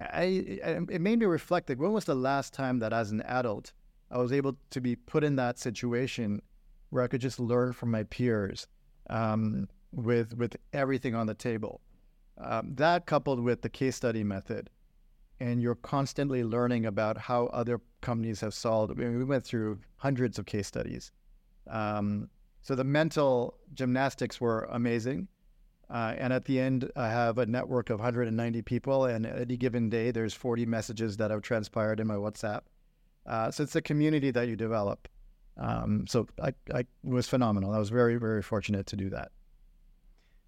I, 0.00 0.58
I, 0.64 0.70
it 0.90 1.00
made 1.00 1.18
me 1.20 1.26
reflect 1.26 1.68
like 1.68 1.78
when 1.78 1.92
was 1.92 2.04
the 2.04 2.14
last 2.14 2.52
time 2.52 2.80
that 2.80 2.92
as 2.92 3.10
an 3.12 3.22
adult 3.22 3.72
I 4.10 4.18
was 4.18 4.32
able 4.32 4.56
to 4.70 4.80
be 4.80 4.96
put 4.96 5.22
in 5.22 5.36
that 5.36 5.58
situation 5.58 6.42
where 6.90 7.02
I 7.02 7.08
could 7.08 7.20
just 7.20 7.38
learn 7.38 7.72
from 7.72 7.90
my 7.90 8.04
peers 8.04 8.66
um, 9.10 9.68
with 9.92 10.36
with 10.36 10.56
everything 10.72 11.14
on 11.14 11.26
the 11.26 11.34
table. 11.34 11.80
Um, 12.38 12.74
that 12.76 13.06
coupled 13.06 13.40
with 13.40 13.62
the 13.62 13.68
case 13.68 13.96
study 13.96 14.24
method, 14.24 14.70
and 15.40 15.60
you're 15.60 15.74
constantly 15.74 16.44
learning 16.44 16.86
about 16.86 17.18
how 17.18 17.46
other 17.46 17.80
companies 18.00 18.40
have 18.40 18.54
solved. 18.54 18.92
I 18.92 18.94
mean, 18.94 19.18
we 19.18 19.24
went 19.24 19.44
through 19.44 19.78
hundreds 19.96 20.38
of 20.38 20.46
case 20.46 20.66
studies. 20.66 21.12
Um, 21.68 22.28
so 22.62 22.74
the 22.74 22.84
mental 22.84 23.54
gymnastics 23.74 24.40
were 24.40 24.68
amazing. 24.70 25.28
Uh, 25.90 26.14
and 26.18 26.32
at 26.32 26.44
the 26.44 26.60
end, 26.60 26.90
I 26.96 27.08
have 27.08 27.38
a 27.38 27.46
network 27.46 27.88
of 27.88 27.98
190 27.98 28.60
people, 28.62 29.06
and 29.06 29.24
at 29.24 29.38
any 29.38 29.56
given 29.56 29.88
day, 29.88 30.10
there's 30.10 30.34
40 30.34 30.66
messages 30.66 31.16
that 31.16 31.30
have 31.30 31.40
transpired 31.40 31.98
in 31.98 32.06
my 32.06 32.16
WhatsApp. 32.16 32.60
Uh, 33.24 33.50
so 33.50 33.62
it's 33.62 33.74
a 33.74 33.80
community 33.80 34.30
that 34.30 34.48
you 34.48 34.56
develop. 34.56 35.08
Um, 35.56 36.06
so 36.06 36.26
I, 36.42 36.52
I 36.74 36.84
was 37.02 37.26
phenomenal. 37.26 37.72
I 37.72 37.78
was 37.78 37.88
very, 37.88 38.16
very 38.16 38.42
fortunate 38.42 38.86
to 38.88 38.96
do 38.96 39.10
that. 39.10 39.30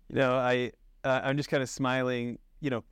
You 0.08 0.16
know, 0.16 0.34
I 0.34 0.72
uh, 1.04 1.20
I'm 1.24 1.36
just 1.36 1.48
kind 1.48 1.62
of 1.62 1.68
smiling. 1.68 2.38
You 2.60 2.70
know, 2.70 2.84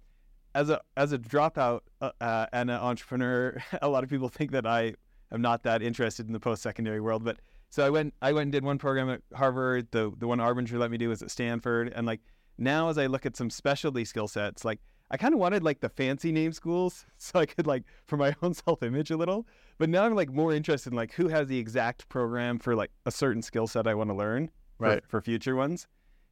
as 0.59 0.70
a 0.70 0.80
as 0.96 1.12
a 1.12 1.18
dropout 1.18 1.80
uh, 2.00 2.11
uh 2.20 2.46
and 2.52 2.70
an 2.70 2.76
entrepreneur, 2.76 3.56
a 3.82 3.88
lot 3.88 4.02
of 4.02 4.11
people 4.11 4.28
think 4.28 4.50
that 4.50 4.66
I 4.66 4.94
am 5.32 5.40
not 5.40 5.62
that 5.62 5.82
interested 5.82 6.26
in 6.26 6.32
the 6.32 6.40
post 6.40 6.62
secondary 6.62 7.00
world, 7.00 7.24
but 7.24 7.38
so 7.70 7.86
I 7.86 7.90
went 7.90 8.14
I 8.20 8.32
went 8.32 8.44
and 8.44 8.52
did 8.52 8.64
one 8.64 8.78
program 8.78 9.09
at 9.09 9.22
Harvard. 9.34 9.88
The 9.92 10.12
the 10.18 10.26
one 10.26 10.38
Arbinger 10.38 10.78
let 10.78 10.90
me 10.90 10.98
do 10.98 11.09
was 11.09 11.22
at 11.22 11.30
Stanford. 11.30 11.92
And 11.94 12.06
like 12.06 12.20
now 12.56 12.88
as 12.88 12.98
I 12.98 13.06
look 13.06 13.24
at 13.24 13.36
some 13.36 13.50
specialty 13.50 14.04
skill 14.04 14.26
sets, 14.26 14.64
like 14.64 14.80
I 15.11 15.16
kind 15.16 15.32
of 15.32 15.40
wanted 15.40 15.62
like 15.62 15.80
the 15.80 15.88
fancy 15.88 16.32
name 16.32 16.52
schools 16.52 17.06
so 17.18 17.38
I 17.38 17.46
could 17.46 17.66
like 17.66 17.84
for 18.06 18.16
my 18.16 18.34
own 18.42 18.54
self 18.66 18.82
image 18.82 19.11
a 19.11 19.16
little. 19.16 19.46
But 19.78 19.90
now 19.90 20.04
I'm 20.04 20.14
like 20.14 20.30
more 20.30 20.52
interested 20.52 20.92
in 20.92 20.96
like 20.96 21.12
who 21.12 21.28
has 21.28 21.46
the 21.46 21.59
exact 21.59 22.09
program 22.09 22.59
for 22.59 22.74
like 22.74 22.90
a 23.06 23.12
certain 23.12 23.42
skill 23.42 23.68
set 23.68 23.86
I 23.86 23.94
want 23.94 24.11
to 24.11 24.14
learn 24.14 24.50
right. 24.78 25.02
for, 25.04 25.09
for 25.09 25.20
future 25.20 25.54
ones. 25.54 25.86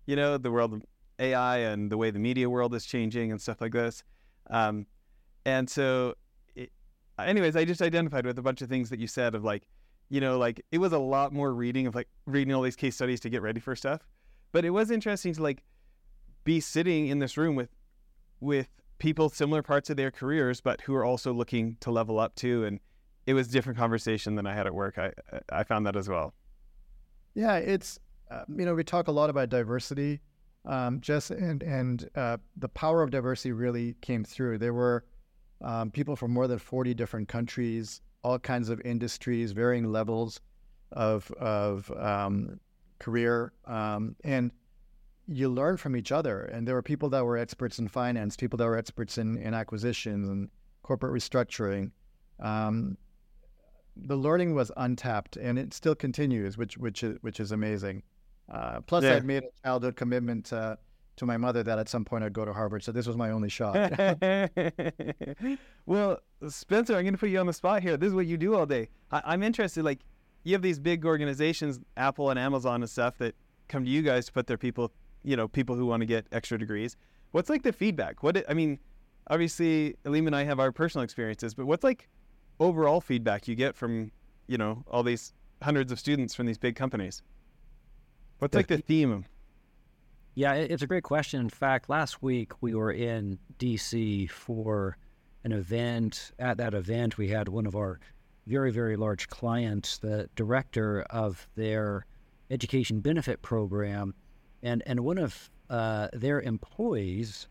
You 0.07 0.17
know, 0.17 0.39
the 0.39 0.51
world 0.51 0.73
of 0.73 0.85
AI 1.19 1.59
and 1.59 1.91
the 1.91 1.97
way 1.97 2.11
the 2.11 2.19
media 2.19 2.49
world 2.49 2.75
is 2.75 2.85
changing 2.85 3.31
and 3.31 3.41
stuff 3.41 3.61
like 3.61 3.73
this. 3.73 4.05
Um, 4.51 4.87
and 5.45 5.69
so, 5.69 6.15
it, 6.55 6.71
anyways, 7.19 7.57
I 7.57 7.65
just 7.65 7.83
identified 7.83 8.27
with 8.27 8.39
a 8.39 8.43
bunch 8.43 8.63
of 8.63 8.69
things 8.69 8.91
that 8.91 9.01
you 9.01 9.07
said 9.07 9.35
of 9.35 9.45
like, 9.45 9.69
you 10.09 10.21
know, 10.21 10.39
like 10.39 10.61
it 10.71 10.79
was 10.79 10.93
a 10.93 10.99
lot 10.99 11.33
more 11.33 11.53
reading 11.53 11.87
of 11.87 11.95
like 11.95 12.09
reading 12.27 12.55
all 12.55 12.63
these 12.63 12.77
case 12.77 12.95
studies 12.95 13.21
to 13.21 13.31
get 13.31 13.43
ready 13.43 13.61
for 13.61 13.75
stuff. 13.75 14.07
But 14.53 14.65
it 14.65 14.71
was 14.71 14.91
interesting 14.91 15.35
to 15.35 15.43
like 15.43 15.63
be 16.45 16.61
sitting 16.61 17.09
in 17.09 17.19
this 17.19 17.37
room 17.37 17.57
with 17.57 17.71
with 18.41 18.69
people 18.99 19.29
similar 19.29 19.63
parts 19.63 19.91
of 19.91 19.97
their 19.97 20.11
careers, 20.11 20.61
but 20.61 20.81
who 20.83 20.95
are 20.95 21.05
also 21.05 21.33
looking 21.33 21.77
to 21.81 21.91
level 21.91 22.19
up 22.19 22.35
too. 22.35 22.65
And 22.65 22.81
it 23.27 23.35
was 23.35 23.49
a 23.49 23.51
different 23.51 23.79
conversation 23.79 24.37
than 24.37 24.47
I 24.47 24.55
had 24.55 24.67
at 24.67 24.75
work. 24.75 24.99
I 24.99 25.13
I 25.51 25.65
found 25.65 25.87
that 25.87 25.97
as 25.97 26.09
well. 26.09 26.35
Yeah, 27.35 27.57
it's 27.57 27.99
uh, 28.31 28.45
you 28.49 28.65
know 28.65 28.75
we 28.75 28.85
talk 28.85 29.09
a 29.09 29.13
lot 29.13 29.29
about 29.29 29.49
diversity, 29.49 30.21
um, 30.67 31.01
just 31.01 31.31
and 31.31 31.63
and 31.63 32.09
uh, 32.15 32.37
the 32.57 32.69
power 32.69 33.03
of 33.03 33.11
diversity 33.11 33.53
really 33.53 33.95
came 34.01 34.25
through. 34.25 34.59
There 34.59 34.75
were 34.75 35.05
um, 35.63 35.91
people 35.91 36.17
from 36.17 36.33
more 36.33 36.49
than 36.49 36.59
forty 36.59 36.95
different 36.95 37.29
countries 37.29 38.01
all 38.27 38.41
kinds 38.41 38.71
of 38.71 38.81
industries, 38.85 39.53
varying 39.53 39.93
levels 39.93 40.41
of 40.91 41.31
of 41.33 41.89
um, 41.93 42.59
career, 42.99 43.53
um, 43.67 44.17
and 44.25 44.51
you 45.29 45.49
learn 45.49 45.77
from 45.77 45.95
each 45.95 46.11
other. 46.11 46.43
And 46.43 46.67
there 46.67 46.75
were 46.75 46.83
people 46.83 47.09
that 47.11 47.25
were 47.25 47.39
experts 47.39 47.79
in 47.79 47.87
finance, 47.87 48.37
people 48.37 48.57
that 48.57 48.67
were 48.67 48.77
experts 48.77 49.17
in, 49.17 49.37
in 49.39 49.55
acquisitions 49.55 50.29
and 50.29 50.49
corporate 50.83 51.13
restructuring. 51.13 51.93
Um, 52.41 52.97
the 53.97 54.17
learning 54.17 54.55
was 54.57 54.73
untapped, 54.77 55.37
and 55.37 55.57
it 55.57 55.73
still 55.73 55.95
continues, 55.95 56.59
which 56.59 56.77
which 56.77 57.05
is 57.05 57.19
which 57.21 57.39
is 57.39 57.53
amazing. 57.53 58.03
Uh, 58.51 58.81
plus, 58.81 59.05
yeah. 59.05 59.17
I'd 59.17 59.25
made 59.25 59.45
a 59.45 59.51
childhood 59.65 59.97
commitment 59.97 60.53
uh, 60.53 60.77
to 61.17 61.27
my 61.27 61.37
mother 61.37 61.63
that 61.63 61.79
at 61.79 61.89
some 61.89 62.05
point 62.05 62.25
I'd 62.25 62.33
go 62.33 62.45
to 62.45 62.53
Harvard. 62.53 62.85
So 62.85 62.93
this 62.93 63.07
was 63.07 63.17
my 63.17 63.31
only 63.31 63.49
shot. 63.49 63.75
well, 65.87 66.19
Spencer, 66.49 66.95
I'm 66.97 67.03
going 67.03 67.15
to 67.15 67.19
put 67.19 67.31
you 67.31 67.39
on 67.41 67.47
the 67.47 67.53
spot 67.53 67.83
here. 67.83 67.97
This 67.97 68.09
is 68.09 68.15
what 68.15 68.27
you 68.27 68.37
do 68.37 68.55
all 68.55 68.67
day. 68.67 68.89
I- 69.11 69.35
am 69.35 69.43
interested. 69.43 69.85
Like, 69.85 70.01
you 70.45 70.53
have 70.53 70.63
these 70.63 70.79
big 70.79 71.05
organizations, 71.05 71.81
Apple 71.97 72.31
and 72.31 72.39
Amazon 72.39 72.83
and 72.83 72.91
stuff, 72.91 73.19
that 73.19 73.35
come 73.69 73.85
to 73.85 73.91
you 73.91 74.03
guys 74.03 74.27
to 74.27 74.33
put 74.33 74.47
their 74.47 74.59
people, 74.59 74.93
you 75.25 75.37
know, 75.37 75.49
people 75.49 75.75
who 75.75 75.87
want 75.87 76.03
to 76.03 76.07
get 76.07 76.27
extra 76.31 76.59
degrees. 76.59 76.97
What's 77.33 77.51
like 77.51 77.63
the 77.63 77.73
feedback? 77.73 78.23
What 78.23 78.49
I 78.49 78.55
mean, 78.55 78.79
obviously, 79.29 79.97
Alim 80.05 80.27
and 80.29 80.37
I 80.37 80.45
have 80.45 80.61
our 80.61 80.71
personal 80.71 81.03
experiences, 81.03 81.55
but 81.55 81.67
what's 81.67 81.83
like 81.83 82.09
overall 82.61 83.01
feedback 83.01 83.49
you 83.49 83.57
get 83.57 83.75
from, 83.75 84.13
you 84.47 84.57
know, 84.57 84.85
all 84.89 85.03
these 85.03 85.35
hundreds 85.63 85.91
of 85.91 85.99
students 85.99 86.35
from 86.35 86.47
these 86.47 86.59
big 86.59 86.77
companies? 86.77 87.23
What's 88.39 88.55
like 88.55 88.67
the 88.67 88.79
theme? 88.79 89.25
Yeah, 90.35 90.53
it's 90.53 90.83
a 90.83 90.87
great 90.87 91.03
question. 91.03 91.41
In 91.41 91.49
fact, 91.49 91.89
last 91.89 92.23
week 92.23 92.53
we 92.61 92.75
were 92.75 92.93
in 92.93 93.39
DC 93.59 94.31
for 94.31 94.99
an 95.45 95.53
event. 95.53 96.33
At 96.39 96.59
that 96.59 96.75
event, 96.75 97.17
we 97.17 97.29
had 97.29 97.49
one 97.49 97.67
of 97.67 97.75
our 97.75 97.99
very, 98.47 98.71
very 98.71 98.97
large 98.97 99.29
clients, 99.29 99.97
the 99.99 100.29
director 100.37 101.03
of 101.09 101.49
their 101.57 102.05
education 102.51 103.01
benefit 103.01 103.41
program, 103.41 104.15
and, 104.63 104.83
and 104.87 105.01
one 105.01 105.19
of 105.19 105.51
uh, 105.71 106.09
their 106.13 106.43
employees 106.43 107.49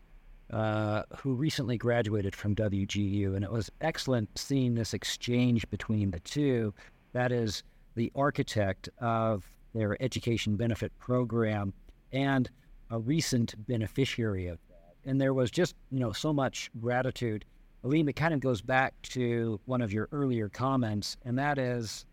uh, 0.52 1.02
who 1.18 1.34
recently 1.34 1.76
graduated 1.76 2.36
from 2.36 2.54
WGU. 2.54 3.34
And 3.34 3.44
it 3.44 3.50
was 3.50 3.70
excellent 3.80 4.38
seeing 4.38 4.76
this 4.76 4.94
exchange 4.94 5.68
between 5.70 6.12
the 6.12 6.20
two. 6.20 6.72
That 7.12 7.32
is 7.32 7.64
the 7.96 8.12
architect 8.14 8.88
of 9.00 9.50
their 9.76 10.00
education 10.02 10.56
benefit 10.56 10.96
program 10.98 11.72
and 12.12 12.50
a 12.90 12.98
recent 12.98 13.54
beneficiary 13.66 14.46
of 14.46 14.58
that. 14.68 14.94
And 15.04 15.20
there 15.20 15.34
was 15.34 15.50
just, 15.50 15.74
you 15.90 16.00
know, 16.00 16.12
so 16.12 16.32
much 16.32 16.70
gratitude. 16.80 17.44
Alim, 17.84 18.08
it 18.08 18.16
kind 18.16 18.32
of 18.32 18.40
goes 18.40 18.62
back 18.62 18.94
to 19.02 19.60
one 19.66 19.82
of 19.82 19.92
your 19.92 20.08
earlier 20.12 20.48
comments, 20.48 21.16
and 21.24 21.38
that 21.38 21.58
is 21.58 22.06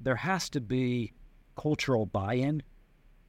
there 0.00 0.16
has 0.16 0.50
to 0.50 0.60
be 0.60 1.12
cultural 1.56 2.06
buy-in 2.06 2.62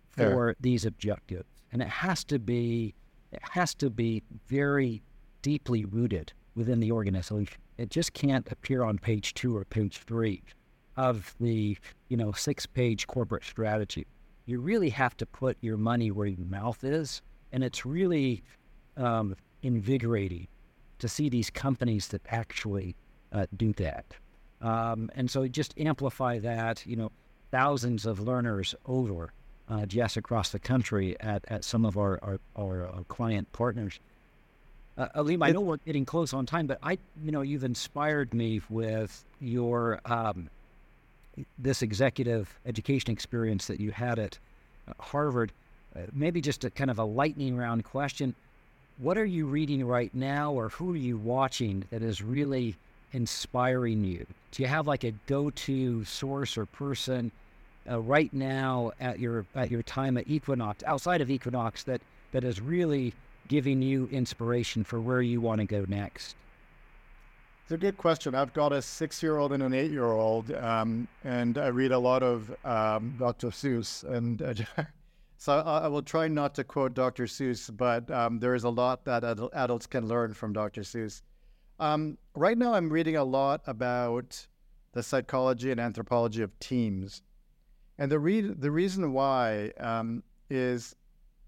for 0.10 0.56
these 0.60 0.86
objectives. 0.86 1.46
And 1.72 1.82
it 1.82 1.88
has 1.88 2.24
to 2.26 2.40
be 2.40 2.94
it 3.32 3.42
has 3.52 3.74
to 3.76 3.90
be 3.90 4.22
very 4.48 5.02
deeply 5.42 5.86
rooted 5.86 6.34
within 6.56 6.80
the 6.80 6.92
organization. 6.92 7.58
It 7.78 7.90
just 7.90 8.14
can't 8.14 8.52
appear 8.52 8.84
on 8.84 9.00
page 9.00 9.34
two 9.34 9.58
or 9.58 9.66
page 9.66 9.98
three 10.06 10.44
of 10.98 11.36
the, 11.40 11.78
you 12.10 12.18
know, 12.18 12.32
six 12.32 12.66
page 12.66 13.08
corporate 13.08 13.44
strategy 13.44 14.06
you 14.46 14.60
really 14.60 14.90
have 14.90 15.16
to 15.18 15.26
put 15.26 15.58
your 15.62 15.78
money 15.78 16.12
where 16.12 16.28
your 16.28 16.46
mouth 16.46 16.84
is. 16.84 17.22
And 17.52 17.64
it's 17.64 17.86
really 17.86 18.44
um, 18.98 19.36
invigorating 19.62 20.48
to 21.00 21.08
see 21.08 21.30
these 21.30 21.50
companies 21.50 22.10
that 22.10 22.22
actually 22.30 22.96
uh, 23.32 23.46
do 23.56 23.74
that. 23.74 24.06
Um, 24.62 25.10
and 25.16 25.30
so 25.30 25.48
just 25.48 25.78
amplify 25.78 26.40
that, 26.40 26.86
you 26.86 26.96
know, 26.96 27.12
thousands 27.52 28.06
of 28.06 28.20
learners 28.20 28.74
over 28.86 29.32
uh, 29.70 29.86
just 29.86 30.18
across 30.18 30.52
the 30.52 30.60
country 30.60 31.20
at, 31.20 31.44
at 31.48 31.64
some 31.64 31.86
of 31.86 31.98
our, 31.98 32.20
our, 32.22 32.40
our, 32.56 32.88
our 32.88 33.04
client 33.06 33.52
partners. 33.54 34.00
Uh, 34.98 35.08
Alim, 35.16 35.42
I 35.42 35.52
know 35.52 35.62
we're 35.62 35.78
getting 35.78 36.06
close 36.06 36.34
on 36.34 36.46
time, 36.46 36.68
but 36.68 36.80
I, 36.84 36.98
you 37.24 37.32
know, 37.32 37.42
you've 37.42 37.64
inspired 37.64 38.34
me 38.34 38.62
with 38.70 39.24
your 39.40 40.00
um, 40.06 40.50
this 41.58 41.82
executive 41.82 42.54
education 42.66 43.12
experience 43.12 43.68
that 43.68 43.80
you 43.80 43.92
had 43.92 44.20
at 44.20 44.38
uh, 44.88 44.94
Harvard, 45.00 45.52
uh, 45.96 46.02
maybe 46.14 46.42
just 46.42 46.64
a 46.64 46.70
kind 46.70 46.92
of 46.92 47.00
a 47.00 47.04
lightning 47.04 47.58
round 47.58 47.84
question. 47.84 48.36
What 48.98 49.18
are 49.18 49.26
you 49.26 49.46
reading 49.48 49.86
right 49.86 50.14
now, 50.14 50.52
or 50.52 50.70
who 50.70 50.94
are 50.94 50.98
you 50.98 51.18
watching 51.18 51.86
that 51.90 52.04
is 52.04 52.22
really 52.22 52.76
inspiring 53.12 54.04
you? 54.04 54.26
Do 54.52 54.62
you 54.62 54.70
have 54.70 54.88
like 54.88 55.04
a 55.04 55.12
go 55.28 55.50
to 55.50 56.06
source 56.06 56.58
or 56.58 56.66
person 56.66 57.32
uh, 57.90 58.00
right 58.00 58.32
now 58.34 58.92
at 59.00 59.20
your 59.20 59.46
at 59.56 59.72
your 59.72 59.84
time 59.84 60.18
at 60.18 60.28
Equinox, 60.28 60.84
outside 60.84 61.22
of 61.22 61.32
Equinox, 61.32 61.84
that 61.84 62.02
that 62.32 62.44
is 62.44 62.62
really 62.62 63.14
giving 63.48 63.82
you 63.82 64.08
inspiration 64.12 64.84
for 64.84 65.00
where 65.02 65.22
you 65.22 65.42
want 65.42 65.60
to 65.60 65.66
go 65.66 65.86
next? 65.88 66.36
It's 67.64 67.72
a 67.72 67.78
good 67.78 67.98
question. 67.98 68.36
I've 68.36 68.52
got 68.52 68.74
a 68.74 68.82
six-year-old 68.82 69.54
and 69.54 69.64
an 69.64 69.74
eight-year-old, 69.74 70.52
um, 70.52 71.08
and 71.24 71.58
I 71.58 71.68
read 71.68 71.94
a 71.94 71.98
lot 71.98 72.22
of 72.22 72.54
um, 72.66 73.16
Dr. 73.18 73.48
Seuss. 73.52 74.04
And 74.04 74.42
uh, 74.42 74.54
so 75.38 75.60
I, 75.60 75.86
I, 75.86 75.88
will 75.88 76.02
try 76.02 76.28
not 76.28 76.56
to 76.56 76.66
quote 76.66 76.94
Dr. 76.94 77.24
Seuss, 77.24 77.76
but 77.76 78.12
um, 78.12 78.40
there 78.40 78.54
is 78.54 78.66
a 78.66 78.70
lot 78.70 79.06
that 79.06 79.24
ad- 79.24 79.40
adults 79.54 79.88
can 79.88 80.10
learn 80.10 80.34
from 80.34 80.52
Dr. 80.52 80.82
Seuss. 80.82 81.22
Um, 81.80 82.18
right 82.36 82.58
now, 82.58 82.74
I'm 82.74 82.90
reading 82.90 83.16
a 83.16 83.24
lot 83.24 83.62
about 83.66 84.46
the 84.92 85.02
psychology 85.02 85.72
and 85.72 85.80
anthropology 85.80 86.42
of 86.42 86.60
teams, 86.60 87.22
and 87.98 88.12
the 88.12 88.20
re- 88.20 88.42
the 88.42 88.72
reason 88.72 89.14
why 89.14 89.72
um, 89.80 90.22
is 90.50 90.98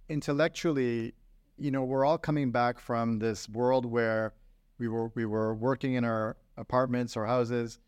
intellectually, 0.07 1.13
you 1.57 1.71
know, 1.71 1.83
we're 1.83 2.05
all 2.05 2.17
coming 2.17 2.51
back 2.51 2.79
from 2.79 3.19
this 3.19 3.49
world 3.49 3.85
where 3.85 4.31
we 4.77 4.87
were 4.87 5.11
we 5.15 5.25
were 5.25 5.53
working 5.53 5.93
in 5.93 6.03
our 6.03 6.37
apartments 6.57 7.15
or 7.15 7.25
houses, 7.25 7.79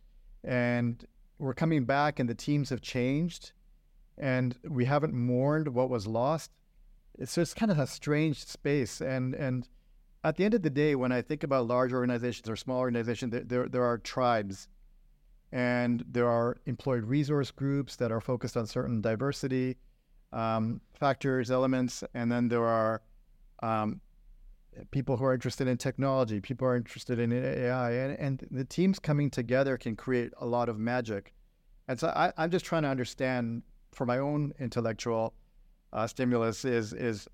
and 0.44 1.06
we're 1.40 1.54
coming 1.54 1.86
back, 1.86 2.20
and 2.20 2.30
the 2.30 2.36
teams 2.36 2.70
have 2.70 2.82
changed, 2.82 3.52
and 4.18 4.58
we 4.64 4.86
haven't 4.86 5.14
mourned 5.14 5.68
what 5.70 5.90
was 5.90 6.08
lost. 6.08 6.52
It's 7.18 7.36
just 7.36 7.56
kind 7.56 7.72
of 7.72 7.80
a 7.80 7.88
strange 7.88 8.46
space, 8.46 9.02
and 9.02 9.34
and 9.36 9.68
at 10.24 10.36
the 10.36 10.46
end 10.46 10.54
of 10.54 10.62
the 10.62 10.70
day, 10.70 10.96
when 10.96 11.12
I 11.12 11.22
think 11.22 11.44
about 11.44 11.68
large 11.68 11.94
organizations 11.94 12.50
or 12.50 12.56
small 12.56 12.80
organizations, 12.80 13.32
there 13.32 13.44
there, 13.44 13.68
there 13.68 13.84
are 13.84 13.98
tribes, 13.98 14.68
and 15.52 16.04
there 16.10 16.28
are 16.28 16.58
employed 16.66 17.06
resource 17.06 17.52
groups 17.52 17.96
that 17.98 18.12
are 18.12 18.22
focused 18.22 18.58
on 18.58 18.66
certain 18.66 19.02
diversity 19.02 19.78
um, 20.34 20.82
factors, 20.94 21.52
elements, 21.52 22.04
and 22.14 22.32
then 22.32 22.48
there 22.48 22.66
are 22.66 23.02
um, 23.64 24.02
people 24.92 25.18
who 25.18 25.26
are 25.26 25.34
interested 25.34 25.68
in 25.68 25.78
technology, 25.78 26.40
people 26.40 26.68
are 26.68 26.76
interested 26.76 27.20
in 27.20 27.32
AI, 27.32 27.92
and, 27.92 28.20
and 28.20 28.48
the 28.52 28.64
teams 28.64 29.00
coming 29.00 29.30
together 29.30 29.78
can 29.78 29.96
create 29.96 30.32
a 30.40 30.46
lot 30.46 30.70
of 30.70 30.78
magic. 30.78 31.34
And 31.88 32.00
so 32.00 32.10
I, 32.10 32.32
am 32.38 32.52
just 32.52 32.66
trying 32.66 32.84
to 32.84 32.90
understand 32.90 33.64
for 33.94 34.06
my 34.06 34.18
own 34.18 34.54
intellectual 34.60 35.34
uh, 35.94 36.06
stimulus 36.06 36.66
is 36.66 36.94
is 36.94 37.28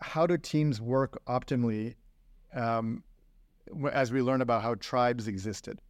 how 0.00 0.26
do 0.26 0.36
teams 0.36 0.80
work 0.80 1.20
optimally 1.26 1.94
um, 2.54 3.02
as 3.92 4.12
we 4.12 4.22
learn 4.22 4.42
about 4.42 4.62
how 4.62 4.74
tribes 4.76 5.28
existed. 5.28 5.80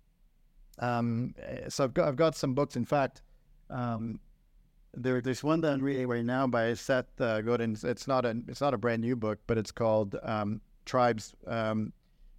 Um, 0.79 1.35
so 1.69 1.85
I've 1.85 1.95
got 1.95 2.09
I've 2.09 2.17
got 2.17 2.37
some 2.37 2.55
books. 2.55 2.77
In 2.77 2.85
fact, 2.85 3.23
um, 3.71 4.21
there, 4.99 5.21
there's 5.21 5.43
one 5.43 5.61
that 5.63 5.73
I'm 5.73 5.81
reading 5.81 6.07
right 6.09 6.25
now 6.25 6.47
by 6.47 6.75
Seth 6.75 7.21
uh, 7.21 7.41
Godin. 7.41 7.77
It's 7.83 8.07
not 8.07 8.25
a 8.25 8.37
it's 8.49 8.61
not 8.61 8.75
a 8.75 8.79
brand 8.79 9.03
new 9.03 9.17
book, 9.17 9.39
but 9.47 9.59
it's 9.59 9.71
called 9.71 10.17
um, 10.23 10.61
Tribes. 10.85 11.35
Um, 11.47 11.93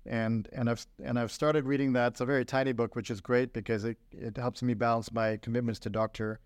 and 0.05 0.49
and 0.53 0.69
I've 0.69 0.85
and 1.03 1.19
I've 1.19 1.31
started 1.31 1.65
reading 1.65 1.93
that. 1.93 2.13
It's 2.13 2.21
a 2.21 2.25
very 2.25 2.45
tiny 2.45 2.71
book, 2.71 2.95
which 2.95 3.11
is 3.11 3.21
great 3.21 3.53
because 3.53 3.85
it, 3.85 3.97
it 4.11 4.37
helps 4.37 4.61
me 4.61 4.73
balance 4.73 5.11
my 5.11 5.37
commitments 5.37 5.79
to 5.81 5.89
Doctor 5.89 6.39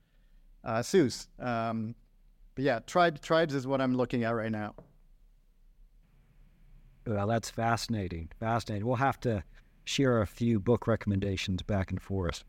uh, 0.64 0.80
Seuss. 0.80 1.28
Um, 1.40 1.96
but 2.56 2.64
yeah, 2.64 2.80
tribes 2.86 3.22
tribes 3.22 3.56
is 3.56 3.66
what 3.66 3.82
I'm 3.82 3.96
looking 3.96 4.24
at 4.24 4.32
right 4.32 4.52
now. 4.52 4.76
Well, 7.06 7.28
that's 7.28 7.50
fascinating. 7.50 8.32
Fascinating. 8.40 8.86
We'll 8.86 8.96
have 8.96 9.20
to 9.22 9.44
share 9.86 10.22
a 10.22 10.28
few 10.28 10.60
book 10.60 10.88
recommendations 10.88 11.62
back 11.62 11.92
and 11.92 12.02
forth. 12.02 12.44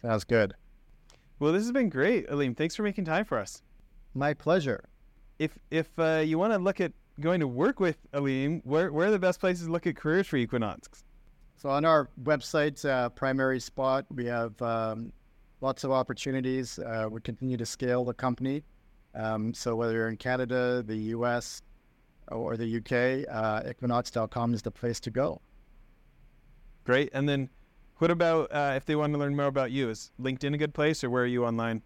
Sounds 0.00 0.24
good. 0.24 0.54
Well, 1.38 1.52
this 1.52 1.62
has 1.62 1.72
been 1.72 1.88
great, 1.88 2.28
Alim. 2.28 2.54
Thanks 2.54 2.74
for 2.74 2.82
making 2.82 3.04
time 3.04 3.24
for 3.24 3.38
us. 3.38 3.62
My 4.14 4.34
pleasure. 4.34 4.88
If 5.38 5.56
if 5.70 5.86
uh, 5.98 6.22
you 6.24 6.38
want 6.38 6.52
to 6.52 6.58
look 6.58 6.80
at 6.80 6.92
going 7.20 7.40
to 7.40 7.46
work 7.46 7.78
with 7.78 7.96
Alim, 8.12 8.60
where 8.64 8.92
where 8.92 9.08
are 9.08 9.10
the 9.10 9.18
best 9.18 9.38
places 9.38 9.66
to 9.66 9.72
look 9.72 9.86
at 9.86 9.96
careers 9.96 10.26
for 10.26 10.36
Equinox? 10.36 11.04
So 11.56 11.68
on 11.68 11.84
our 11.84 12.08
website, 12.22 12.84
uh, 12.88 13.08
primary 13.10 13.60
spot, 13.60 14.06
we 14.10 14.26
have 14.26 14.60
um, 14.62 15.12
lots 15.60 15.84
of 15.84 15.90
opportunities. 15.90 16.78
Uh, 16.78 17.08
we 17.10 17.20
continue 17.20 17.56
to 17.56 17.66
scale 17.66 18.04
the 18.04 18.14
company. 18.14 18.62
Um, 19.14 19.52
so 19.54 19.74
whether 19.74 19.92
you're 19.92 20.08
in 20.08 20.16
Canada, 20.16 20.82
the 20.86 20.96
U.S., 20.96 21.62
or 22.30 22.56
the 22.56 22.76
UK, 22.76 23.26
uh, 23.28 23.68
equinox.com 23.68 24.54
is 24.54 24.62
the 24.62 24.70
place 24.70 25.00
to 25.00 25.10
go. 25.10 25.40
Great. 26.84 27.10
And 27.12 27.28
then 27.28 27.48
what 27.98 28.10
about 28.10 28.52
uh, 28.52 28.72
if 28.76 28.84
they 28.84 28.96
want 28.96 29.12
to 29.12 29.18
learn 29.18 29.36
more 29.36 29.46
about 29.46 29.70
you? 29.70 29.90
Is 29.90 30.10
LinkedIn 30.20 30.54
a 30.54 30.58
good 30.58 30.74
place, 30.74 31.04
or 31.04 31.10
where 31.10 31.22
are 31.22 31.26
you 31.26 31.44
online? 31.44 31.82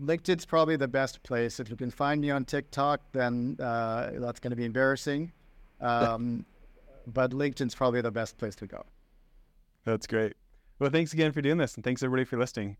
LinkedIn's 0.00 0.46
probably 0.46 0.76
the 0.76 0.88
best 0.88 1.22
place. 1.22 1.60
If 1.60 1.68
you 1.68 1.76
can 1.76 1.90
find 1.90 2.20
me 2.20 2.30
on 2.30 2.44
TikTok, 2.44 3.00
then 3.12 3.56
uh, 3.60 4.12
that's 4.14 4.40
going 4.40 4.50
to 4.50 4.56
be 4.56 4.64
embarrassing. 4.64 5.32
Um, 5.82 6.44
but 7.06 7.30
LinkedIn's 7.30 7.74
probably 7.74 8.02
the 8.02 8.10
best 8.10 8.36
place 8.36 8.54
to 8.56 8.66
go. 8.66 8.84
That's 9.86 10.06
great. 10.06 10.34
Well, 10.78 10.90
thanks 10.90 11.14
again 11.14 11.32
for 11.32 11.40
doing 11.40 11.56
this, 11.56 11.74
and 11.74 11.82
thanks 11.82 12.02
everybody 12.02 12.24
for 12.26 12.36
listening. 12.36 12.76